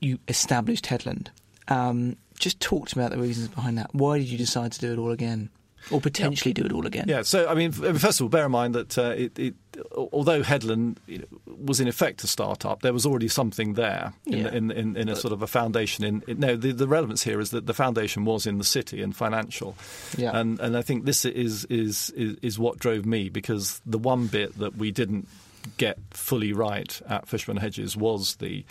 you 0.00 0.18
established 0.28 0.86
Headland. 0.86 1.30
Um, 1.68 2.16
just 2.38 2.60
talk 2.60 2.88
to 2.88 2.98
me 2.98 3.04
about 3.04 3.16
the 3.16 3.22
reasons 3.22 3.48
behind 3.48 3.78
that. 3.78 3.94
Why 3.94 4.18
did 4.18 4.28
you 4.28 4.38
decide 4.38 4.72
to 4.72 4.80
do 4.80 4.92
it 4.92 4.98
all 4.98 5.10
again? 5.10 5.50
Or 5.90 6.00
potentially 6.00 6.52
do 6.52 6.64
it 6.64 6.72
all 6.72 6.86
again. 6.86 7.06
Yeah. 7.08 7.22
So 7.22 7.48
I 7.48 7.54
mean, 7.54 7.72
first 7.72 8.20
of 8.20 8.24
all, 8.24 8.28
bear 8.28 8.46
in 8.46 8.52
mind 8.52 8.74
that 8.74 8.98
uh, 8.98 9.14
it, 9.16 9.38
it, 9.38 9.54
although 9.94 10.42
Headland 10.42 11.00
was 11.46 11.80
in 11.80 11.88
effect 11.88 12.22
a 12.24 12.26
start-up, 12.26 12.82
there 12.82 12.92
was 12.92 13.06
already 13.06 13.28
something 13.28 13.74
there 13.74 14.12
in, 14.26 14.38
yeah. 14.38 14.48
in, 14.48 14.70
in, 14.70 14.96
in, 14.96 15.08
a 15.08 15.16
sort 15.16 15.32
of 15.32 15.42
a 15.42 15.46
foundation. 15.46 16.04
In, 16.04 16.22
no, 16.38 16.56
the, 16.56 16.72
the, 16.72 16.88
relevance 16.88 17.22
here 17.22 17.40
is 17.40 17.50
that 17.50 17.66
the 17.66 17.74
foundation 17.74 18.24
was 18.24 18.46
in 18.46 18.58
the 18.58 18.64
city 18.64 19.02
and 19.02 19.14
financial. 19.14 19.76
Yeah. 20.16 20.38
And 20.38 20.60
and 20.60 20.76
I 20.76 20.82
think 20.82 21.04
this 21.04 21.24
is 21.24 21.64
is 21.66 22.10
is, 22.10 22.36
is 22.42 22.58
what 22.58 22.78
drove 22.78 23.06
me 23.06 23.28
because 23.28 23.80
the 23.86 23.98
one 23.98 24.26
bit 24.26 24.58
that 24.58 24.76
we 24.76 24.90
didn't 24.90 25.28
get 25.76 25.98
fully 26.10 26.52
right 26.52 27.00
at 27.08 27.26
Fishburn 27.26 27.58
Hedges 27.58 27.96
was 27.96 28.36
the 28.36 28.64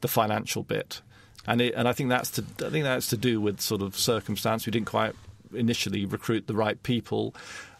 the 0.00 0.08
financial 0.08 0.62
bit. 0.62 1.00
And, 1.46 1.62
it, 1.62 1.74
and 1.74 1.88
I 1.88 1.92
think 1.92 2.10
that's 2.10 2.30
to 2.32 2.44
I 2.64 2.70
think 2.70 2.84
that's 2.84 3.08
to 3.08 3.16
do 3.16 3.40
with 3.40 3.60
sort 3.60 3.82
of 3.82 3.96
circumstance. 3.96 4.66
We 4.66 4.70
didn't 4.70 4.86
quite 4.86 5.14
initially 5.54 6.06
recruit 6.06 6.46
the 6.46 6.54
right 6.54 6.82
people. 6.82 7.34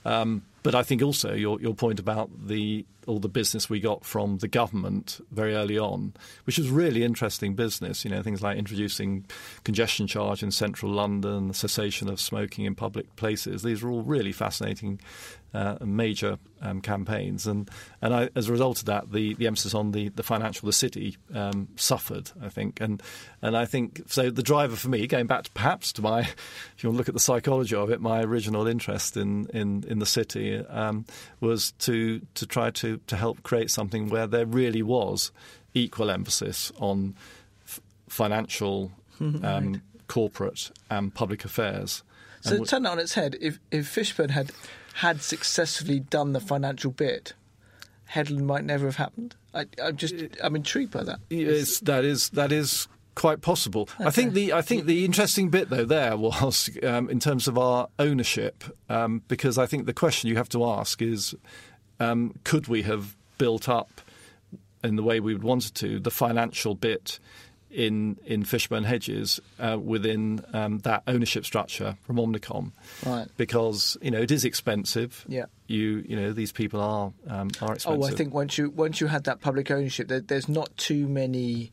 Um, 0.04 0.42
but 0.62 0.74
I 0.74 0.82
think 0.82 1.02
also 1.02 1.34
your 1.34 1.60
your 1.60 1.74
point 1.74 2.00
about 2.00 2.30
the 2.48 2.84
all 3.06 3.18
the 3.18 3.28
business 3.28 3.70
we 3.70 3.80
got 3.80 4.04
from 4.04 4.38
the 4.38 4.48
government 4.48 5.18
very 5.30 5.54
early 5.54 5.78
on, 5.78 6.12
which 6.44 6.58
was 6.58 6.68
really 6.68 7.04
interesting 7.04 7.54
business. 7.54 8.04
You 8.04 8.10
know, 8.10 8.22
things 8.22 8.42
like 8.42 8.58
introducing 8.58 9.24
congestion 9.64 10.06
charge 10.06 10.42
in 10.42 10.50
central 10.50 10.92
London, 10.92 11.52
cessation 11.54 12.08
of 12.08 12.20
smoking 12.20 12.64
in 12.64 12.74
public 12.74 13.16
places. 13.16 13.62
These 13.62 13.82
are 13.82 13.88
all 13.88 14.02
really 14.02 14.32
fascinating 14.32 15.00
uh, 15.54 15.76
major 15.84 16.38
um, 16.60 16.80
campaigns, 16.80 17.46
and 17.46 17.70
and 18.02 18.14
I, 18.14 18.28
as 18.34 18.48
a 18.48 18.52
result 18.52 18.80
of 18.80 18.84
that, 18.86 19.12
the, 19.12 19.34
the 19.34 19.46
emphasis 19.46 19.74
on 19.74 19.92
the, 19.92 20.08
the 20.10 20.22
financial 20.22 20.66
the 20.66 20.72
city 20.72 21.16
um, 21.34 21.68
suffered, 21.76 22.30
I 22.42 22.48
think, 22.48 22.80
and 22.80 23.02
and 23.40 23.56
I 23.56 23.64
think 23.64 24.02
so. 24.06 24.30
The 24.30 24.42
driver 24.42 24.76
for 24.76 24.88
me, 24.88 25.06
going 25.06 25.26
back 25.26 25.44
to 25.44 25.50
perhaps 25.52 25.92
to 25.94 26.02
my, 26.02 26.20
if 26.20 26.76
you 26.78 26.88
want 26.88 26.96
to 26.96 26.98
look 26.98 27.08
at 27.08 27.14
the 27.14 27.20
psychology 27.20 27.74
of 27.74 27.90
it, 27.90 28.00
my 28.00 28.22
original 28.22 28.66
interest 28.66 29.16
in 29.16 29.46
in, 29.54 29.84
in 29.88 29.98
the 29.98 30.06
city 30.06 30.58
um, 30.58 31.06
was 31.40 31.72
to 31.80 32.20
to 32.34 32.46
try 32.46 32.70
to 32.72 32.98
to 33.06 33.16
help 33.16 33.42
create 33.42 33.70
something 33.70 34.08
where 34.08 34.26
there 34.26 34.46
really 34.46 34.82
was 34.82 35.32
equal 35.74 36.10
emphasis 36.10 36.72
on 36.78 37.14
f- 37.66 37.80
financial, 38.08 38.92
right. 39.20 39.44
Um, 39.44 39.82
corporate, 40.08 40.70
and 40.90 41.14
public 41.14 41.44
affairs. 41.44 42.02
So 42.40 42.50
and 42.50 42.58
w- 42.58 42.66
turn 42.66 42.86
it 42.86 42.88
on 42.88 42.98
its 42.98 43.14
head. 43.14 43.36
If 43.40 43.58
if 43.70 43.94
Fishburn 43.94 44.30
had 44.30 44.50
had 44.98 45.22
successfully 45.22 46.00
done 46.00 46.32
the 46.32 46.40
financial 46.40 46.90
bit, 46.90 47.34
Headland 48.06 48.48
might 48.48 48.64
never 48.64 48.86
have 48.86 48.96
happened. 48.96 49.36
I, 49.54 49.66
am 49.78 49.96
just 49.96 50.14
I'm 50.42 50.56
intrigued 50.56 50.90
by 50.90 51.04
that. 51.04 51.20
Yes, 51.30 51.78
that 51.80 52.04
is 52.04 52.30
that 52.30 52.50
is 52.50 52.88
quite 53.14 53.40
possible. 53.40 53.88
Okay. 53.94 54.06
I 54.06 54.10
think 54.10 54.32
the 54.32 54.52
I 54.52 54.60
think 54.60 54.86
the 54.86 55.04
interesting 55.04 55.50
bit 55.50 55.70
though 55.70 55.84
there 55.84 56.16
was 56.16 56.68
um, 56.82 57.08
in 57.10 57.20
terms 57.20 57.46
of 57.46 57.56
our 57.56 57.88
ownership, 58.00 58.64
um, 58.88 59.22
because 59.28 59.56
I 59.56 59.66
think 59.66 59.86
the 59.86 59.94
question 59.94 60.28
you 60.30 60.36
have 60.36 60.48
to 60.48 60.64
ask 60.64 61.00
is, 61.00 61.32
um, 62.00 62.34
could 62.42 62.66
we 62.66 62.82
have 62.82 63.16
built 63.38 63.68
up 63.68 64.00
in 64.82 64.96
the 64.96 65.04
way 65.04 65.20
we 65.20 65.32
would 65.32 65.44
want 65.44 65.66
it 65.66 65.74
to, 65.76 66.00
the 66.00 66.10
financial 66.10 66.74
bit 66.74 67.20
in 67.70 68.16
in 68.24 68.44
Fishburn 68.44 68.84
Hedges 68.84 69.40
uh, 69.58 69.78
within 69.78 70.44
um, 70.52 70.78
that 70.80 71.02
ownership 71.06 71.44
structure 71.44 71.96
from 72.06 72.16
Omnicom, 72.16 72.72
Right. 73.04 73.28
Because 73.36 73.96
you 74.00 74.10
know 74.10 74.20
it 74.20 74.30
is 74.30 74.44
expensive. 74.44 75.24
Yeah. 75.28 75.46
You 75.66 76.02
you 76.08 76.16
know 76.16 76.32
these 76.32 76.52
people 76.52 76.80
are 76.80 77.12
um, 77.28 77.50
are 77.60 77.74
expensive. 77.74 78.02
Oh, 78.02 78.04
I 78.04 78.10
think 78.12 78.32
once 78.32 78.56
you 78.58 78.70
once 78.70 79.00
you 79.00 79.06
had 79.08 79.24
that 79.24 79.40
public 79.40 79.70
ownership, 79.70 80.08
there, 80.08 80.20
there's 80.20 80.48
not 80.48 80.74
too 80.76 81.06
many 81.08 81.72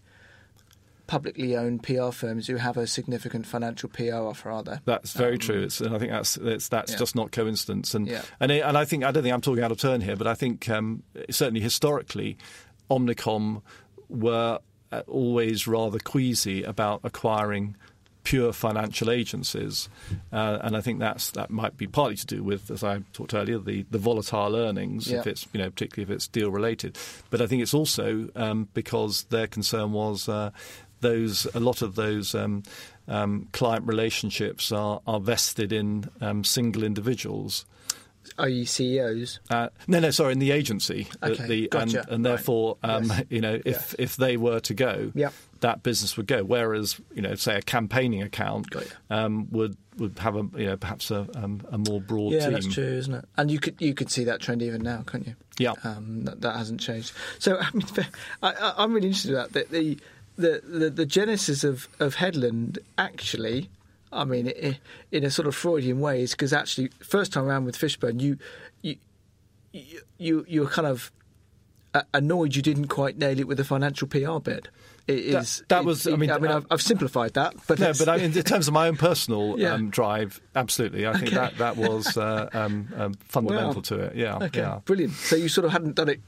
publicly 1.07 1.55
owned 1.55 1.83
PR 1.83 2.09
firms 2.09 2.47
who 2.47 2.55
have 2.55 2.77
a 2.77 2.87
significant 2.87 3.45
financial 3.45 3.87
PR 3.89 4.15
offer, 4.15 4.49
are 4.49 4.63
there? 4.63 4.81
That's 4.85 5.13
very 5.13 5.37
true. 5.37 5.61
It's, 5.61 5.79
and 5.79 5.95
I 5.95 5.99
think 5.99 6.09
that's 6.11 6.35
it's, 6.37 6.67
that's 6.67 6.93
Yeah. 6.93 6.97
just 6.97 7.15
not 7.15 7.31
coincidence. 7.31 7.93
And 7.93 8.07
Yeah. 8.07 8.23
and 8.39 8.51
it, 8.51 8.61
and 8.65 8.75
I 8.77 8.85
think 8.85 9.03
I 9.03 9.11
don't 9.11 9.21
think 9.21 9.33
I'm 9.33 9.39
talking 9.41 9.63
out 9.63 9.71
of 9.71 9.77
turn 9.77 10.01
here, 10.01 10.15
but 10.15 10.25
I 10.27 10.33
think 10.33 10.67
um, 10.67 11.03
certainly 11.29 11.61
historically, 11.61 12.37
Omnicom 12.89 13.61
were 14.09 14.59
always 15.01 15.67
rather 15.67 15.99
queasy 15.99 16.63
about 16.63 17.01
acquiring 17.03 17.75
pure 18.23 18.51
financial 18.51 19.11
agencies, 19.11 19.87
uh, 20.33 20.57
and 20.63 20.75
I 20.75 20.81
think 20.81 20.97
that's 20.99 21.29
that 21.31 21.51
might 21.51 21.77
be 21.77 21.85
partly 21.85 22.15
to 22.15 22.25
do 22.25 22.43
with, 22.43 22.71
as 22.71 22.83
I 22.83 23.01
talked 23.13 23.35
earlier, 23.35 23.59
the, 23.59 23.85
the 23.91 23.99
volatile 23.99 24.55
earnings, 24.55 25.07
Yeah. 25.11 25.19
if 25.19 25.27
it's 25.27 25.47
you 25.53 25.59
know 25.59 25.69
particularly 25.69 26.11
if 26.11 26.15
it's 26.15 26.27
deal 26.27 26.49
related. 26.49 26.97
But 27.29 27.41
I 27.41 27.47
think 27.47 27.61
it's 27.61 27.73
also 27.75 28.29
um, 28.35 28.67
because 28.73 29.23
their 29.29 29.45
concern 29.45 29.91
was 29.91 30.27
uh, 30.27 30.49
those 31.01 31.45
a 31.53 31.59
lot 31.59 31.83
of 31.83 31.93
those 31.93 32.33
um, 32.33 32.63
um, 33.07 33.47
client 33.53 33.85
relationships 33.85 34.71
are, 34.71 35.01
are 35.05 35.19
vested 35.19 35.71
in 35.71 36.09
um, 36.19 36.43
single 36.43 36.83
individuals. 36.83 37.65
i.e., 38.39 38.65
CEOs. 38.65 39.39
Uh, 39.49 39.69
no, 39.87 39.99
no, 39.99 40.11
sorry, 40.11 40.33
in 40.33 40.39
the 40.39 40.51
agency. 40.51 41.07
Okay, 41.23 41.47
the, 41.47 41.67
gotcha. 41.69 41.99
and, 42.01 42.09
and 42.09 42.25
therefore, 42.25 42.77
um, 42.83 43.05
Yes. 43.05 43.23
you 43.29 43.41
know, 43.41 43.59
if 43.65 43.95
if 43.99 44.15
they 44.17 44.37
were 44.37 44.59
to 44.61 44.73
go, 44.73 45.11
Yep. 45.15 45.33
that 45.61 45.83
business 45.83 46.17
would 46.17 46.27
go. 46.27 46.43
Whereas, 46.43 46.99
you 47.13 47.21
know, 47.21 47.35
say 47.35 47.55
a 47.57 47.61
campaigning 47.61 48.21
account 48.21 48.67
um, 49.09 49.47
would 49.51 49.77
would 49.97 50.19
have 50.19 50.35
a 50.35 50.45
you 50.57 50.65
know 50.67 50.77
perhaps 50.77 51.09
a, 51.11 51.27
um, 51.35 51.61
a 51.71 51.77
more 51.77 52.01
broad 52.01 52.33
Yeah, 52.33 52.41
team. 52.45 52.51
that's 52.53 52.73
true, 52.73 52.83
isn't 52.83 53.13
it? 53.13 53.25
And 53.37 53.49
you 53.49 53.59
could 53.59 53.75
you 53.79 53.93
could 53.93 54.09
see 54.11 54.23
that 54.25 54.41
trend 54.41 54.61
even 54.61 54.81
now, 54.81 55.03
can't 55.07 55.25
you? 55.25 55.35
Yeah. 55.57 55.73
um, 55.85 56.23
that, 56.25 56.41
that 56.41 56.57
hasn't 56.57 56.81
changed. 56.81 57.13
So 57.39 57.57
I 57.61 57.69
mean, 57.73 57.85
I, 58.43 58.51
I, 58.51 58.73
I'm 58.77 58.93
really 58.93 59.07
interested 59.07 59.29
in 59.31 59.35
that. 59.35 59.53
The 59.53 59.65
the, 59.69 59.97
the, 60.37 60.61
the, 60.79 60.89
the 60.89 61.05
genesis 61.05 61.63
of, 61.63 61.87
of 62.01 62.15
Headland 62.15 62.77
actually, 62.97 63.69
I 64.11 64.23
mean, 64.23 64.47
i 64.47 64.79
in 65.11 65.23
a 65.23 65.29
sort 65.31 65.47
of 65.47 65.55
Freudian 65.55 65.99
way, 65.99 66.21
is 66.21 66.31
because 66.31 66.53
actually 66.53 66.89
first 67.03 67.33
time 67.33 67.45
around 67.45 67.65
with 67.65 67.77
Fishburn, 67.77 68.21
you 68.21 68.37
you 68.81 68.95
you 70.17 70.45
you, 70.47 70.61
were 70.61 70.67
kind 70.67 70.87
of 70.87 71.11
uh, 71.93 72.03
annoyed 72.13 72.55
you 72.55 72.61
didn't 72.61 72.87
quite 72.87 73.17
nail 73.17 73.39
it 73.39 73.47
with 73.47 73.57
the 73.57 73.63
financial 73.65 74.07
PR 74.07 74.39
bit. 74.39 74.69
It 75.07 75.31
That- 75.31 75.43
is 75.43 75.63
that 75.67 75.85
was- 75.85 76.07
it- 76.07 76.13
I 76.13 76.17
mean, 76.17 76.31
I 76.31 76.39
mean, 76.39 76.49
uh, 76.51 76.57
I've, 76.57 76.65
I've 76.71 76.81
simplified 76.81 77.33
that, 77.33 77.55
but 77.67 77.77
No, 77.79 77.91
but 77.97 78.09
I 78.09 78.17
mean, 78.17 78.35
in 78.35 78.43
terms 78.43 78.67
of 78.67 78.73
my 78.73 78.87
own 78.87 78.95
personal 78.97 79.55
Yeah. 79.59 79.73
um, 79.73 79.89
drive, 79.89 80.41
absolutely. 80.55 81.05
I 81.05 81.13
think 81.13 81.27
Okay. 81.27 81.35
that 81.35 81.57
that 81.57 81.77
was 81.77 82.17
uh, 82.17 82.49
um, 82.53 82.87
um, 82.95 83.13
fundamental 83.27 83.81
to 83.83 83.99
it. 83.99 84.15
Yeah, 84.15 84.37
Okay, 84.37 84.61
yeah. 84.61 84.79
brilliant. 84.85 85.13
So 85.13 85.35
you 85.35 85.47
sort 85.49 85.65
of 85.65 85.71
hadn't 85.71 85.95
done 85.95 86.09
it. 86.09 86.21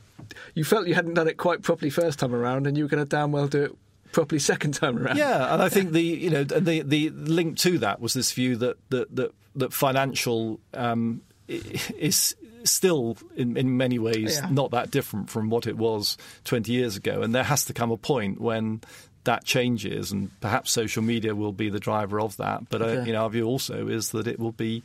You 0.55 0.63
felt 0.63 0.87
you 0.87 0.93
hadn't 0.95 1.13
done 1.15 1.27
it 1.27 1.37
quite 1.37 1.61
properly 1.63 1.89
first 1.89 2.19
time 2.19 2.35
around, 2.35 2.67
and 2.67 2.77
you 2.77 2.83
were 2.83 2.89
going 2.89 3.03
to 3.03 3.09
damn 3.09 3.31
well 3.31 3.47
do 3.47 3.63
it 3.63 3.75
properly 4.11 4.39
second 4.39 4.73
time 4.73 4.97
around. 4.97 5.17
Yeah, 5.17 5.53
and 5.53 5.61
I 5.61 5.69
think 5.69 5.91
the 5.91 6.01
you 6.01 6.29
know 6.29 6.43
the 6.43 6.81
the 6.81 7.09
link 7.09 7.57
to 7.59 7.77
that 7.79 7.99
was 7.99 8.13
this 8.13 8.31
view 8.31 8.55
that 8.57 8.77
that 8.89 9.15
that, 9.15 9.31
that 9.55 9.73
financial 9.73 10.59
um, 10.73 11.21
is 11.47 12.35
still 12.63 13.17
in, 13.35 13.55
in 13.55 13.77
many 13.77 13.97
ways 13.99 14.39
Yeah. 14.41 14.49
not 14.51 14.71
that 14.71 14.91
different 14.91 15.29
from 15.29 15.49
what 15.49 15.67
it 15.67 15.77
was 15.77 16.17
20 16.43 16.71
years 16.71 16.97
ago, 16.97 17.21
and 17.21 17.33
there 17.33 17.43
has 17.43 17.65
to 17.65 17.73
come 17.73 17.91
a 17.91 17.97
point 17.97 18.41
when 18.41 18.81
that 19.23 19.43
changes, 19.43 20.11
and 20.11 20.29
perhaps 20.41 20.71
social 20.71 21.03
media 21.03 21.35
will 21.35 21.51
be 21.53 21.69
the 21.69 21.79
driver 21.79 22.19
of 22.19 22.35
that. 22.37 22.69
But 22.69 22.81
uh, 22.81 22.85
Okay. 22.85 23.07
you 23.07 23.13
know, 23.13 23.23
our 23.23 23.29
view 23.29 23.45
also 23.45 23.87
is 23.87 24.11
that 24.11 24.25
it 24.27 24.39
will 24.39 24.53
be 24.53 24.83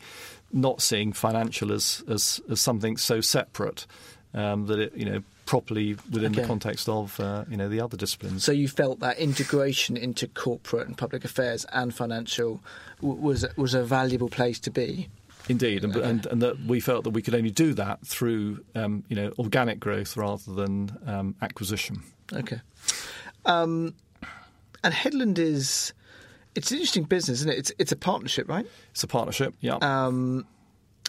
not 0.53 0.83
seeing 0.83 1.13
financial 1.13 1.73
as 1.73 2.03
as, 2.09 2.41
as 2.51 2.61
something 2.61 2.97
so 2.97 3.21
separate 3.21 3.87
um, 4.35 4.67
that 4.67 4.79
it 4.79 4.97
you 4.97 5.05
know 5.07 5.23
properly 5.53 5.97
within 6.11 6.33
the 6.33 6.43
context 6.47 6.89
of 6.89 7.21
uh, 7.21 7.45
you 7.51 7.59
know 7.59 7.69
the 7.69 7.79
other 7.79 7.95
disciplines. 7.99 8.43
So 8.43 8.53
you 8.53 8.69
felt 8.69 9.01
that 9.01 9.19
integration 9.19 9.99
into 9.99 10.27
corporate 10.27 10.87
and 10.89 10.97
public 10.97 11.27
affairs 11.27 11.67
and 11.75 11.95
financial 11.95 12.63
w- 13.03 13.21
was 13.21 13.45
was 13.59 13.75
a 13.75 13.83
valuable 13.85 14.31
place 14.31 14.59
to 14.61 14.71
be. 14.71 15.09
Indeed, 15.51 15.85
and, 15.85 15.95
Okay. 15.95 16.09
and, 16.09 16.25
and 16.27 16.41
that 16.41 16.57
we 16.65 16.81
felt 16.81 17.05
that 17.05 17.11
we 17.11 17.21
could 17.21 17.35
only 17.35 17.51
do 17.51 17.75
that 17.75 17.99
through, 18.07 18.65
um, 18.75 19.05
you 19.09 19.17
know, 19.17 19.31
organic 19.39 19.79
growth 19.79 20.17
rather 20.17 20.55
than 20.55 20.97
um, 21.07 21.35
acquisition. 21.43 22.03
Okay. 22.33 22.61
Um, 23.45 23.95
and 24.83 24.95
Headland 24.95 25.39
is 25.39 25.93
it's 26.55 26.71
an 26.71 26.77
interesting 26.79 27.05
business, 27.05 27.41
isn't 27.41 27.53
it? 27.53 27.59
It's 27.59 27.73
it's 27.79 27.93
a 27.93 27.97
partnership, 27.97 28.49
right? 28.49 28.67
It's 28.93 29.03
a 29.05 29.07
partnership. 29.07 29.53
Yeah. 29.61 29.77
Um, 29.83 30.47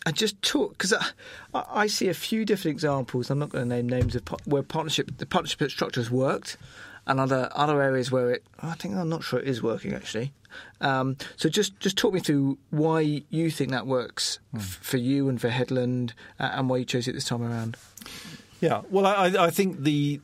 and 0.06 0.16
just 0.16 0.42
talk 0.42 0.72
because 0.74 0.94
I, 0.94 1.06
I 1.54 1.63
I 1.84 1.88
see 1.88 2.10
a 2.10 2.13
few 2.13 2.46
different 2.46 2.74
examples. 2.74 3.30
I'm 3.30 3.39
not 3.39 3.50
going 3.50 3.68
to 3.68 3.76
name 3.76 3.88
names 3.88 4.16
of 4.16 4.24
where 4.46 4.63
partnership 4.63 5.18
the 5.18 5.26
partnership 5.26 5.72
structure 5.72 6.00
has 6.00 6.12
worked, 6.12 6.58
and 7.08 7.20
other 7.20 7.50
other 7.54 7.82
areas 7.82 8.12
where 8.12 8.32
it. 8.32 8.44
I 8.60 8.74
think 8.74 8.96
I'm 8.96 9.10
not 9.10 9.24
sure 9.24 9.39
it 9.39 9.48
is 9.48 9.62
working 9.62 9.94
actually. 9.94 10.34
Um, 10.82 11.18
so 11.36 11.50
just 11.50 11.80
just 11.80 11.98
talk 11.98 12.13
me 12.13 12.20
through 12.20 12.58
why 12.70 13.24
you 13.30 13.50
think 13.50 13.72
that 13.72 13.88
works 13.88 14.39
f- 14.56 14.80
for 14.82 14.98
you 14.98 15.30
and 15.30 15.39
for 15.39 15.50
Headland, 15.50 16.13
uh, 16.39 16.52
and 16.54 16.70
why 16.70 16.78
you 16.78 16.86
chose 16.86 17.08
it 17.08 17.13
this 17.13 17.26
time 17.26 17.42
around. 17.42 17.78
Yeah, 18.60 18.82
well, 18.89 19.06
I, 19.06 19.46
I 19.48 19.50
think 19.50 19.84
the 19.84 20.22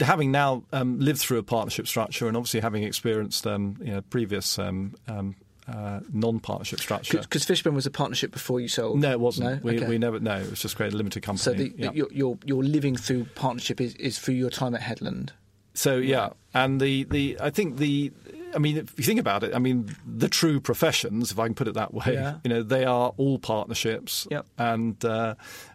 having 0.00 0.32
now 0.32 0.64
um, 0.72 0.98
lived 0.98 1.20
through 1.20 1.38
a 1.38 1.42
partnership 1.42 1.86
structure 1.86 2.26
and 2.26 2.36
obviously 2.36 2.60
having 2.60 2.82
experienced 2.82 3.46
um, 3.46 3.76
you 3.80 3.92
know, 3.92 4.00
previous 4.00 4.58
um, 4.58 4.96
um, 5.06 5.36
uh, 5.68 6.00
non-partnership 6.12 6.80
structure. 6.80 7.18
Because 7.18 7.44
Fishburn 7.44 7.74
was 7.74 7.86
a 7.86 7.90
partnership 7.90 8.32
before 8.32 8.58
you 8.60 8.68
sold. 8.68 9.00
No, 9.00 9.10
it 9.12 9.20
wasn't. 9.20 9.50
No? 9.50 9.60
We, 9.62 9.76
Okay. 9.76 9.88
we 9.88 9.98
never. 9.98 10.18
No, 10.18 10.36
it 10.38 10.50
was 10.50 10.60
just 10.60 10.76
created 10.76 10.94
a 10.94 10.96
limited 10.96 11.22
company. 11.22 11.42
So 11.42 11.52
the, 11.52 11.72
yeah. 11.76 11.92
your, 11.92 12.08
your 12.10 12.38
your 12.44 12.62
living 12.64 12.96
through 12.96 13.24
partnership 13.34 13.80
is, 13.80 13.94
is 13.96 14.18
through 14.18 14.34
your 14.34 14.50
time 14.50 14.74
at 14.74 14.80
Headland. 14.82 15.32
So 15.74 15.96
yeah, 15.96 16.30
and 16.54 16.80
the, 16.80 17.04
the 17.04 17.36
I 17.40 17.50
think 17.50 17.76
the 17.76 18.10
I 18.54 18.58
mean 18.58 18.78
if 18.78 18.94
you 18.96 19.04
think 19.04 19.20
about 19.20 19.44
it, 19.44 19.54
I 19.54 19.58
mean 19.58 19.94
the 20.06 20.28
true 20.28 20.58
professions, 20.60 21.30
if 21.30 21.38
I 21.38 21.46
can 21.46 21.54
put 21.54 21.68
it 21.68 21.74
that 21.74 21.92
way, 21.94 22.14
Yeah. 22.14 22.38
you 22.42 22.48
know, 22.48 22.62
they 22.62 22.84
are 22.84 23.12
all 23.16 23.38
partnerships, 23.38 24.26
Yep. 24.30 24.46
and 24.58 25.04
uh, 25.04 25.34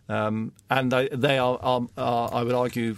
um, 0.10 0.52
and 0.70 0.94
I, 0.94 1.08
they 1.08 1.38
are, 1.38 1.58
are, 1.62 1.88
are 1.98 2.34
I 2.34 2.44
would 2.44 2.56
argue, 2.56 2.98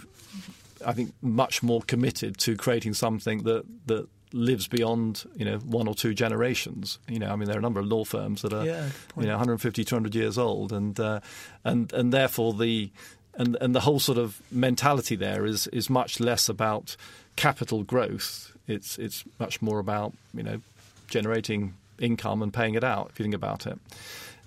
I 0.84 0.92
think 0.94 1.12
much 1.22 1.62
more 1.62 1.80
committed 1.82 2.38
to 2.38 2.56
creating 2.56 2.94
something 2.94 3.42
that 3.44 3.64
that 3.86 4.08
lives 4.32 4.66
beyond 4.68 5.24
you 5.36 5.44
know 5.44 5.58
one 5.58 5.88
or 5.88 5.94
two 5.94 6.14
generations. 6.14 6.98
You 7.08 7.18
know, 7.18 7.30
I 7.32 7.36
mean 7.36 7.46
there 7.46 7.56
are 7.56 7.60
a 7.60 7.62
number 7.62 7.80
of 7.80 7.86
law 7.86 8.04
firms 8.04 8.42
that 8.42 8.52
are 8.52 8.64
Yeah, 8.66 8.88
you 9.16 9.22
know 9.26 9.32
150, 9.32 9.84
200 9.84 10.14
years 10.14 10.36
old, 10.38 10.72
and 10.72 10.98
uh, 11.00 11.20
and 11.64 11.92
and 11.92 12.12
therefore 12.12 12.52
the 12.54 12.90
and 13.34 13.56
and 13.60 13.74
the 13.74 13.80
whole 13.80 14.00
sort 14.00 14.18
of 14.18 14.40
mentality 14.50 15.16
there 15.16 15.44
is 15.46 15.66
is 15.68 15.88
much 15.90 16.20
less 16.20 16.48
about 16.48 16.96
capital 17.36 17.82
growth. 17.84 18.52
It's 18.66 18.98
it's 18.98 19.24
much 19.38 19.60
more 19.62 19.78
about 19.78 20.12
you 20.34 20.42
know 20.42 20.60
generating 21.08 21.74
income 21.98 22.42
and 22.42 22.52
paying 22.52 22.74
it 22.74 22.84
out. 22.84 23.10
If 23.12 23.18
you 23.18 23.24
think 23.24 23.34
about 23.34 23.66
it, 23.66 23.78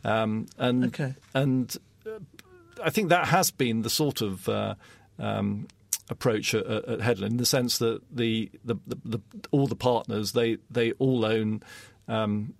um, 0.04 0.48
and 0.58 0.86
Okay. 0.86 1.14
and 1.34 1.76
uh, 2.06 2.20
I 2.84 2.90
think 2.90 3.10
that 3.10 3.28
has 3.28 3.52
been 3.52 3.82
the 3.84 3.90
sort 3.90 4.22
of 4.22 4.48
uh, 4.50 4.76
um, 5.18 5.68
approach 6.10 6.54
at, 6.54 6.66
at 6.66 7.02
Headland 7.02 7.34
in 7.34 7.38
the 7.38 7.46
sense 7.46 7.78
that 7.80 8.02
the, 8.12 8.50
the, 8.64 8.76
the, 8.88 8.98
the 9.06 9.20
all 9.52 9.68
the 9.68 9.76
partners 9.76 10.34
they 10.34 10.58
they 10.70 10.92
all 10.94 11.26
own. 11.26 11.64
Um, 12.08 12.56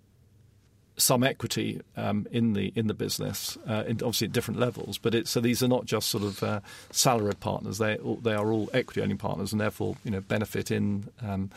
some 0.96 1.24
equity 1.24 1.80
um, 1.96 2.26
in 2.30 2.52
the 2.52 2.72
in 2.76 2.86
the 2.86 2.94
business, 2.94 3.56
uh, 3.66 3.84
in, 3.86 3.96
obviously 3.96 4.26
at 4.26 4.32
different 4.32 4.60
levels. 4.60 4.98
But 4.98 5.14
it, 5.14 5.28
so 5.28 5.40
these 5.40 5.62
are 5.62 5.68
not 5.68 5.86
just 5.86 6.10
sort 6.10 6.24
of 6.24 6.42
uh, 6.42 6.60
salaried 6.90 7.40
partners; 7.40 7.78
they 7.78 7.98
they 8.22 8.34
are 8.34 8.52
all 8.52 8.68
equity 8.72 9.00
owning 9.00 9.16
partners, 9.16 9.52
and 9.52 9.60
therefore 9.60 9.96
you 10.04 10.10
know 10.10 10.20
benefit 10.20 10.70
in 10.70 11.08
um, 11.22 11.50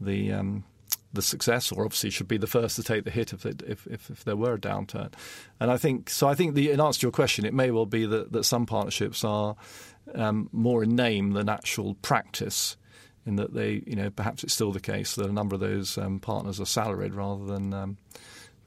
the 0.00 0.32
um, 0.32 0.64
the 1.12 1.22
success, 1.22 1.72
or 1.72 1.84
obviously 1.84 2.10
should 2.10 2.28
be 2.28 2.36
the 2.36 2.46
first 2.46 2.76
to 2.76 2.82
take 2.82 3.04
the 3.04 3.10
hit 3.10 3.32
if, 3.32 3.46
it, 3.46 3.62
if, 3.66 3.86
if 3.86 4.10
if 4.10 4.24
there 4.24 4.36
were 4.36 4.54
a 4.54 4.58
downturn. 4.58 5.12
And 5.60 5.70
I 5.70 5.76
think 5.76 6.10
so. 6.10 6.28
I 6.28 6.34
think 6.34 6.54
the 6.54 6.70
in 6.70 6.80
answer 6.80 7.00
to 7.00 7.06
your 7.06 7.12
question, 7.12 7.44
it 7.44 7.54
may 7.54 7.70
well 7.70 7.86
be 7.86 8.04
that 8.06 8.32
that 8.32 8.44
some 8.44 8.66
partnerships 8.66 9.24
are 9.24 9.56
um, 10.14 10.48
more 10.52 10.82
in 10.82 10.96
name 10.96 11.32
than 11.32 11.48
actual 11.48 11.94
practice. 11.96 12.76
In 13.26 13.36
that 13.36 13.54
they, 13.54 13.82
you 13.86 13.96
know, 13.96 14.10
perhaps 14.10 14.44
it's 14.44 14.52
still 14.52 14.70
the 14.70 14.80
case 14.80 15.14
that 15.14 15.26
a 15.26 15.32
number 15.32 15.54
of 15.54 15.60
those 15.60 15.96
um, 15.96 16.20
partners 16.20 16.60
are 16.60 16.66
salaried 16.66 17.14
rather 17.14 17.46
than 17.46 17.72
um, 17.72 17.96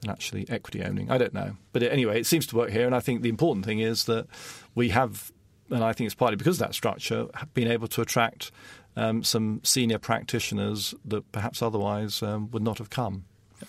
than 0.00 0.10
actually 0.10 0.46
equity 0.48 0.82
owning. 0.82 1.10
I 1.10 1.18
don't 1.18 1.34
know. 1.34 1.56
But 1.72 1.84
anyway, 1.84 2.20
it 2.20 2.26
seems 2.26 2.46
to 2.48 2.56
work 2.56 2.70
here. 2.70 2.86
And 2.86 2.94
I 2.94 3.00
think 3.00 3.22
the 3.22 3.28
important 3.28 3.64
thing 3.64 3.78
is 3.78 4.04
that 4.04 4.26
we 4.74 4.88
have, 4.88 5.32
and 5.70 5.84
I 5.84 5.92
think 5.92 6.06
it's 6.06 6.14
partly 6.14 6.36
because 6.36 6.56
of 6.60 6.66
that 6.66 6.74
structure, 6.74 7.28
been 7.54 7.70
able 7.70 7.88
to 7.88 8.02
attract 8.02 8.50
um, 8.96 9.22
some 9.22 9.60
senior 9.62 9.98
practitioners 9.98 10.94
that 11.04 11.30
perhaps 11.32 11.62
otherwise 11.62 12.22
um, 12.22 12.50
would 12.50 12.62
not 12.62 12.78
have 12.78 12.90
come. 12.90 13.24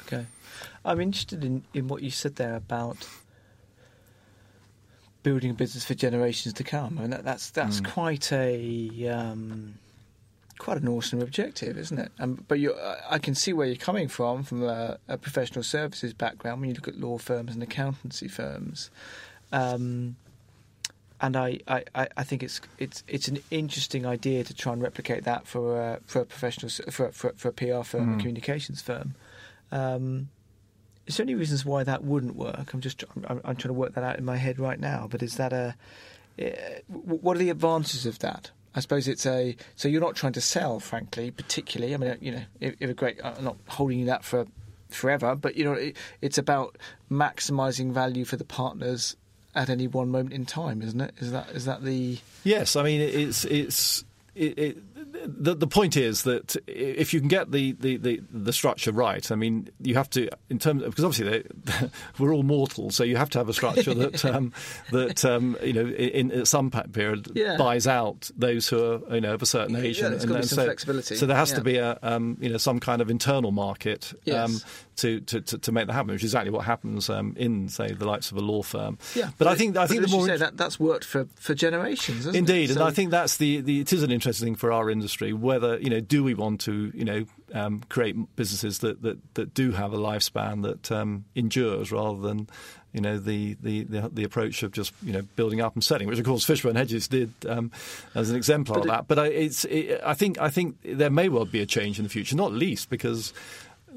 Okay. 0.08 0.26
I'm 0.84 1.00
interested 1.00 1.44
in, 1.44 1.64
in 1.74 1.88
what 1.88 2.02
you 2.02 2.10
said 2.10 2.36
there 2.36 2.56
about 2.56 3.08
building 5.24 5.52
a 5.52 5.54
business 5.54 5.84
for 5.86 5.94
generations 5.96 6.54
to 6.56 6.64
come. 6.64 6.98
I 6.98 7.02
mean, 7.02 7.10
that, 7.12 7.24
that's 7.26 7.50
that's 7.52 7.82
Mm. 7.82 7.92
quite 7.94 8.32
a 8.32 9.08
um, 9.10 9.76
quite 10.58 10.78
an 10.78 10.88
awesome 10.88 11.22
objective, 11.22 11.78
isn't 11.78 12.00
it? 12.00 12.12
Um, 12.20 12.44
but 12.48 12.58
I 13.10 13.18
can 13.20 13.36
see 13.36 13.54
where 13.54 13.68
you're 13.68 13.76
coming 13.76 14.08
from 14.08 14.44
from 14.44 14.64
a, 14.64 14.98
a 15.08 15.18
professional 15.18 15.64
services 15.64 16.14
background 16.14 16.62
when 16.62 16.70
you 16.70 16.76
look 16.76 16.88
at 16.88 16.98
law 17.00 17.18
firms 17.18 17.54
and 17.54 17.64
accountancy 17.64 18.28
firms. 18.28 18.90
Um, 19.52 20.16
and 21.22 21.36
I, 21.36 21.60
I, 21.68 21.84
I 22.16 22.24
think 22.24 22.44
it's 22.44 22.62
it's 22.78 23.04
it's 23.08 23.28
an 23.28 23.40
interesting 23.52 24.06
idea 24.06 24.44
to 24.46 24.54
try 24.54 24.72
and 24.72 24.82
replicate 24.82 25.26
that 25.26 25.46
for 25.48 25.82
a, 25.82 26.00
for 26.06 26.22
a 26.22 26.26
professional 26.26 26.70
for 26.92 27.08
a- 27.08 27.12
for, 27.12 27.30
a- 27.30 27.34
for 27.34 27.48
a 27.50 27.54
PR 27.54 27.84
firm, 27.84 28.14
a 28.14 28.16
Mm. 28.16 28.20
communications 28.20 28.82
firm. 28.82 29.16
Um, 29.72 30.30
is 31.10 31.18
there 31.18 31.24
any 31.24 31.34
reasons 31.34 31.66
why 31.66 31.84
that 31.84 32.04
wouldn't 32.04 32.36
work? 32.36 32.72
I'm 32.72 32.82
just 32.82 33.04
I'm, 33.28 33.42
I'm 33.44 33.56
trying 33.56 33.70
to 33.70 33.74
work 33.74 33.96
that 33.96 34.04
out 34.04 34.20
in 34.20 34.24
my 34.24 34.38
head 34.38 34.60
right 34.60 34.80
now. 34.80 35.08
But 35.10 35.24
is 35.24 35.38
that 35.38 35.52
a 35.52 35.76
uh, 36.40 36.46
what 36.88 37.36
are 37.36 37.40
the 37.40 37.50
advantages 37.50 38.06
of 38.06 38.20
that? 38.20 38.52
I 38.76 38.80
suppose 38.80 39.08
it's 39.08 39.26
a 39.26 39.56
so 39.76 39.88
you're 39.88 40.02
not 40.02 40.16
trying 40.16 40.34
to 40.34 40.42
sell, 40.42 40.80
frankly, 40.80 41.32
particularly. 41.32 41.96
I 41.96 41.98
mean, 41.98 42.16
you 42.22 42.32
know, 42.32 42.44
if, 42.60 42.76
if 42.80 42.92
a 42.92 42.94
great, 42.94 43.20
I'm 43.24 43.44
not 43.44 43.58
holding 43.68 44.00
you 44.00 44.06
that 44.06 44.24
for 44.24 44.46
forever, 44.90 45.36
but 45.36 45.56
you 45.56 45.64
know, 45.64 45.74
it, 45.74 45.98
it's 46.22 46.38
about 46.38 46.78
maximising 47.10 47.92
value 47.92 48.24
for 48.24 48.38
the 48.38 48.46
partners 48.46 49.18
at 49.56 49.72
any 49.72 49.88
one 49.88 50.10
moment 50.10 50.34
in 50.34 50.46
time, 50.46 50.84
isn't 50.84 51.02
it? 51.02 51.16
Is 51.18 51.32
that 51.32 51.50
is 51.50 51.66
that 51.66 51.84
the 51.84 52.20
Yes, 52.44 52.76
I 52.76 52.84
mean 52.84 53.02
it's 53.02 53.46
it's 53.46 54.06
it, 54.36 54.60
it, 54.60 54.78
the 55.26 55.56
the 55.56 55.68
point 55.68 55.96
is 55.98 56.24
that 56.24 56.56
if 56.68 57.14
you 57.14 57.20
can 57.20 57.30
get 57.30 57.52
the, 57.52 57.74
the, 57.74 57.98
the, 57.98 58.22
the 58.32 58.54
structure 58.54 58.92
right, 58.92 59.32
I 59.32 59.36
mean 59.36 59.70
you 59.82 59.96
have 59.96 60.10
to 60.12 60.30
in 60.50 60.60
terms 60.60 60.84
because 60.84 61.04
obviously 61.04 61.44
they, 61.64 61.90
we're 62.20 62.34
all 62.34 62.44
mortal, 62.44 62.90
so 62.92 63.04
you 63.04 63.18
have 63.18 63.30
to 63.32 63.38
have 63.40 63.50
a 63.50 63.54
structure 63.54 63.94
that 63.94 64.24
um, 64.34 64.54
that 64.92 65.24
um, 65.26 65.58
you 65.64 65.74
know 65.74 65.86
in, 65.88 66.32
in 66.32 66.46
some 66.46 66.72
period 66.72 67.28
Yeah. 67.34 67.58
buys 67.58 67.88
out 67.88 68.30
those 68.38 68.68
who 68.68 68.84
are 68.84 69.16
you 69.16 69.22
know 69.22 69.34
of 69.34 69.42
a 69.42 69.46
certain 69.46 69.76
age, 69.76 69.98
yeah, 69.98 70.10
gotta 70.10 70.16
and 70.36 70.46
some 70.46 70.58
so, 70.58 70.66
flexibility. 70.66 71.16
So 71.16 71.26
there 71.26 71.38
has 71.38 71.52
Yeah. 71.52 71.56
to 71.58 71.62
be 71.64 71.78
a 71.78 72.00
um, 72.02 72.38
you 72.40 72.50
know 72.50 72.58
some 72.58 72.80
kind 72.80 73.02
of 73.02 73.10
internal 73.10 73.52
market. 73.52 74.14
Um, 74.14 74.20
Yes. 74.40 74.66
to, 74.98 75.22
to, 75.22 75.40
to, 75.42 75.58
to 75.60 75.72
make 75.72 75.88
that 75.88 75.94
happen, 75.94 76.12
which 76.12 76.24
is 76.24 76.32
exactly 76.32 76.52
what 76.52 76.66
happens 76.66 77.10
um, 77.10 77.34
in, 77.38 77.70
say, 77.70 77.94
the 77.94 78.06
likes 78.06 78.32
of 78.32 78.38
a 78.38 78.42
law 78.42 78.62
firm. 78.62 78.98
yeah? 79.16 79.30
but 79.38 79.48
I 79.48 79.56
think 79.56 79.78
I 79.78 79.88
think 79.88 80.02
the 80.02 80.10
more 80.10 80.26
say, 80.28 80.36
that 80.36 80.58
that's 80.58 80.78
worked 80.78 81.06
for, 81.06 81.26
for 81.36 81.54
generations, 81.56 82.26
hasn't 82.26 82.36
Indeed, 82.36 82.70
it? 82.70 82.76
and 82.76 82.84
I 82.84 82.92
think 82.92 83.10
that's 83.10 83.38
the, 83.38 83.62
the 83.62 83.80
it 83.80 83.94
is 83.94 84.04
an 84.04 84.12
interesting 84.12 84.48
thing 84.48 84.56
for 84.56 84.74
our 84.74 84.89
industry. 84.90 85.34
Whether 85.34 85.80
you 85.80 85.90
know, 85.90 86.00
do 86.00 86.24
we 86.24 86.34
want 86.34 86.62
to 86.62 86.92
you 86.94 87.06
know 87.06 87.26
um, 87.54 87.82
create 87.90 88.16
businesses 88.36 88.80
that, 88.80 89.02
that, 89.02 89.18
that 89.36 89.54
do 89.54 89.72
have 89.72 89.94
a 89.94 89.98
lifespan 89.98 90.64
that 90.64 90.92
um, 90.92 91.26
endures 91.36 91.92
rather 91.92 92.20
than 92.20 92.48
you 92.94 93.02
know 93.02 93.20
the, 93.20 93.56
the, 93.62 93.84
the, 93.84 94.10
the 94.12 94.24
approach 94.24 94.64
of 94.64 94.72
just 94.72 94.94
you 95.04 95.14
know 95.14 95.22
building 95.36 95.62
up 95.62 95.76
and 95.76 95.84
selling, 95.84 96.08
which 96.08 96.20
of 96.20 96.26
course 96.26 96.46
Fishburn 96.46 96.76
Hedges 96.76 97.08
did 97.08 97.32
um, 97.48 97.72
as 98.16 98.30
an 98.30 98.36
exemplar 98.36 98.76
But 98.76 98.82
of 98.82 98.88
that. 98.88 99.08
But 99.08 99.20
I, 99.20 99.28
it's 99.28 99.66
it, 99.66 100.02
I 100.04 100.14
think 100.14 100.40
I 100.40 100.50
think 100.50 100.78
there 100.84 101.10
may 101.12 101.30
well 101.30 101.46
be 101.46 101.62
a 101.62 101.66
change 101.66 102.00
in 102.00 102.04
the 102.04 102.10
future, 102.10 102.36
not 102.36 102.52
least 102.52 102.90
because. 102.90 103.34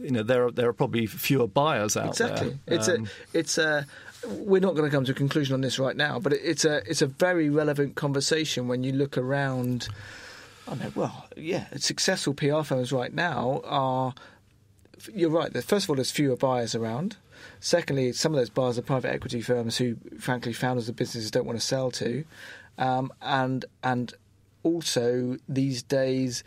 You 0.00 0.10
know 0.10 0.22
there 0.22 0.46
are 0.46 0.50
there 0.50 0.68
are 0.70 0.72
probably 0.72 1.06
fewer 1.06 1.46
buyers 1.46 1.98
out 1.98 2.08
exactly. 2.08 2.58
there. 2.64 2.78
It's 2.78 2.88
Um, 2.88 3.04
a 3.34 3.38
it's 3.38 3.58
a. 3.58 3.86
We're 4.26 4.62
not 4.62 4.74
going 4.74 4.90
to 4.90 4.90
come 4.90 5.04
to 5.04 5.12
a 5.12 5.14
conclusion 5.14 5.52
on 5.52 5.60
this 5.60 5.78
right 5.78 5.94
now, 5.94 6.18
but 6.18 6.32
it, 6.32 6.40
it's 6.42 6.64
a 6.64 6.76
it's 6.90 7.02
a 7.02 7.06
very 7.06 7.50
relevant 7.50 7.94
conversation 7.94 8.68
when 8.68 8.84
you 8.84 8.92
look 8.92 9.18
around. 9.18 9.88
I 10.68 10.74
know, 10.74 10.92
well, 10.94 11.26
yeah, 11.36 11.66
successful 11.76 12.34
PR 12.34 12.62
firms 12.62 12.92
right 12.92 13.12
now 13.12 13.60
are. 13.64 14.14
You're 15.12 15.30
right. 15.30 15.52
First 15.64 15.86
of 15.86 15.90
all, 15.90 15.96
there's 15.96 16.12
fewer 16.12 16.36
buyers 16.36 16.76
around. 16.76 17.16
Secondly, 17.58 18.12
some 18.12 18.32
of 18.32 18.38
those 18.38 18.50
buyers 18.50 18.78
are 18.78 18.82
private 18.82 19.12
equity 19.12 19.40
firms 19.40 19.78
who, 19.78 19.96
frankly, 20.20 20.52
founders 20.52 20.88
of 20.88 20.94
businesses 20.94 21.30
don't 21.30 21.44
want 21.44 21.58
to 21.58 21.66
sell 21.66 21.90
to, 21.92 22.24
um, 22.78 23.12
and 23.20 23.64
and 23.82 24.14
also 24.62 25.36
these 25.48 25.82
days, 25.82 26.44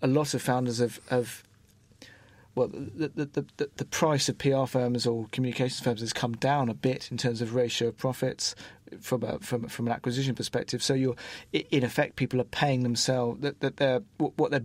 a 0.00 0.06
lot 0.06 0.34
of 0.34 0.42
founders 0.42 0.78
have, 0.78 1.00
have 1.10 1.42
well, 2.54 2.68
the, 2.72 3.08
the, 3.08 3.46
the, 3.56 3.70
the 3.76 3.84
price 3.84 4.28
of 4.28 4.38
PR 4.38 4.64
firms 4.64 5.06
or 5.06 5.26
communications 5.30 5.80
firms 5.80 6.00
has 6.00 6.12
come 6.12 6.32
down 6.32 6.68
a 6.68 6.74
bit 6.74 7.10
in 7.10 7.16
terms 7.16 7.40
of 7.40 7.54
ratio 7.54 7.88
of 7.88 7.96
profits 7.96 8.54
from 9.00 9.22
a, 9.22 9.38
from 9.38 9.68
from 9.68 9.86
an 9.86 9.92
acquisition 9.92 10.34
perspective. 10.34 10.82
So 10.82 10.94
you're 10.94 11.16
in 11.52 11.84
effect, 11.84 12.16
people 12.16 12.40
are 12.40 12.44
paying 12.44 12.82
themselves 12.82 13.40
that 13.40 13.60
that 13.60 13.76
they're 13.76 14.02
what 14.18 14.36
what 14.36 14.50
they 14.50 14.60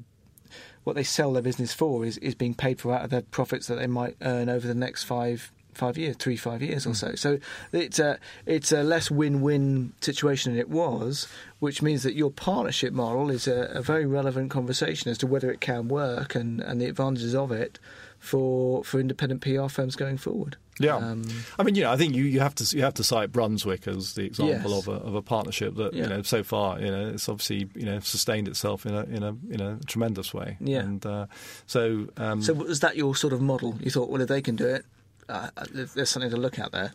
what 0.83 0.95
they 0.95 1.03
sell 1.03 1.33
their 1.33 1.41
business 1.41 1.73
for 1.73 2.05
is, 2.05 2.17
is 2.17 2.35
being 2.35 2.53
paid 2.53 2.79
for 2.81 2.93
out 2.93 3.05
of 3.05 3.09
the 3.09 3.21
profits 3.21 3.67
that 3.67 3.75
they 3.75 3.87
might 3.87 4.15
earn 4.21 4.49
over 4.49 4.67
the 4.67 4.75
next 4.75 5.03
five 5.03 5.51
five 5.73 5.97
years, 5.97 6.15
three 6.17 6.37
five 6.37 6.61
years 6.61 6.85
or 6.85 6.91
mm. 6.91 6.95
so. 6.95 7.15
So 7.15 7.39
it's 7.71 7.99
a 7.99 8.19
it's 8.45 8.71
a 8.71 8.83
less 8.83 9.09
win 9.09 9.41
win 9.41 9.93
situation 10.01 10.53
than 10.53 10.59
it 10.59 10.69
was, 10.69 11.27
which 11.59 11.81
means 11.81 12.03
that 12.03 12.15
your 12.15 12.31
partnership 12.31 12.93
model 12.93 13.29
is 13.29 13.47
a, 13.47 13.71
a 13.73 13.81
very 13.81 14.05
relevant 14.05 14.51
conversation 14.51 15.09
as 15.11 15.17
to 15.19 15.27
whether 15.27 15.51
it 15.51 15.61
can 15.61 15.87
work 15.87 16.35
and, 16.35 16.61
and 16.61 16.79
the 16.81 16.85
advantages 16.85 17.35
of 17.35 17.51
it 17.51 17.79
for 18.19 18.83
for 18.83 18.99
independent 18.99 19.41
PR 19.41 19.67
firms 19.67 19.95
going 19.95 20.17
forward. 20.17 20.57
Yeah, 20.79 20.95
Um, 20.95 21.23
I 21.59 21.63
mean, 21.63 21.75
you 21.75 21.83
know, 21.83 21.91
I 21.91 21.97
think 21.97 22.15
you, 22.15 22.23
you 22.23 22.39
have 22.39 22.55
to 22.55 22.75
you 22.77 22.83
have 22.83 22.95
to 22.95 23.03
cite 23.03 23.31
Brunswick 23.31 23.87
as 23.87 24.13
the 24.13 24.23
example 24.25 24.71
Yes. 24.71 24.87
of 24.87 24.87
a 24.87 24.97
of 25.07 25.15
a 25.15 25.21
partnership 25.21 25.75
that 25.75 25.93
Yeah. 25.93 26.03
you 26.03 26.09
know 26.09 26.21
so 26.23 26.41
far 26.43 26.79
you 26.79 26.89
know 26.89 27.09
it's 27.09 27.29
obviously 27.29 27.69
you 27.75 27.85
know 27.85 27.99
sustained 27.99 28.47
itself 28.47 28.85
in 28.85 28.93
a 28.95 29.03
in 29.03 29.21
a 29.23 29.35
in 29.51 29.61
a 29.61 29.79
tremendous 29.85 30.33
way. 30.33 30.57
Yeah. 30.59 30.79
and 30.79 31.05
uh, 31.05 31.27
so 31.67 32.07
um, 32.17 32.41
So 32.41 32.53
was 32.53 32.79
that 32.79 32.95
your 32.97 33.15
sort 33.15 33.33
of 33.33 33.41
model? 33.41 33.77
You 33.81 33.91
thought, 33.91 34.09
well, 34.09 34.21
if 34.21 34.27
they 34.29 34.41
can 34.41 34.55
do 34.55 34.65
it, 34.67 34.85
uh, 35.29 35.49
there's 35.71 36.09
something 36.09 36.31
to 36.31 36.37
look 36.37 36.57
at 36.59 36.71
there. 36.71 36.93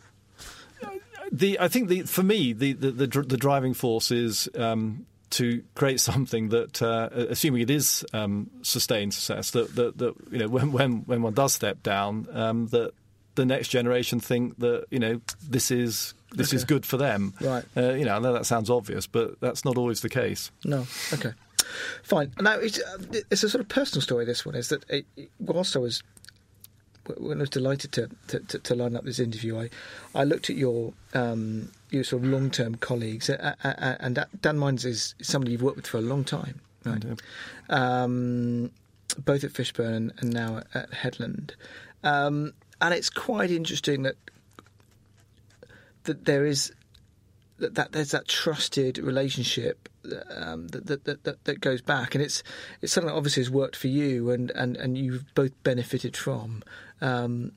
the 1.31 1.59
I 1.59 1.67
think 1.67 1.89
the 1.89 2.01
for 2.03 2.23
me 2.23 2.53
the 2.53 2.73
the 2.73 2.91
the, 2.91 3.07
the 3.07 3.37
driving 3.37 3.73
force 3.73 4.11
is. 4.11 4.49
Um, 4.55 5.05
to 5.31 5.61
create 5.75 5.99
something 6.11 6.49
that, 6.49 6.81
uh, 6.81 7.07
assuming 7.13 7.61
it 7.61 7.69
is 7.69 8.03
um, 8.13 8.49
sustained 8.63 9.13
success, 9.13 9.51
that, 9.51 9.75
that, 9.75 9.95
that 9.99 10.15
you 10.31 10.39
know 10.39 10.47
when, 10.47 10.71
when 10.71 11.01
when 11.05 11.21
one 11.21 11.35
does 11.35 11.53
step 11.53 11.83
down, 11.83 12.25
um, 12.33 12.65
that 12.69 12.93
the 13.39 13.45
next 13.45 13.69
generation 13.69 14.19
think 14.19 14.59
that 14.59 14.85
you 14.91 14.99
know 14.99 15.21
this 15.41 15.71
is 15.71 16.13
this 16.31 16.53
is 16.53 16.63
good 16.65 16.85
for 16.85 16.97
them. 16.97 17.33
Right. 17.41 17.63
Uh, 17.75 17.93
you 17.93 18.05
know, 18.05 18.15
I 18.15 18.19
know 18.19 18.33
that 18.33 18.45
sounds 18.45 18.69
obvious, 18.69 19.07
but 19.07 19.39
that's 19.39 19.65
not 19.65 19.77
always 19.77 20.01
the 20.01 20.09
case. 20.09 20.51
No. 20.63 20.85
Okay. 21.13 21.31
Fine. 22.03 22.33
Now 22.39 22.59
it's, 22.59 22.79
uh, 22.79 23.21
it's 23.31 23.43
a 23.43 23.49
sort 23.49 23.61
of 23.61 23.69
personal 23.69 24.01
story. 24.01 24.25
This 24.25 24.45
one 24.45 24.55
is 24.55 24.69
that 24.69 24.87
it, 24.89 25.05
whilst 25.39 25.75
I 25.75 25.79
was 25.79 26.03
when 27.17 27.39
I 27.39 27.41
was 27.41 27.49
delighted 27.49 27.91
to, 27.93 28.09
to, 28.27 28.39
to, 28.39 28.59
to 28.59 28.75
line 28.75 28.95
up 28.95 29.03
this 29.03 29.19
interview, 29.19 29.57
I, 29.57 29.69
I 30.13 30.23
looked 30.25 30.49
at 30.49 30.55
your 30.55 30.93
um, 31.13 31.71
your 31.89 32.03
sort 32.03 32.23
of 32.23 32.29
long 32.29 32.51
term 32.51 32.75
colleagues, 32.75 33.29
and 33.29 34.25
Dan 34.41 34.57
Mines 34.57 34.85
is 34.85 35.15
somebody 35.21 35.53
you've 35.53 35.63
worked 35.63 35.77
with 35.77 35.87
for 35.87 35.97
a 35.97 36.01
long 36.01 36.23
time, 36.23 36.59
right? 36.85 37.03
Um, 37.69 38.71
both 39.25 39.43
at 39.43 39.51
Fishburn 39.51 39.95
and, 39.95 40.13
and 40.19 40.33
now 40.33 40.61
at 40.73 40.93
Headland, 40.93 41.55
um, 42.03 42.53
and 42.81 42.93
it's 42.93 43.09
quite 43.09 43.51
interesting 43.51 44.03
that 44.03 44.15
that 46.03 46.25
there 46.25 46.45
is 46.45 46.71
that, 47.59 47.75
that 47.75 47.91
there's 47.91 48.11
that 48.11 48.27
trusted 48.27 48.97
relationship 48.97 49.89
um, 50.33 50.67
that, 50.69 51.03
that, 51.03 51.23
that, 51.23 51.43
that 51.43 51.61
goes 51.61 51.81
back, 51.81 52.15
and 52.15 52.23
it's 52.23 52.41
it's 52.81 52.93
something 52.93 53.09
that 53.09 53.17
obviously 53.17 53.41
has 53.43 53.51
worked 53.51 53.75
for 53.75 53.87
you, 53.87 54.31
and, 54.31 54.51
and, 54.51 54.77
and 54.77 54.97
you've 54.97 55.25
both 55.35 55.51
benefited 55.63 56.15
from. 56.15 56.63
Um, 57.01 57.51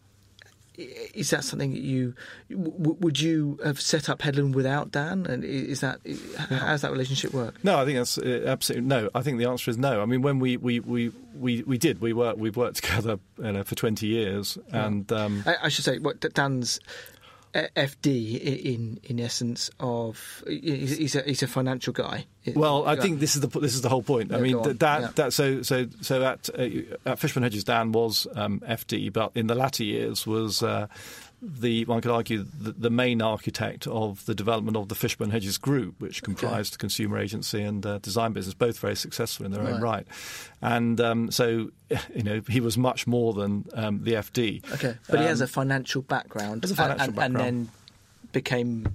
is 0.76 1.30
that 1.30 1.44
something 1.44 1.72
that 1.72 1.80
you 1.80 2.14
w- 2.50 2.96
would 3.00 3.20
you 3.20 3.58
have 3.64 3.80
set 3.80 4.08
up 4.08 4.22
Headland 4.22 4.54
without 4.54 4.90
Dan? 4.90 5.26
And 5.26 5.44
is 5.44 5.80
that 5.80 6.00
how 6.38 6.66
does 6.68 6.82
that 6.82 6.92
relationship 6.92 7.32
work? 7.32 7.62
No, 7.62 7.78
I 7.78 7.84
think 7.84 7.98
that's 7.98 8.18
uh, 8.18 8.44
absolutely 8.46 8.86
no. 8.88 9.10
I 9.14 9.22
think 9.22 9.38
the 9.38 9.46
answer 9.46 9.70
is 9.70 9.78
no. 9.78 10.00
I 10.02 10.06
mean, 10.06 10.22
when 10.22 10.38
we 10.38 10.56
we, 10.56 10.80
we, 10.80 11.12
we, 11.34 11.62
we 11.62 11.78
did 11.78 12.00
we 12.00 12.12
worked 12.12 12.38
we've 12.38 12.56
worked 12.56 12.76
together 12.82 13.18
you 13.38 13.52
know, 13.52 13.64
for 13.64 13.74
twenty 13.74 14.06
years, 14.06 14.58
and 14.72 15.10
um, 15.12 15.42
I, 15.46 15.56
I 15.64 15.68
should 15.68 15.84
say 15.84 15.98
what 15.98 16.20
Dan's 16.34 16.80
FD 17.54 18.40
in 18.64 18.98
in 19.04 19.20
essence 19.20 19.70
of 19.78 20.42
he's, 20.46 21.14
a 21.14 21.22
he's 21.22 21.42
a 21.42 21.46
financial 21.46 21.92
guy. 21.92 22.24
well, 22.54 22.86
I 22.86 22.96
think 22.96 23.20
this 23.20 23.34
is 23.34 23.42
the 23.42 23.48
this 23.60 23.74
is 23.74 23.82
the 23.82 23.88
whole 23.90 24.02
point. 24.02 24.32
I 24.32 24.36
Yeah, 24.36 24.42
mean, 24.42 24.62
that, 24.62 24.80
that, 24.80 25.00
Yeah. 25.00 25.10
that 25.16 25.32
so 25.32 25.62
so 25.62 25.86
so 26.00 26.22
at 26.24 26.48
uh, 26.50 26.62
at 27.04 27.18
Fishburn 27.18 27.42
Hedges, 27.42 27.64
Dan 27.64 27.92
was 27.92 28.26
um, 28.34 28.60
FD, 28.60 29.12
but 29.12 29.32
in 29.34 29.46
the 29.48 29.54
latter 29.54 29.84
years 29.84 30.26
was. 30.26 30.62
Uh, 30.62 30.86
the 31.44 31.84
one 31.86 32.00
could 32.00 32.12
argue 32.12 32.44
the, 32.44 32.70
the 32.70 32.88
main 32.90 33.20
architect 33.20 33.88
of 33.88 34.24
the 34.26 34.34
development 34.34 34.76
of 34.76 34.88
the 34.88 34.94
Fishburn 34.94 35.32
Hedges 35.32 35.58
Group, 35.58 36.00
which 36.00 36.22
comprised 36.22 36.74
the 36.74 36.78
consumer 36.78 37.18
agency 37.18 37.62
and 37.62 37.84
uh, 37.84 37.98
design 37.98 38.32
business, 38.32 38.54
both 38.54 38.78
very 38.78 38.94
successful 38.94 39.44
in 39.44 39.50
their 39.52 39.62
own 39.62 39.80
Right. 39.80 39.82
right. 39.82 40.06
And 40.62 41.00
um, 41.00 41.30
so, 41.32 41.70
you 42.14 42.22
know, 42.22 42.42
he 42.48 42.60
was 42.60 42.78
much 42.78 43.08
more 43.08 43.32
than 43.32 43.66
um, 43.74 44.04
the 44.04 44.12
FD. 44.12 44.72
Okay, 44.74 44.94
but 45.08 45.18
he 45.18 45.26
has 45.26 45.40
Um, 45.40 45.44
a 45.46 45.48
financial 45.48 46.02
background, 46.02 46.64
a 46.64 46.68
financial 46.68 47.06
and, 47.06 47.14
background. 47.16 47.36
and 47.36 47.66
then 47.66 47.68
became, 48.30 48.86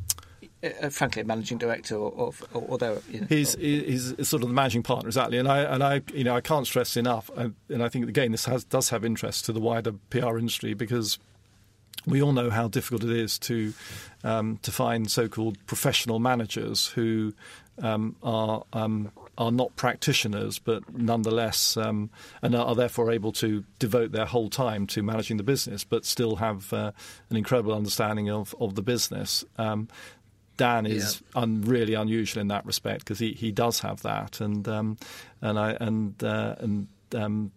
uh, 0.63 0.89
frankly, 0.89 1.23
a 1.23 1.25
managing 1.25 1.57
director, 1.57 1.95
or, 1.95 2.27
of, 2.29 2.43
or 2.53 2.65
although 2.69 3.01
you 3.11 3.19
know, 3.21 3.27
He's, 3.27 3.55
he's 3.55 4.13
sort 4.27 4.41
of 4.43 4.47
the 4.49 4.55
managing 4.55 4.83
partner, 4.83 5.09
exactly, 5.09 5.37
and 5.37 5.47
I 5.49 5.59
and 5.59 5.83
I, 5.83 6.01
you 6.13 6.23
know, 6.23 6.35
I 6.35 6.41
can't 6.41 6.65
stress 6.65 6.95
enough, 6.95 7.29
and 7.35 7.55
and 7.69 7.83
I 7.83 7.89
think 7.89 8.07
again 8.07 8.31
this 8.31 8.45
has 8.45 8.63
does 8.63 8.89
have 8.89 9.03
interest 9.03 9.43
to 9.45 9.51
the 9.53 9.59
wider 9.59 9.91
PR 10.09 10.37
industry 10.37 10.73
because 10.73 11.19
we 12.07 12.21
all 12.21 12.31
know 12.31 12.49
how 12.49 12.67
difficult 12.67 13.03
it 13.03 13.11
is 13.11 13.37
to 13.39 13.73
um, 14.23 14.57
to 14.63 14.71
find 14.71 15.11
so-called 15.11 15.57
professional 15.67 16.19
managers 16.19 16.87
who 16.87 17.33
um, 17.81 18.15
are 18.23 18.63
um, 18.73 19.11
are 19.37 19.51
not 19.51 19.75
practitioners, 19.75 20.57
but 20.57 20.81
nonetheless, 20.97 21.77
um, 21.77 22.09
and 22.41 22.55
are, 22.55 22.73
therefore 22.73 23.11
able 23.11 23.31
to 23.31 23.63
devote 23.77 24.11
their 24.11 24.25
whole 24.25 24.49
time 24.49 24.87
to 24.87 25.03
managing 25.03 25.37
the 25.37 25.43
business, 25.43 25.83
but 25.83 26.05
still 26.05 26.37
have 26.37 26.73
uh, 26.73 26.91
an 27.29 27.37
incredible 27.37 27.73
understanding 27.73 28.31
of, 28.31 28.55
of 28.59 28.73
the 28.73 28.81
business. 28.81 29.45
Um, 29.59 29.89
Dan 30.57 30.87
is 30.87 31.21
yeah. 31.35 31.41
un, 31.43 31.61
really 31.61 31.93
unusual 31.93 32.41
in 32.41 32.47
that 32.47 32.65
respect 32.65 33.01
because 33.01 33.19
he, 33.19 33.33
he 33.33 33.51
does 33.51 33.81
have 33.81 34.01
that, 34.01 34.41
and 34.41 34.67
um, 34.67 34.97
and 35.39 35.59
I 35.59 35.77
and 35.79 36.23
uh, 36.23 36.55
and 36.57 36.87
um, 37.13 37.51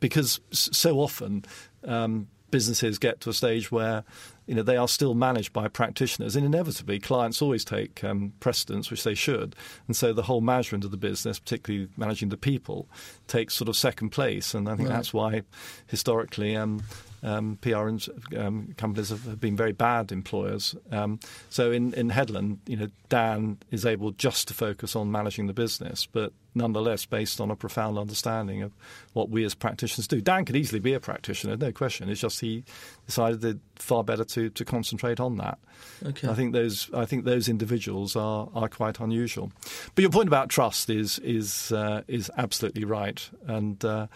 because 0.00 0.40
so 0.50 0.98
often 0.98 1.44
um, 1.84 2.26
businesses 2.56 2.98
get 2.98 3.20
to 3.20 3.28
a 3.28 3.34
stage 3.34 3.70
where 3.70 4.02
you 4.46 4.54
know 4.54 4.62
they 4.62 4.78
are 4.78 4.88
still 4.88 5.12
managed 5.12 5.52
by 5.52 5.68
practitioners, 5.68 6.34
and 6.36 6.46
inevitably 6.46 6.98
clients 6.98 7.42
always 7.42 7.66
take 7.66 8.02
um, 8.02 8.32
precedence, 8.40 8.90
which 8.90 9.04
they 9.04 9.12
should, 9.14 9.54
and 9.86 9.94
so 9.94 10.14
the 10.14 10.22
whole 10.22 10.40
management 10.40 10.82
of 10.82 10.90
the 10.90 10.96
business, 10.96 11.38
particularly 11.38 11.88
managing 11.98 12.30
the 12.30 12.36
people, 12.38 12.88
takes 13.26 13.52
sort 13.52 13.68
of 13.68 13.76
second 13.76 14.08
place, 14.08 14.54
and 14.54 14.70
I 14.70 14.76
think 14.76 14.88
right. 14.88 14.94
that's 14.94 15.12
why 15.12 15.42
historically. 15.86 16.56
Um, 16.56 16.82
um, 17.22 17.58
PR 17.60 17.88
um, 18.36 18.74
companies 18.76 19.10
have 19.10 19.40
been 19.40 19.56
very 19.56 19.72
bad 19.72 20.12
employers. 20.12 20.74
Um, 20.90 21.20
so 21.50 21.72
in, 21.72 21.94
in 21.94 22.10
Headland, 22.10 22.60
you 22.66 22.76
know, 22.76 22.88
Dan 23.08 23.58
is 23.70 23.86
able 23.86 24.12
just 24.12 24.48
to 24.48 24.54
focus 24.54 24.96
on 24.96 25.10
managing 25.10 25.46
the 25.46 25.52
business, 25.52 26.06
but 26.06 26.32
nonetheless 26.54 27.04
based 27.04 27.40
on 27.40 27.50
a 27.50 27.56
profound 27.56 27.98
understanding 27.98 28.62
of 28.62 28.72
what 29.12 29.28
we 29.28 29.44
as 29.44 29.54
practitioners 29.54 30.08
do. 30.08 30.20
Dan 30.20 30.44
could 30.44 30.56
easily 30.56 30.80
be 30.80 30.94
a 30.94 31.00
practitioner, 31.00 31.56
no 31.56 31.70
question. 31.70 32.08
It's 32.08 32.20
just 32.20 32.40
he 32.40 32.64
decided 33.04 33.42
that 33.42 33.58
far 33.76 34.02
better 34.02 34.24
to, 34.24 34.48
to 34.50 34.64
concentrate 34.64 35.20
on 35.20 35.36
that. 35.36 35.58
Okay. 36.04 36.28
I 36.28 36.34
think 36.34 36.52
those 36.52 36.90
I 36.94 37.04
think 37.04 37.24
those 37.24 37.48
individuals 37.48 38.16
are, 38.16 38.48
are 38.54 38.68
quite 38.68 38.98
unusual. 38.98 39.52
But 39.94 40.02
your 40.02 40.10
point 40.10 40.28
about 40.28 40.48
trust 40.48 40.90
is 40.90 41.18
is 41.20 41.70
uh, 41.72 42.02
is 42.08 42.30
absolutely 42.36 42.84
right, 42.84 43.28
and 43.46 43.84
uh, 43.84 44.06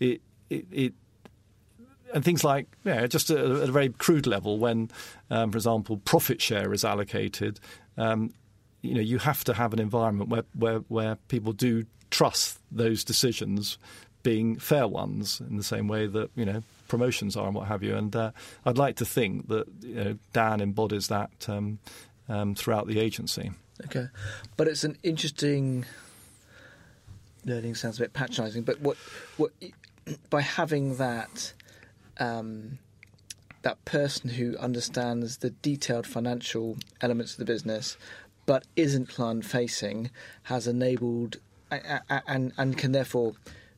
it, 0.00 0.20
it, 0.50 0.66
it 0.70 0.94
and 2.14 2.24
things 2.24 2.44
like, 2.44 2.68
yeah, 2.84 3.06
just 3.06 3.28
at 3.28 3.38
a, 3.38 3.66
very 3.66 3.90
crude 3.90 4.26
level, 4.26 4.58
when, 4.58 4.90
um, 5.30 5.50
for 5.50 5.58
example, 5.58 5.98
profit 5.98 6.40
share 6.40 6.72
is 6.72 6.84
allocated, 6.84 7.58
um, 7.98 8.32
you 8.82 8.94
know, 8.94 9.00
you 9.00 9.18
have 9.18 9.42
to 9.44 9.54
have 9.54 9.72
an 9.72 9.80
environment 9.80 10.30
where, 10.30 10.44
where, 10.54 10.78
where 10.88 11.16
people 11.28 11.52
do 11.52 11.84
trust 12.10 12.60
those 12.70 13.02
decisions 13.02 13.78
being 14.22 14.56
fair 14.58 14.86
ones 14.86 15.40
in 15.40 15.56
the 15.56 15.62
same 15.64 15.88
way 15.88 16.06
that, 16.06 16.30
you 16.36 16.44
know, 16.44 16.62
promotions 16.86 17.36
are 17.36 17.46
and 17.46 17.54
what 17.54 17.66
have 17.66 17.82
you. 17.82 17.96
And 17.96 18.14
uh, 18.14 18.30
I'd 18.64 18.78
like 18.78 18.96
to 18.96 19.04
think 19.04 19.48
that 19.48 19.66
you 19.82 19.94
know, 19.94 20.18
Dan 20.32 20.60
embodies 20.60 21.08
that 21.08 21.30
um, 21.48 21.80
um, 22.28 22.54
throughout 22.54 22.86
the 22.86 23.00
agency. 23.00 23.50
Okay. 23.86 24.06
But 24.56 24.68
it's 24.68 24.84
an 24.84 24.96
interesting 25.02 25.84
learning 27.44 27.74
sounds 27.74 27.98
a 27.98 28.02
bit 28.02 28.12
patronising, 28.12 28.62
but 28.62 28.80
what 28.80 28.96
what 29.36 29.50
by 30.30 30.40
having 30.40 30.96
that 30.96 31.52
um, 32.18 32.78
that 33.62 33.84
person 33.84 34.30
who 34.30 34.56
understands 34.58 35.38
the 35.38 35.50
detailed 35.50 36.06
financial 36.06 36.76
elements 37.00 37.32
of 37.32 37.38
the 37.38 37.44
business, 37.44 37.96
but 38.46 38.64
isn't 38.76 39.08
client 39.08 39.44
facing, 39.44 40.10
has 40.44 40.66
enabled 40.66 41.38
and 41.70 42.52
and 42.56 42.78
can 42.78 42.92
therefore 42.92 43.32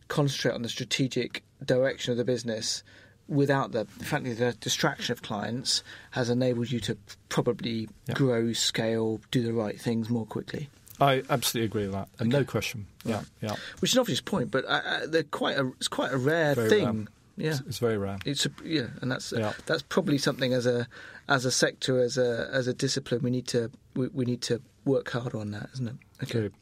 concentrate 0.08 0.52
on 0.52 0.62
the 0.62 0.68
strategic 0.68 1.42
direction 1.64 2.12
of 2.12 2.18
the 2.18 2.24
business 2.24 2.82
without 3.28 3.72
the 3.72 3.84
frankly 3.84 4.32
the 4.34 4.52
distraction 4.54 5.12
of 5.12 5.22
clients 5.22 5.82
has 6.12 6.30
enabled 6.30 6.70
you 6.70 6.80
to 6.80 6.96
probably 7.28 7.88
grow, 8.14 8.52
scale, 8.52 9.20
do 9.30 9.42
the 9.42 9.52
right 9.52 9.80
things 9.80 10.08
more 10.08 10.26
quickly. 10.26 10.68
I 11.00 11.22
absolutely 11.28 11.66
agree 11.66 11.82
with 11.82 11.92
that, 11.92 12.08
and 12.18 12.32
okay. 12.32 12.40
no 12.40 12.44
question. 12.44 12.86
Yeah, 13.04 13.22
yeah. 13.42 13.54
Which 13.80 13.90
is 13.90 13.96
an 13.96 14.00
obvious 14.00 14.20
point, 14.20 14.50
but 14.50 14.64
uh, 14.64 14.80
uh 14.84 15.06
they're 15.06 15.24
quite 15.24 15.58
a, 15.58 15.66
it's 15.76 15.88
quite 15.88 16.12
a 16.12 16.16
rare 16.16 16.54
Very 16.54 16.70
thing. 16.70 16.84
Rare 16.84 17.06
yeah, 17.36 17.50
it's, 17.50 17.60
it's 17.60 17.78
very 17.78 17.98
rare. 17.98 18.18
It's 18.24 18.46
a, 18.46 18.50
yeah, 18.64 18.88
and 19.02 19.10
that's 19.10 19.32
yeah. 19.32 19.52
that's 19.66 19.82
probably 19.82 20.18
something 20.18 20.52
as 20.52 20.66
a 20.66 20.88
as 21.28 21.44
a 21.44 21.50
sector 21.50 22.00
as 22.00 22.16
a 22.16 22.48
as 22.52 22.66
a 22.66 22.74
discipline 22.74 23.22
we 23.22 23.30
need 23.30 23.46
to 23.48 23.70
we, 23.94 24.08
we 24.08 24.24
need 24.24 24.42
to 24.42 24.62
work 24.84 25.10
harder 25.10 25.38
on 25.38 25.50
that, 25.50 25.68
isn't 25.74 25.88
it? 25.88 25.96
Okay. 26.22 26.54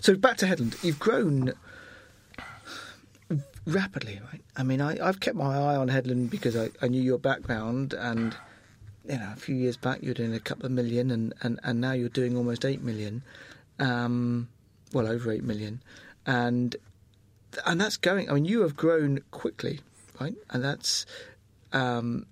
So 0.00 0.16
back 0.16 0.36
to 0.38 0.46
Headland, 0.46 0.76
you've 0.82 0.98
grown 0.98 1.52
rapidly, 3.66 4.20
right? 4.30 4.42
I 4.56 4.62
mean, 4.62 4.80
I, 4.80 4.96
have 5.04 5.20
kept 5.20 5.36
my 5.36 5.56
eye 5.56 5.76
on 5.76 5.88
Headland 5.88 6.30
because 6.30 6.56
I, 6.56 6.70
I 6.82 6.88
knew 6.88 7.02
your 7.02 7.18
background, 7.18 7.92
and 7.94 8.36
you 9.08 9.18
know, 9.18 9.30
a 9.32 9.36
few 9.36 9.54
years 9.54 9.76
back 9.76 10.02
you 10.02 10.08
were 10.08 10.14
doing 10.14 10.34
a 10.34 10.40
couple 10.40 10.66
of 10.66 10.72
million, 10.72 11.10
and, 11.10 11.34
and, 11.42 11.60
and 11.62 11.80
now 11.80 11.92
you're 11.92 12.08
doing 12.08 12.36
almost 12.36 12.64
eight 12.64 12.82
million, 12.82 13.22
um, 13.78 14.48
well 14.92 15.06
over 15.06 15.30
eight 15.30 15.44
million, 15.44 15.82
and 16.26 16.76
and 17.66 17.80
that's 17.80 17.96
going. 17.96 18.30
I 18.30 18.34
mean, 18.34 18.44
you 18.44 18.62
have 18.62 18.76
grown 18.76 19.20
quickly 19.30 19.80
right? 20.20 20.34
And 20.50 20.64
that's 20.64 21.06
um, 21.72 22.26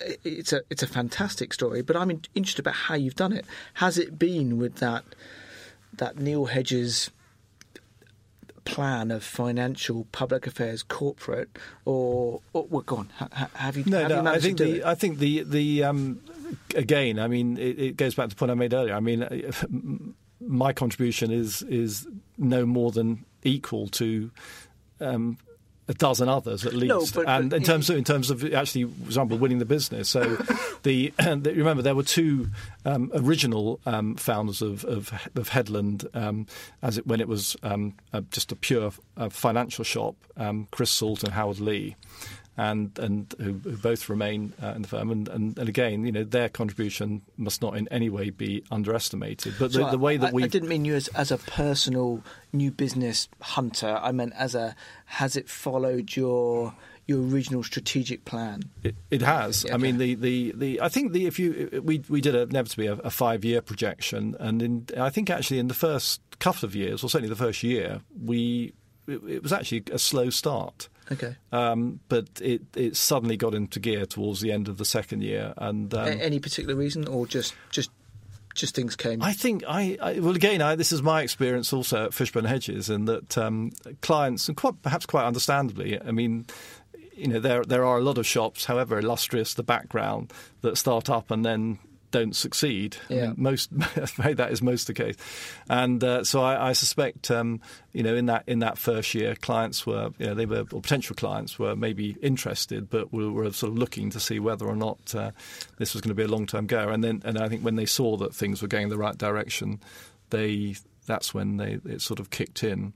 it's 0.00 0.52
a 0.52 0.62
it's 0.70 0.82
a 0.82 0.86
fantastic 0.86 1.52
story. 1.52 1.82
But 1.82 1.96
I'm 1.96 2.10
interested 2.34 2.60
about 2.60 2.74
how 2.74 2.94
you've 2.94 3.16
done 3.16 3.32
it. 3.32 3.44
Has 3.74 3.98
it 3.98 4.18
been 4.18 4.58
with 4.58 4.76
that 4.76 5.04
that 5.94 6.18
Neil 6.18 6.46
Hedges 6.46 7.10
plan 8.64 9.12
of 9.12 9.22
financial 9.22 10.06
public 10.10 10.46
affairs 10.46 10.82
corporate 10.82 11.56
or, 11.84 12.40
or 12.52 12.66
well, 12.68 12.82
go 12.82 12.96
on 12.96 13.10
have 13.54 13.76
you 13.76 13.84
no 13.86 14.00
have 14.00 14.10
no 14.10 14.22
you 14.22 14.36
I 14.36 14.40
think 14.40 14.58
the 14.58 14.76
it? 14.78 14.84
I 14.84 14.94
think 14.96 15.18
the 15.18 15.44
the 15.44 15.84
um, 15.84 16.20
again 16.74 17.20
I 17.20 17.28
mean 17.28 17.56
it, 17.58 17.78
it, 17.78 17.96
goes 17.96 18.16
back 18.16 18.28
to 18.28 18.34
the 18.34 18.38
point 18.38 18.50
I 18.50 18.54
made 18.54 18.74
earlier 18.74 18.94
I 18.94 19.00
mean 19.00 19.24
my 20.40 20.72
contribution 20.72 21.30
is 21.30 21.62
is 21.62 22.08
no 22.36 22.66
more 22.66 22.90
than 22.90 23.24
equal 23.44 23.86
to 23.88 24.32
um, 25.00 25.38
a 25.88 25.94
dozen 25.94 26.28
others 26.28 26.66
at 26.66 26.74
least. 26.74 27.14
No, 27.14 27.22
but, 27.22 27.28
and 27.28 27.50
but, 27.50 27.56
in 27.56 27.62
terms 27.62 27.88
of 27.90 27.96
in 27.96 28.04
terms 28.04 28.30
of 28.30 28.44
actually, 28.52 28.84
for 28.84 29.06
example, 29.06 29.38
winning 29.38 29.58
the 29.58 29.64
business. 29.64 30.08
So 30.08 30.36
the, 30.82 31.12
the 31.18 31.52
remember 31.54 31.82
there 31.82 31.94
were 31.94 32.02
two 32.02 32.50
um, 32.84 33.10
original 33.14 33.80
um, 33.86 34.16
founders 34.16 34.62
of, 34.62 34.84
of, 34.84 35.12
of 35.34 35.48
Headland 35.48 36.06
um, 36.14 36.46
as 36.82 36.98
it 36.98 37.06
when 37.06 37.20
it 37.20 37.28
was 37.28 37.56
um, 37.62 37.94
just 38.30 38.52
a 38.52 38.56
pure 38.56 38.92
uh, 39.16 39.28
financial 39.28 39.84
shop, 39.84 40.16
um, 40.36 40.66
Chris 40.70 40.90
Salt 40.90 41.22
and 41.22 41.32
Howard 41.32 41.60
Lee 41.60 41.96
and 42.56 42.98
and 42.98 43.34
who, 43.38 43.52
who 43.54 43.76
both 43.76 44.08
remain 44.08 44.52
uh, 44.62 44.72
in 44.76 44.82
the 44.82 44.88
firm. 44.88 45.10
And, 45.10 45.28
and, 45.28 45.58
and, 45.58 45.68
again, 45.68 46.06
you 46.06 46.12
know, 46.12 46.24
their 46.24 46.48
contribution 46.48 47.22
must 47.36 47.60
not 47.62 47.76
in 47.76 47.86
any 47.88 48.08
way 48.08 48.30
be 48.30 48.64
underestimated. 48.70 49.54
But 49.58 49.72
the, 49.72 49.80
so 49.80 49.90
the 49.90 49.98
way 49.98 50.16
that 50.16 50.32
we 50.32 50.44
I 50.44 50.48
didn't 50.48 50.68
mean 50.68 50.84
you 50.84 50.94
as 50.94 51.08
as 51.08 51.30
a 51.30 51.38
personal 51.38 52.22
new 52.52 52.70
business 52.70 53.28
hunter. 53.40 53.98
I 54.02 54.12
meant 54.12 54.32
as 54.36 54.54
a 54.54 54.74
has 55.06 55.36
it 55.36 55.48
followed 55.48 56.16
your 56.16 56.74
your 57.06 57.20
original 57.20 57.62
strategic 57.62 58.24
plan? 58.24 58.62
It, 58.82 58.96
it 59.10 59.22
has. 59.22 59.64
Okay. 59.64 59.72
I 59.72 59.76
mean, 59.76 59.98
the, 59.98 60.14
the, 60.14 60.52
the 60.56 60.80
I 60.80 60.88
think 60.88 61.12
the 61.12 61.26
if 61.26 61.38
you 61.38 61.82
we 61.84 62.02
we 62.08 62.20
did 62.20 62.34
a, 62.34 62.42
inevitably 62.42 62.86
a, 62.86 62.94
a 62.94 63.10
five 63.10 63.44
year 63.44 63.62
projection, 63.62 64.36
and 64.40 64.62
in, 64.62 64.86
I 64.98 65.10
think 65.10 65.30
actually 65.30 65.58
in 65.58 65.68
the 65.68 65.74
first 65.74 66.20
couple 66.38 66.66
of 66.66 66.74
years, 66.74 67.04
or 67.04 67.10
certainly 67.10 67.28
the 67.28 67.36
first 67.36 67.62
year, 67.62 68.00
we 68.24 68.74
it, 69.06 69.22
it 69.28 69.42
was 69.42 69.52
actually 69.52 69.84
a 69.92 69.98
slow 69.98 70.30
start. 70.30 70.88
Okay. 71.10 71.36
Um, 71.52 72.00
but 72.08 72.28
it, 72.42 72.62
it 72.74 72.96
suddenly 72.96 73.36
got 73.36 73.54
into 73.54 73.78
gear 73.80 74.06
towards 74.06 74.40
the 74.40 74.52
end 74.52 74.68
of 74.68 74.78
the 74.78 74.84
second 74.84 75.22
year. 75.22 75.54
And 75.56 75.92
um, 75.94 76.08
any 76.08 76.38
particular 76.38 76.74
reason, 76.74 77.06
or 77.06 77.26
just 77.26 77.54
just 77.70 77.90
just 78.54 78.74
things 78.74 78.96
came? 78.96 79.22
I 79.22 79.32
think 79.32 79.62
I, 79.68 79.96
I 80.00 80.18
well 80.18 80.34
again 80.34 80.62
I, 80.62 80.74
this 80.74 80.92
is 80.92 81.02
my 81.02 81.22
experience 81.22 81.72
also 81.72 82.06
at 82.06 82.10
Fishburn 82.10 82.46
Hedges, 82.46 82.90
in 82.90 83.04
that 83.04 83.38
um, 83.38 83.72
clients 84.00 84.48
and 84.48 84.56
quite, 84.56 84.80
perhaps 84.82 85.06
quite 85.06 85.24
understandably, 85.24 86.00
I 86.00 86.10
mean. 86.10 86.46
You 87.18 87.28
know 87.28 87.40
there 87.40 87.64
there 87.64 87.82
are 87.82 87.96
a 87.96 88.02
lot 88.02 88.18
of 88.18 88.26
shops, 88.26 88.66
however 88.66 88.98
illustrious 88.98 89.54
the 89.54 89.62
background, 89.62 90.34
that 90.60 90.76
start 90.76 91.08
up 91.08 91.30
and 91.30 91.46
then 91.46 91.78
don't 92.16 92.34
succeed. 92.34 92.96
Yeah. 93.08 93.16
I 93.16 93.26
mean, 93.26 93.34
most 93.36 93.70
that 93.78 94.48
is 94.50 94.62
most 94.62 94.86
the 94.86 94.94
case, 94.94 95.16
and 95.68 96.02
uh, 96.02 96.24
so 96.24 96.42
I, 96.42 96.70
I 96.70 96.72
suspect 96.72 97.30
um, 97.30 97.60
you 97.92 98.02
know 98.02 98.14
in 98.14 98.26
that 98.26 98.44
in 98.46 98.60
that 98.60 98.78
first 98.78 99.14
year, 99.14 99.34
clients 99.34 99.86
were 99.86 100.10
you 100.18 100.26
know 100.26 100.34
they 100.34 100.46
were 100.46 100.64
or 100.72 100.80
potential 100.80 101.14
clients 101.14 101.58
were 101.58 101.76
maybe 101.76 102.16
interested, 102.22 102.88
but 102.88 103.12
were, 103.12 103.30
were 103.30 103.52
sort 103.52 103.72
of 103.72 103.78
looking 103.78 104.10
to 104.10 104.20
see 104.20 104.38
whether 104.38 104.66
or 104.66 104.76
not 104.76 105.14
uh, 105.14 105.30
this 105.78 105.92
was 105.92 106.00
going 106.00 106.10
to 106.10 106.14
be 106.14 106.22
a 106.22 106.28
long 106.28 106.46
term 106.46 106.66
go. 106.66 106.88
And 106.88 107.04
then 107.04 107.22
and 107.24 107.38
I 107.38 107.48
think 107.48 107.62
when 107.62 107.76
they 107.76 107.86
saw 107.86 108.16
that 108.16 108.34
things 108.34 108.62
were 108.62 108.68
going 108.68 108.84
in 108.84 108.90
the 108.90 108.98
right 108.98 109.16
direction, 109.16 109.80
they 110.30 110.76
that's 111.06 111.34
when 111.34 111.58
they 111.58 111.78
it 111.84 112.00
sort 112.00 112.18
of 112.18 112.30
kicked 112.30 112.64
in. 112.64 112.92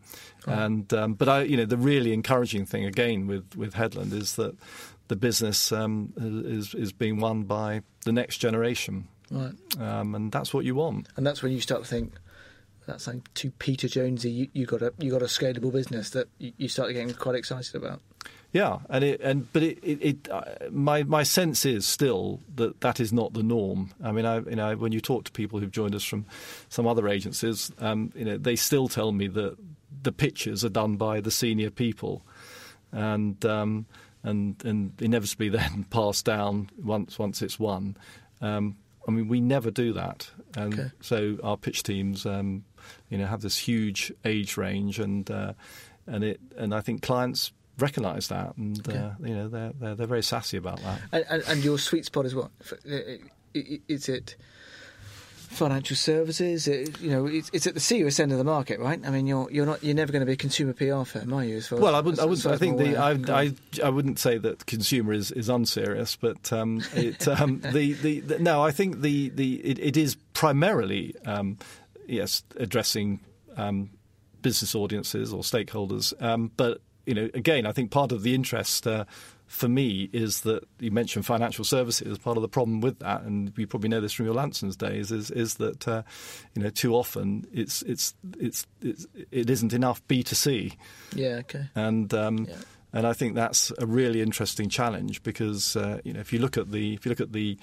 And 0.47 0.93
um, 0.95 1.14
but 1.14 1.29
I, 1.29 1.43
you 1.43 1.57
know, 1.57 1.66
the 1.66 1.77
really 1.77 2.12
encouraging 2.12 2.64
thing 2.66 2.87
again 2.87 3.27
with 3.27 3.55
with 3.55 3.75
Headland 3.75 4.12
is 4.12 4.37
that 4.37 4.57
the 5.11 5.17
business 5.17 5.73
um, 5.73 6.15
is 6.17 6.73
is 6.73 6.93
being 6.93 7.19
won 7.19 7.43
by 7.43 7.83
the 8.05 8.13
next 8.13 8.39
generation, 8.39 9.09
right? 9.31 9.53
Um, 9.79 10.15
and 10.15 10.33
that's 10.33 10.55
what 10.55 10.65
you 10.65 10.77
want. 10.77 11.09
And 11.17 11.27
that's 11.27 11.43
when 11.43 11.53
you 11.53 11.61
start 11.61 11.83
to 11.83 11.89
think. 11.89 12.15
that's 12.87 13.05
sounds 13.05 13.25
too 13.35 13.51
Peter 13.59 13.89
Jonesy. 13.89 14.31
You, 14.31 14.49
you 14.53 14.67
got 14.67 14.83
a 14.83 14.95
you 14.99 15.11
got 15.11 15.21
a 15.21 15.27
scalable 15.27 15.73
business 15.73 16.11
that 16.11 16.29
you, 16.39 16.53
you 16.57 16.69
started 16.69 16.95
getting 16.95 17.13
quite 17.13 17.35
excited 17.35 17.75
about. 17.75 18.01
Yeah, 18.53 18.79
and 18.89 19.05
it, 19.05 19.21
and 19.21 19.53
but 19.53 19.65
it, 19.65 19.79
it, 19.83 20.03
it 20.03 20.29
uh, 20.31 20.43
my 20.71 21.03
my 21.03 21.25
sense 21.25 21.67
is 21.67 21.87
still 21.87 22.41
that 22.55 22.81
that 22.81 23.01
is 23.01 23.13
not 23.13 23.33
the 23.33 23.43
norm. 23.43 23.91
I 24.03 24.13
mean, 24.13 24.25
I 24.25 24.39
you 24.39 24.57
know 24.57 24.77
when 24.77 24.93
you 24.93 25.01
talk 25.01 25.25
to 25.25 25.33
people 25.33 25.59
who've 25.59 25.73
joined 25.73 25.97
us 25.97 26.05
from 26.05 26.25
some 26.69 26.87
other 26.87 27.09
agencies, 27.09 27.73
um, 27.81 28.13
you 28.15 28.25
know 28.25 28.39
they 28.39 28.55
still 28.55 28.87
tell 28.87 29.11
me 29.11 29.27
that 29.27 29.57
the 30.03 30.13
pitches 30.13 30.65
are 30.65 30.71
done 30.71 30.97
by 30.97 31.21
the 31.21 31.33
senior 31.33 31.71
people, 31.71 32.23
and 32.93 33.45
um, 33.45 33.87
and 34.23 34.57
and 34.64 34.93
inevitably 35.01 35.49
then 35.59 35.85
passed 35.91 36.25
down 36.25 36.71
once 36.83 37.18
once 37.18 37.43
it's 37.43 37.59
won. 37.59 37.97
Um, 38.41 38.77
I 39.09 39.12
mean, 39.12 39.29
we 39.29 39.41
never 39.41 39.71
do 39.71 39.93
that, 39.95 40.31
and 40.57 40.75
Okay. 40.75 40.91
so 41.01 41.39
our 41.43 41.57
pitch 41.57 41.83
teams, 41.83 42.27
um, 42.27 42.64
you 43.09 43.16
know, 43.18 43.27
have 43.27 43.41
this 43.41 43.57
huge 43.57 44.12
age 44.25 44.57
range, 44.57 44.99
and 44.99 45.29
uh, 45.31 45.55
and 46.07 46.23
it 46.23 46.41
and 46.57 46.75
I 46.75 46.81
think 46.81 47.03
clients 47.03 47.53
recognise 47.79 48.29
that, 48.29 48.57
and 48.59 48.87
uh, 48.89 49.12
you 49.25 49.35
know, 49.35 49.49
they're, 49.49 49.73
they're 49.81 49.95
they're 49.95 50.07
very 50.07 50.23
sassy 50.23 50.59
about 50.59 50.81
that. 50.83 51.01
And, 51.12 51.25
and, 51.31 51.43
and 51.49 51.64
your 51.64 51.79
sweet 51.79 52.05
spot 52.05 52.27
is 52.27 52.35
what? 52.35 52.51
F- 52.61 52.75
i- 52.87 53.18
i- 53.57 53.81
Is 53.89 54.09
it 54.09 54.37
financial 55.51 55.97
services? 55.97 56.67
It, 56.69 57.01
you 57.01 57.11
know, 57.11 57.27
it's, 57.27 57.51
it's 57.53 57.67
at 57.67 57.75
the 57.75 57.81
serious 57.81 58.19
end 58.21 58.33
of 58.33 58.39
the 58.39 58.45
market, 58.45 58.81
right? 58.81 59.01
I 59.05 59.11
mean, 59.11 59.27
you're 59.27 59.51
you're 59.51 59.67
not 59.67 59.83
you're 59.83 59.95
never 59.95 60.13
going 60.13 60.21
to 60.21 60.27
be 60.27 60.33
a 60.33 60.37
consumer 60.37 60.73
PR 60.73 61.03
firm, 61.05 61.33
are 61.33 61.45
you? 61.45 61.57
As 61.57 61.71
as- 61.71 61.81
Well, 61.81 61.95
I 61.95 62.01
wouldn't. 62.01 62.19
as- 62.19 62.25
I, 62.25 62.27
wouldn't, 62.27 62.47
I 62.47 62.57
think 62.57 62.79
the. 62.79 62.97
I, 62.97 63.43
I. 63.43 63.53
I 63.85 63.91
wouldn't 63.91 64.19
say 64.19 64.39
that 64.39 64.67
consumer 64.67 65.13
is, 65.13 65.31
is 65.33 65.49
unserious, 65.49 66.17
but 66.17 66.53
um, 66.53 66.83
it, 66.95 67.27
um, 67.29 67.61
the, 67.73 67.93
the, 67.95 68.21
the 68.21 68.39
no, 68.39 68.63
I 68.63 68.71
think 68.71 69.01
the, 69.03 69.29
the 69.31 69.55
it, 69.57 69.79
it 69.79 69.97
is 69.97 70.17
primarily 70.33 71.15
um, 71.27 71.59
yes 72.07 72.43
addressing 72.57 73.21
um, 73.57 73.91
business 74.43 74.75
audiences 74.75 75.33
or 75.33 75.43
stakeholders, 75.43 76.15
um, 76.23 76.51
but 76.57 76.81
you 77.07 77.15
know 77.15 77.29
again, 77.35 77.67
I 77.67 77.73
think 77.73 77.91
part 77.91 78.13
of 78.13 78.23
the 78.23 78.35
interest. 78.35 78.87
Uh, 78.87 79.05
for 79.51 79.69
me, 79.69 80.09
is 80.13 80.43
that 80.43 80.63
you 80.79 80.93
mentioned 80.93 81.27
financial 81.27 81.65
services. 81.65 82.17
Part 82.19 82.37
of 82.37 82.43
the 82.43 82.49
problem 82.49 82.81
with 82.81 83.01
that, 83.01 83.23
and 83.23 83.53
you 83.57 83.67
probably 83.67 83.89
know 83.89 84.01
this 84.01 84.13
from 84.13 84.27
your 84.27 84.35
Lanson's 84.35 84.77
days, 84.77 85.11
is 85.11 85.31
is 85.33 85.57
that 85.57 85.89
uh, 85.89 86.03
you 86.55 86.63
know 86.63 86.71
too 86.71 86.95
often 86.95 87.45
it's 87.53 87.83
it's 87.83 88.15
it's, 88.39 88.65
it's 88.81 89.09
it 89.33 89.51
isn't 89.51 89.73
enough 89.73 90.07
B 90.07 90.23
two 90.23 90.37
C 90.37 90.79
yeah, 91.17 91.41
okay. 91.41 91.65
and 91.75 92.15
um, 92.15 92.47
Yeah. 92.49 92.55
and 92.93 93.07
I 93.09 93.13
think 93.13 93.35
that's 93.35 93.73
a 93.77 93.87
really 93.87 94.23
interesting 94.23 94.69
challenge 94.69 95.25
because 95.25 95.75
uh, 95.75 96.01
you 96.05 96.13
know 96.13 96.21
if 96.21 96.33
you 96.33 96.39
look 96.39 96.57
at 96.57 96.71
the 96.71 96.95
if 96.95 97.05
you 97.05 97.11
look 97.11 97.21
at 97.21 97.33
the 97.33 97.59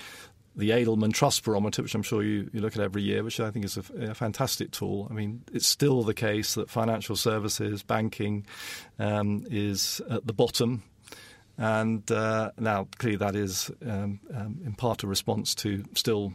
the 0.58 0.72
Edelman 0.72 1.14
Trust 1.14 1.44
Barometer, 1.44 1.84
which 1.84 1.96
I'm 1.96 2.04
sure 2.04 2.22
you, 2.22 2.50
you 2.52 2.60
look 2.62 2.76
at 2.76 2.82
every 2.82 3.04
year, 3.04 3.24
which 3.24 3.40
I 3.40 3.52
think 3.52 3.64
is 3.64 3.78
a, 3.78 4.10
a 4.10 4.14
fantastic 4.14 4.72
tool. 4.72 5.08
I 5.10 5.14
mean, 5.14 5.44
it's 5.54 5.68
still 5.68 6.02
the 6.02 6.16
case 6.16 6.56
that 6.56 6.70
financial 6.70 7.16
services, 7.16 7.84
banking, 7.84 8.46
um, 8.98 9.46
is 9.52 10.02
at 10.10 10.26
the 10.26 10.34
bottom. 10.34 10.82
And 11.58 12.10
uh, 12.12 12.52
now, 12.60 12.88
clearly, 12.98 13.18
that 13.18 13.36
is 13.36 13.72
um, 13.86 14.20
um, 14.34 14.60
in 14.66 14.74
part 14.74 15.04
a 15.04 15.08
response 15.08 15.56
to 15.56 15.84
still 15.96 16.34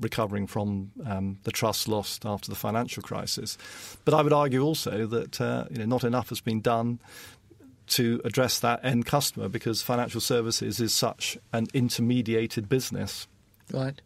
recovering 0.00 0.46
from 0.46 0.92
um, 1.04 1.38
the 1.42 1.50
trust 1.50 1.88
lost 1.88 2.24
after 2.24 2.50
the 2.50 2.56
financial 2.56 3.02
crisis. 3.02 3.58
But 4.04 4.14
I 4.14 4.22
would 4.22 4.32
argue 4.32 4.62
also 4.62 5.06
that 5.06 5.40
uh, 5.40 5.64
you 5.70 5.78
know, 5.78 5.86
not 5.86 6.04
enough 6.04 6.28
has 6.28 6.40
been 6.40 6.60
done 6.60 7.00
to 7.88 8.20
address 8.24 8.60
that 8.60 8.84
end 8.84 9.04
customer 9.04 9.48
because 9.48 9.82
financial 9.82 10.20
services 10.20 10.80
is 10.80 10.94
such 10.94 11.36
an 11.52 11.66
intermediated 11.74 12.68
business. 12.68 13.26
Right. 13.72 14.00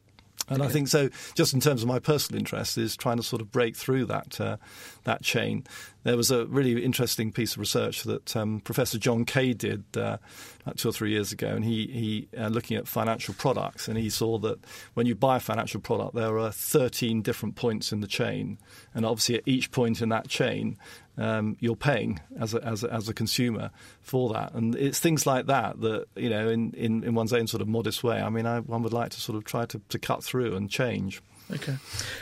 And 0.49 0.63
I 0.63 0.69
think 0.69 0.89
so. 0.89 1.09
Just 1.35 1.55
in 1.55 1.61
terms 1.61 1.83
of 1.83 1.89
my 1.89 1.99
personal 1.99 2.39
interest, 2.39 2.77
is 2.77 2.97
trying 2.97 3.17
to 3.17 3.23
sort 3.23 3.41
of 3.41 3.51
break 3.51 3.77
through 3.77 4.07
that 4.07 4.41
uh, 4.41 4.57
that 5.05 5.23
chain. 5.23 5.65
There 6.03 6.17
was 6.19 6.31
a 6.31 6.45
really 6.47 6.85
interesting 6.85 7.33
piece 7.33 7.53
of 7.53 7.61
research 7.61 8.03
that 8.05 8.37
um, 8.37 8.61
Professor 8.61 8.99
John 8.99 9.25
Kay 9.25 9.55
did 9.55 9.85
uh, 9.97 10.19
about 10.61 10.77
two 10.77 10.91
or 10.91 10.93
three 10.93 11.13
years 11.13 11.33
ago, 11.33 11.49
and 11.49 11.65
he 11.65 11.87
he 11.87 12.29
uh, 12.39 12.49
looking 12.49 12.77
at 12.77 12.87
financial 12.87 13.33
products, 13.35 13.89
and 13.89 13.97
he 13.97 14.11
saw 14.11 14.39
that 14.39 14.59
when 14.93 15.07
you 15.07 15.15
buy 15.15 15.37
a 15.37 15.41
financial 15.41 15.81
product, 15.81 16.15
there 16.15 16.39
are 16.39 16.53
13 16.53 17.23
different 17.23 17.57
points 17.57 17.91
in 17.91 18.01
the 18.01 18.07
chain, 18.07 18.59
and 18.95 19.07
obviously 19.07 19.37
at 19.37 19.43
each 19.47 19.71
point 19.71 20.03
in 20.03 20.11
that 20.11 20.29
chain, 20.29 20.77
um, 21.17 21.57
you're 21.61 21.77
paying 21.77 22.21
as 22.39 22.55
a, 22.55 22.65
as 22.65 22.83
a, 22.83 22.93
as 22.93 23.09
a 23.09 23.15
consumer 23.15 23.71
for 24.01 24.33
that, 24.33 24.53
and 24.55 24.75
it's 24.75 24.99
things 24.99 25.27
like 25.27 25.47
that 25.47 25.81
that 25.81 26.07
you 26.17 26.29
know, 26.29 26.49
in, 26.49 26.73
in, 26.73 27.05
in 27.05 27.15
one's 27.15 27.33
own 27.33 27.47
sort 27.47 27.61
of 27.61 27.69
modest 27.69 28.03
way. 28.03 28.21
I 28.21 28.29
mean, 28.31 28.47
I, 28.47 28.61
one 28.61 28.83
would 28.83 28.93
like 28.93 29.11
to 29.11 29.21
sort 29.21 29.37
of 29.37 29.45
try 29.45 29.67
to, 29.67 29.81
to 29.89 29.99
cut 29.99 30.25
through 30.25 30.57
and 30.57 30.69
change. 30.71 31.23
Okay. 31.53 31.77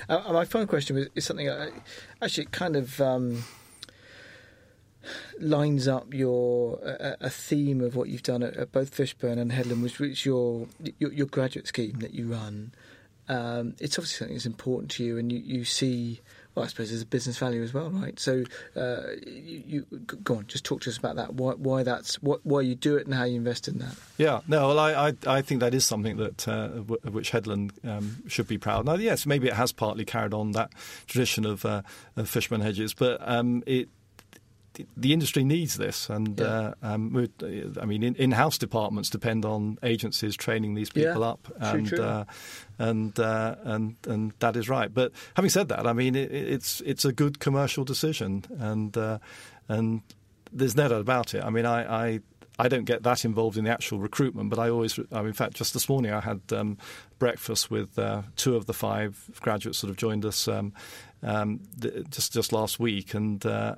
Uh, 0.08 0.32
my 0.32 0.44
final 0.44 0.66
question 0.66 1.08
is 1.14 1.24
something 1.24 1.48
I, 1.48 1.70
actually 2.20 2.44
it 2.44 2.50
kind 2.50 2.76
of 2.76 3.00
um, 3.00 3.44
lines 5.38 5.88
up 5.88 6.12
your 6.12 6.78
a, 6.82 7.16
a 7.22 7.30
theme 7.30 7.80
of 7.80 7.94
what 7.94 8.08
you've 8.08 8.22
done 8.24 8.42
at, 8.42 8.56
at 8.56 8.72
both 8.72 8.94
Fishburn 8.96 9.38
and 9.38 9.52
Headland, 9.52 9.82
which 9.82 10.00
is 10.00 10.26
your, 10.26 10.66
your 10.98 11.12
your 11.12 11.26
graduate 11.26 11.66
scheme 11.66 12.00
that 12.00 12.14
you 12.14 12.32
run. 12.32 12.72
Um, 13.28 13.74
it's 13.78 13.96
obviously 13.98 14.18
something 14.18 14.36
that's 14.36 14.46
important 14.46 14.90
to 14.92 15.04
you, 15.04 15.18
and 15.18 15.32
you, 15.32 15.38
you 15.38 15.64
see. 15.64 16.20
Well, 16.54 16.64
I 16.64 16.68
suppose 16.68 16.90
there's 16.90 17.02
a 17.02 17.06
business 17.06 17.38
value 17.38 17.62
as 17.62 17.72
well, 17.72 17.88
right? 17.90 18.18
So, 18.20 18.44
uh, 18.76 19.02
you, 19.26 19.62
you 19.66 19.86
go 20.22 20.36
on, 20.36 20.46
just 20.46 20.64
talk 20.64 20.82
to 20.82 20.90
us 20.90 20.98
about 20.98 21.16
that. 21.16 21.34
Why, 21.34 21.52
why 21.52 21.82
that's 21.82 22.16
what, 22.22 22.44
why 22.44 22.60
you 22.60 22.74
do 22.74 22.96
it, 22.96 23.06
and 23.06 23.14
how 23.14 23.24
you 23.24 23.36
invest 23.36 23.68
in 23.68 23.78
that. 23.78 23.96
Yeah, 24.18 24.40
no, 24.46 24.68
well, 24.68 24.78
I, 24.78 25.08
I, 25.08 25.14
I 25.26 25.42
think 25.42 25.60
that 25.60 25.72
is 25.72 25.86
something 25.86 26.18
that 26.18 26.46
uh, 26.46 26.68
w- 26.68 27.00
of 27.04 27.14
which 27.14 27.30
Headland 27.30 27.72
um, 27.84 28.22
should 28.26 28.48
be 28.48 28.58
proud. 28.58 28.84
Now, 28.84 28.94
yes, 28.94 29.24
maybe 29.24 29.48
it 29.48 29.54
has 29.54 29.72
partly 29.72 30.04
carried 30.04 30.34
on 30.34 30.52
that 30.52 30.72
tradition 31.06 31.46
of, 31.46 31.64
uh, 31.64 31.82
of 32.16 32.28
Fishburn 32.28 32.62
Hedges, 32.62 32.92
but 32.92 33.18
um, 33.26 33.62
it 33.66 33.88
the 34.96 35.12
industry 35.12 35.44
needs 35.44 35.76
this, 35.76 36.08
and 36.10 36.38
Yeah. 36.40 36.46
uh, 36.46 36.74
um, 36.82 37.28
I 37.80 37.84
mean, 37.84 38.02
in, 38.02 38.14
in-house 38.16 38.58
departments 38.58 39.10
depend 39.10 39.44
on 39.44 39.78
agencies 39.82 40.36
training 40.36 40.74
these 40.74 40.90
people 40.90 41.20
Yeah, 41.22 41.28
up, 41.28 41.52
and 41.60 41.86
true. 41.88 42.02
Uh, 42.02 42.24
and 42.78 43.18
uh, 43.18 43.56
and 43.64 43.96
and 44.08 44.32
that 44.38 44.56
is 44.56 44.68
right. 44.68 44.92
But 44.92 45.12
having 45.34 45.50
said 45.50 45.68
that, 45.68 45.86
I 45.86 45.92
mean, 45.92 46.14
it, 46.14 46.32
it's 46.32 46.80
it's 46.82 47.04
a 47.04 47.12
good 47.12 47.38
commercial 47.38 47.84
decision, 47.84 48.44
and 48.58 48.96
uh, 48.96 49.18
and 49.68 50.02
there's 50.52 50.76
no 50.76 50.88
doubt 50.88 51.00
about 51.00 51.34
it. 51.34 51.42
I 51.44 51.50
mean, 51.50 51.66
I. 51.66 52.04
I 52.14 52.20
I 52.58 52.68
don't 52.68 52.84
get 52.84 53.02
that 53.04 53.24
involved 53.24 53.56
in 53.56 53.64
the 53.64 53.70
actual 53.70 53.98
recruitment, 53.98 54.50
but 54.50 54.58
I 54.58 54.68
always, 54.68 54.98
I 55.10 55.18
mean, 55.18 55.28
in 55.28 55.32
fact, 55.32 55.54
just 55.54 55.72
this 55.72 55.88
morning 55.88 56.12
I 56.12 56.20
had 56.20 56.40
um, 56.52 56.76
breakfast 57.18 57.70
with 57.70 57.98
uh, 57.98 58.22
two 58.36 58.56
of 58.56 58.66
the 58.66 58.74
five 58.74 59.30
graduates 59.40 59.80
that 59.80 59.86
have 59.86 59.96
joined 59.96 60.26
us 60.26 60.46
um, 60.48 60.74
um, 61.22 61.60
th- 61.80 62.04
just 62.10 62.34
just 62.34 62.52
last 62.52 62.78
week, 62.78 63.14
and 63.14 63.44
uh, 63.46 63.76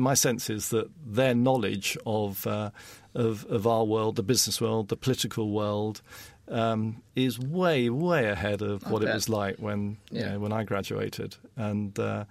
my 0.00 0.14
sense 0.14 0.50
is 0.50 0.70
that 0.70 0.90
their 1.06 1.34
knowledge 1.34 1.96
of, 2.06 2.46
uh, 2.46 2.70
of 3.14 3.44
of 3.46 3.66
our 3.66 3.84
world, 3.84 4.16
the 4.16 4.22
business 4.22 4.60
world, 4.60 4.88
the 4.88 4.96
political 4.96 5.50
world, 5.50 6.02
um, 6.48 7.02
is 7.14 7.38
way 7.38 7.88
way 7.90 8.28
ahead 8.28 8.62
of 8.62 8.84
I 8.86 8.90
what 8.90 9.02
it 9.02 9.12
was 9.12 9.28
like 9.28 9.56
when 9.58 9.98
you 10.10 10.24
know, 10.24 10.38
when 10.40 10.52
I 10.52 10.64
graduated, 10.64 11.36
and 11.56 11.98
uh, 11.98 12.24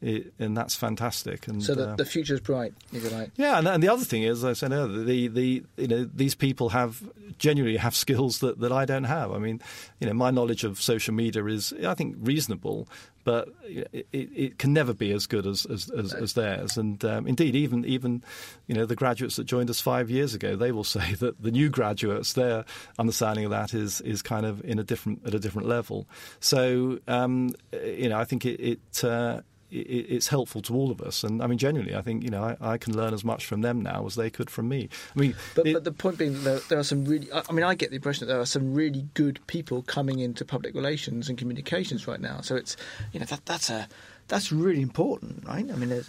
it, 0.00 0.34
and 0.38 0.56
that's 0.56 0.74
fantastic. 0.74 1.48
And 1.48 1.62
So 1.62 1.74
the, 1.74 1.90
uh, 1.90 1.96
the 1.96 2.04
future's 2.04 2.40
bright, 2.40 2.74
if 2.92 3.02
you 3.04 3.10
like. 3.10 3.30
yeah, 3.36 3.58
and, 3.58 3.66
and 3.66 3.82
the 3.82 3.88
other 3.88 4.04
thing 4.04 4.22
is, 4.22 4.44
as 4.44 4.44
I 4.44 4.52
said 4.52 4.72
earlier, 4.72 5.04
the, 5.04 5.28
the 5.28 5.64
you 5.76 5.88
know 5.88 6.04
these 6.04 6.34
people 6.34 6.70
have 6.70 7.02
genuinely 7.38 7.78
have 7.78 7.94
skills 7.94 8.40
that, 8.40 8.60
that 8.60 8.72
I 8.72 8.84
don't 8.84 9.04
have. 9.04 9.32
I 9.32 9.38
mean, 9.38 9.60
you 10.00 10.06
know, 10.06 10.14
my 10.14 10.30
knowledge 10.30 10.64
of 10.64 10.80
social 10.80 11.14
media 11.14 11.44
is, 11.46 11.72
I 11.84 11.94
think, 11.94 12.16
reasonable, 12.18 12.88
but 13.24 13.48
it, 13.64 14.06
it, 14.12 14.28
it 14.34 14.58
can 14.58 14.72
never 14.72 14.94
be 14.94 15.12
as 15.12 15.26
good 15.26 15.46
as 15.46 15.66
as, 15.66 15.90
as, 15.90 16.14
as 16.14 16.32
theirs. 16.34 16.76
And 16.76 17.04
um, 17.04 17.26
indeed, 17.26 17.56
even 17.56 17.84
even 17.84 18.22
you 18.66 18.74
know 18.74 18.86
the 18.86 18.96
graduates 18.96 19.36
that 19.36 19.44
joined 19.44 19.70
us 19.70 19.80
five 19.80 20.10
years 20.10 20.34
ago, 20.34 20.56
they 20.56 20.72
will 20.72 20.84
say 20.96 21.14
that 21.14 21.42
the 21.42 21.50
new 21.50 21.68
graduates, 21.70 22.34
their 22.34 22.64
understanding 22.98 23.46
of 23.46 23.50
that 23.50 23.74
is 23.74 24.00
is 24.02 24.22
kind 24.22 24.46
of 24.46 24.64
in 24.64 24.78
a 24.78 24.84
different 24.84 25.26
at 25.26 25.34
a 25.34 25.38
different 25.38 25.68
level. 25.68 26.06
So 26.40 26.98
um, 27.08 27.54
you 27.72 28.08
know, 28.08 28.18
I 28.18 28.24
think 28.24 28.44
it. 28.44 28.60
it 28.60 29.04
uh, 29.04 29.40
it, 29.40 29.44
it's 29.70 30.28
helpful 30.28 30.62
to 30.62 30.74
all 30.74 30.90
of 30.90 31.00
us. 31.00 31.24
And 31.24 31.42
I 31.42 31.46
mean, 31.46 31.58
genuinely, 31.58 31.94
I 31.96 32.02
think 32.02 32.22
you 32.22 32.30
know 32.30 32.42
I, 32.42 32.56
I 32.74 32.78
can 32.78 32.96
learn 32.96 33.12
as 33.14 33.24
much 33.24 33.46
from 33.46 33.62
them 33.62 33.80
now 33.80 34.06
as 34.06 34.14
they 34.14 34.30
could 34.30 34.50
from 34.50 34.68
me. 34.68 34.88
I 35.14 35.18
mean, 35.20 35.34
But, 35.54 35.66
it- 35.66 35.72
but 35.74 35.84
the 35.84 35.92
point 35.92 36.18
being, 36.18 36.32
that 36.34 36.40
there, 36.44 36.60
there 36.68 36.78
are 36.78 36.84
some 36.84 37.04
really. 37.04 37.28
I 37.32 37.52
mean, 37.52 37.64
I 37.64 37.74
get 37.74 37.90
the 37.90 37.96
impression 37.96 38.26
that 38.26 38.32
there 38.32 38.40
are 38.40 38.46
some 38.46 38.74
really 38.74 39.06
good 39.14 39.40
people 39.46 39.82
coming 39.82 40.18
into 40.20 40.44
public 40.44 40.74
relations 40.74 41.28
and 41.28 41.36
communications 41.38 42.06
right 42.06 42.20
now. 42.20 42.40
So 42.40 42.56
it's, 42.56 42.76
you 43.12 43.20
know, 43.20 43.26
that 43.26 43.44
that's 43.46 43.70
a 43.70 43.88
that's 44.28 44.50
really 44.50 44.82
important, 44.82 45.44
right? 45.46 45.64
I 45.70 45.74
mean, 45.76 45.92
uh, 45.92 46.02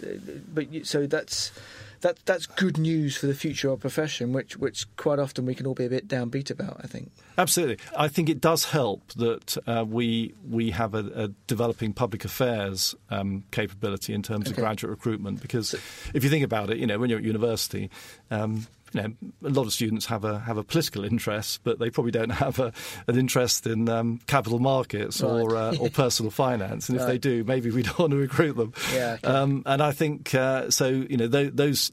but 0.52 0.66
so 0.86 1.06
that's 1.06 1.52
that 2.00 2.18
that's 2.26 2.46
good 2.46 2.78
news 2.78 3.16
for 3.16 3.26
the 3.26 3.34
future 3.34 3.68
of 3.68 3.72
our 3.72 3.76
profession, 3.76 4.32
which 4.32 4.56
which 4.56 4.86
quite 4.96 5.18
often 5.18 5.46
we 5.46 5.54
can 5.54 5.66
all 5.66 5.74
be 5.74 5.84
a 5.84 5.88
bit 5.88 6.08
downbeat 6.08 6.50
about. 6.50 6.80
I 6.82 6.86
think. 6.86 7.10
Absolutely, 7.36 7.78
I 7.96 8.08
think 8.08 8.28
it 8.28 8.40
does 8.40 8.64
help 8.66 9.12
that 9.14 9.56
uh, 9.66 9.84
we 9.86 10.34
we 10.48 10.70
have 10.70 10.94
a, 10.94 11.10
a 11.14 11.28
developing 11.46 11.92
public 11.92 12.24
affairs 12.24 12.94
um, 13.10 13.44
capability 13.50 14.14
in 14.14 14.22
terms 14.22 14.50
of 14.50 14.56
graduate 14.56 14.90
recruitment. 14.90 15.40
Because 15.40 15.74
if 16.14 16.24
you 16.24 16.30
think 16.30 16.44
about 16.44 16.70
it, 16.70 16.78
you 16.78 16.86
know, 16.86 16.98
when 16.98 17.10
you're 17.10 17.18
at 17.18 17.24
university, 17.24 17.90
um, 18.30 18.66
you 18.92 19.02
know, 19.02 19.12
a 19.44 19.50
lot 19.50 19.66
of 19.66 19.72
students 19.72 20.06
have 20.06 20.24
a 20.24 20.38
have 20.40 20.56
a 20.56 20.64
political 20.64 21.04
interest, 21.04 21.60
but 21.64 21.78
they 21.78 21.90
probably 21.90 22.12
don't 22.12 22.30
have 22.30 22.58
a, 22.58 22.72
an 23.06 23.18
interest 23.18 23.66
in 23.66 23.88
um, 23.88 24.20
capital 24.26 24.58
markets 24.58 25.20
right. 25.20 25.30
or 25.30 25.56
uh, 25.56 25.76
or 25.76 25.90
personal 25.90 26.30
finance. 26.44 26.88
And 26.88 26.96
if 26.96 27.02
right. 27.02 27.12
they 27.12 27.18
do, 27.18 27.44
maybe 27.44 27.70
we 27.70 27.82
don't 27.82 27.98
want 27.98 28.12
to 28.12 28.16
recruit 28.16 28.56
them. 28.56 28.72
Yeah. 28.92 29.18
Okay. 29.22 29.28
Um, 29.28 29.62
and 29.66 29.82
I 29.82 29.92
think 29.92 30.34
uh, 30.34 30.70
so. 30.70 30.88
You 30.88 31.16
know, 31.16 31.26
those. 31.26 31.52
those 31.52 31.92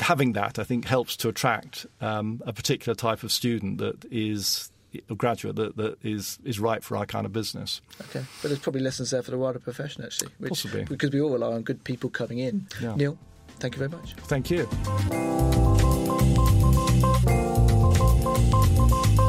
having 0.00 0.32
that, 0.32 0.58
I 0.58 0.64
think, 0.64 0.84
helps 0.84 1.16
to 1.18 1.28
attract 1.28 1.86
um, 2.00 2.42
a 2.44 2.52
particular 2.52 2.94
type 2.94 3.22
of 3.22 3.30
student 3.30 3.78
that 3.78 4.04
is 4.10 4.70
a 5.08 5.14
graduate 5.14 5.56
that, 5.56 5.76
that 5.76 5.96
is 6.02 6.38
is 6.44 6.60
right 6.60 6.82
for 6.82 6.96
our 6.96 7.06
kind 7.06 7.24
of 7.26 7.32
business. 7.32 7.80
Okay, 8.00 8.24
but 8.40 8.48
there's 8.48 8.58
probably 8.58 8.80
lessons 8.80 9.10
there 9.10 9.22
for 9.22 9.30
the 9.30 9.38
wider 9.38 9.58
profession 9.58 10.04
actually, 10.04 10.30
which, 10.38 10.50
Possibly 10.50 10.84
because 10.84 11.10
we 11.10 11.20
all 11.20 11.30
rely 11.30 11.52
on 11.52 11.62
good 11.62 11.84
people 11.84 12.10
coming 12.10 12.38
in. 12.38 12.66
Yeah. 12.80 12.94
Neil, 12.96 13.18
thank 13.62 13.76
you 13.76 13.78
very 13.78 13.90
much. 13.90 14.14
Thank 14.26 14.50
you. 14.50 14.66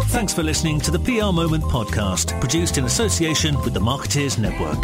Thanks 0.07 0.33
for 0.33 0.43
listening 0.43 0.79
to 0.81 0.91
the 0.91 0.99
PR 0.99 1.31
Moment 1.31 1.63
podcast, 1.63 2.39
produced 2.39 2.77
in 2.77 2.85
association 2.85 3.59
with 3.61 3.73
the 3.73 3.79
Marketeers 3.79 4.39
Network. 4.39 4.83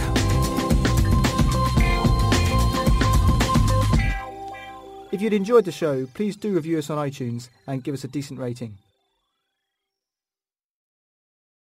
If 5.12 5.22
you'd 5.22 5.34
enjoyed 5.34 5.66
the 5.66 5.72
show, 5.72 6.06
please 6.14 6.38
do 6.38 6.54
review 6.54 6.78
us 6.78 6.90
on 6.92 6.98
iTunes 6.98 7.50
and 7.66 7.84
give 7.84 7.96
us 7.96 8.04
a 8.04 8.08
decent 8.08 8.40
rating. 8.40 8.78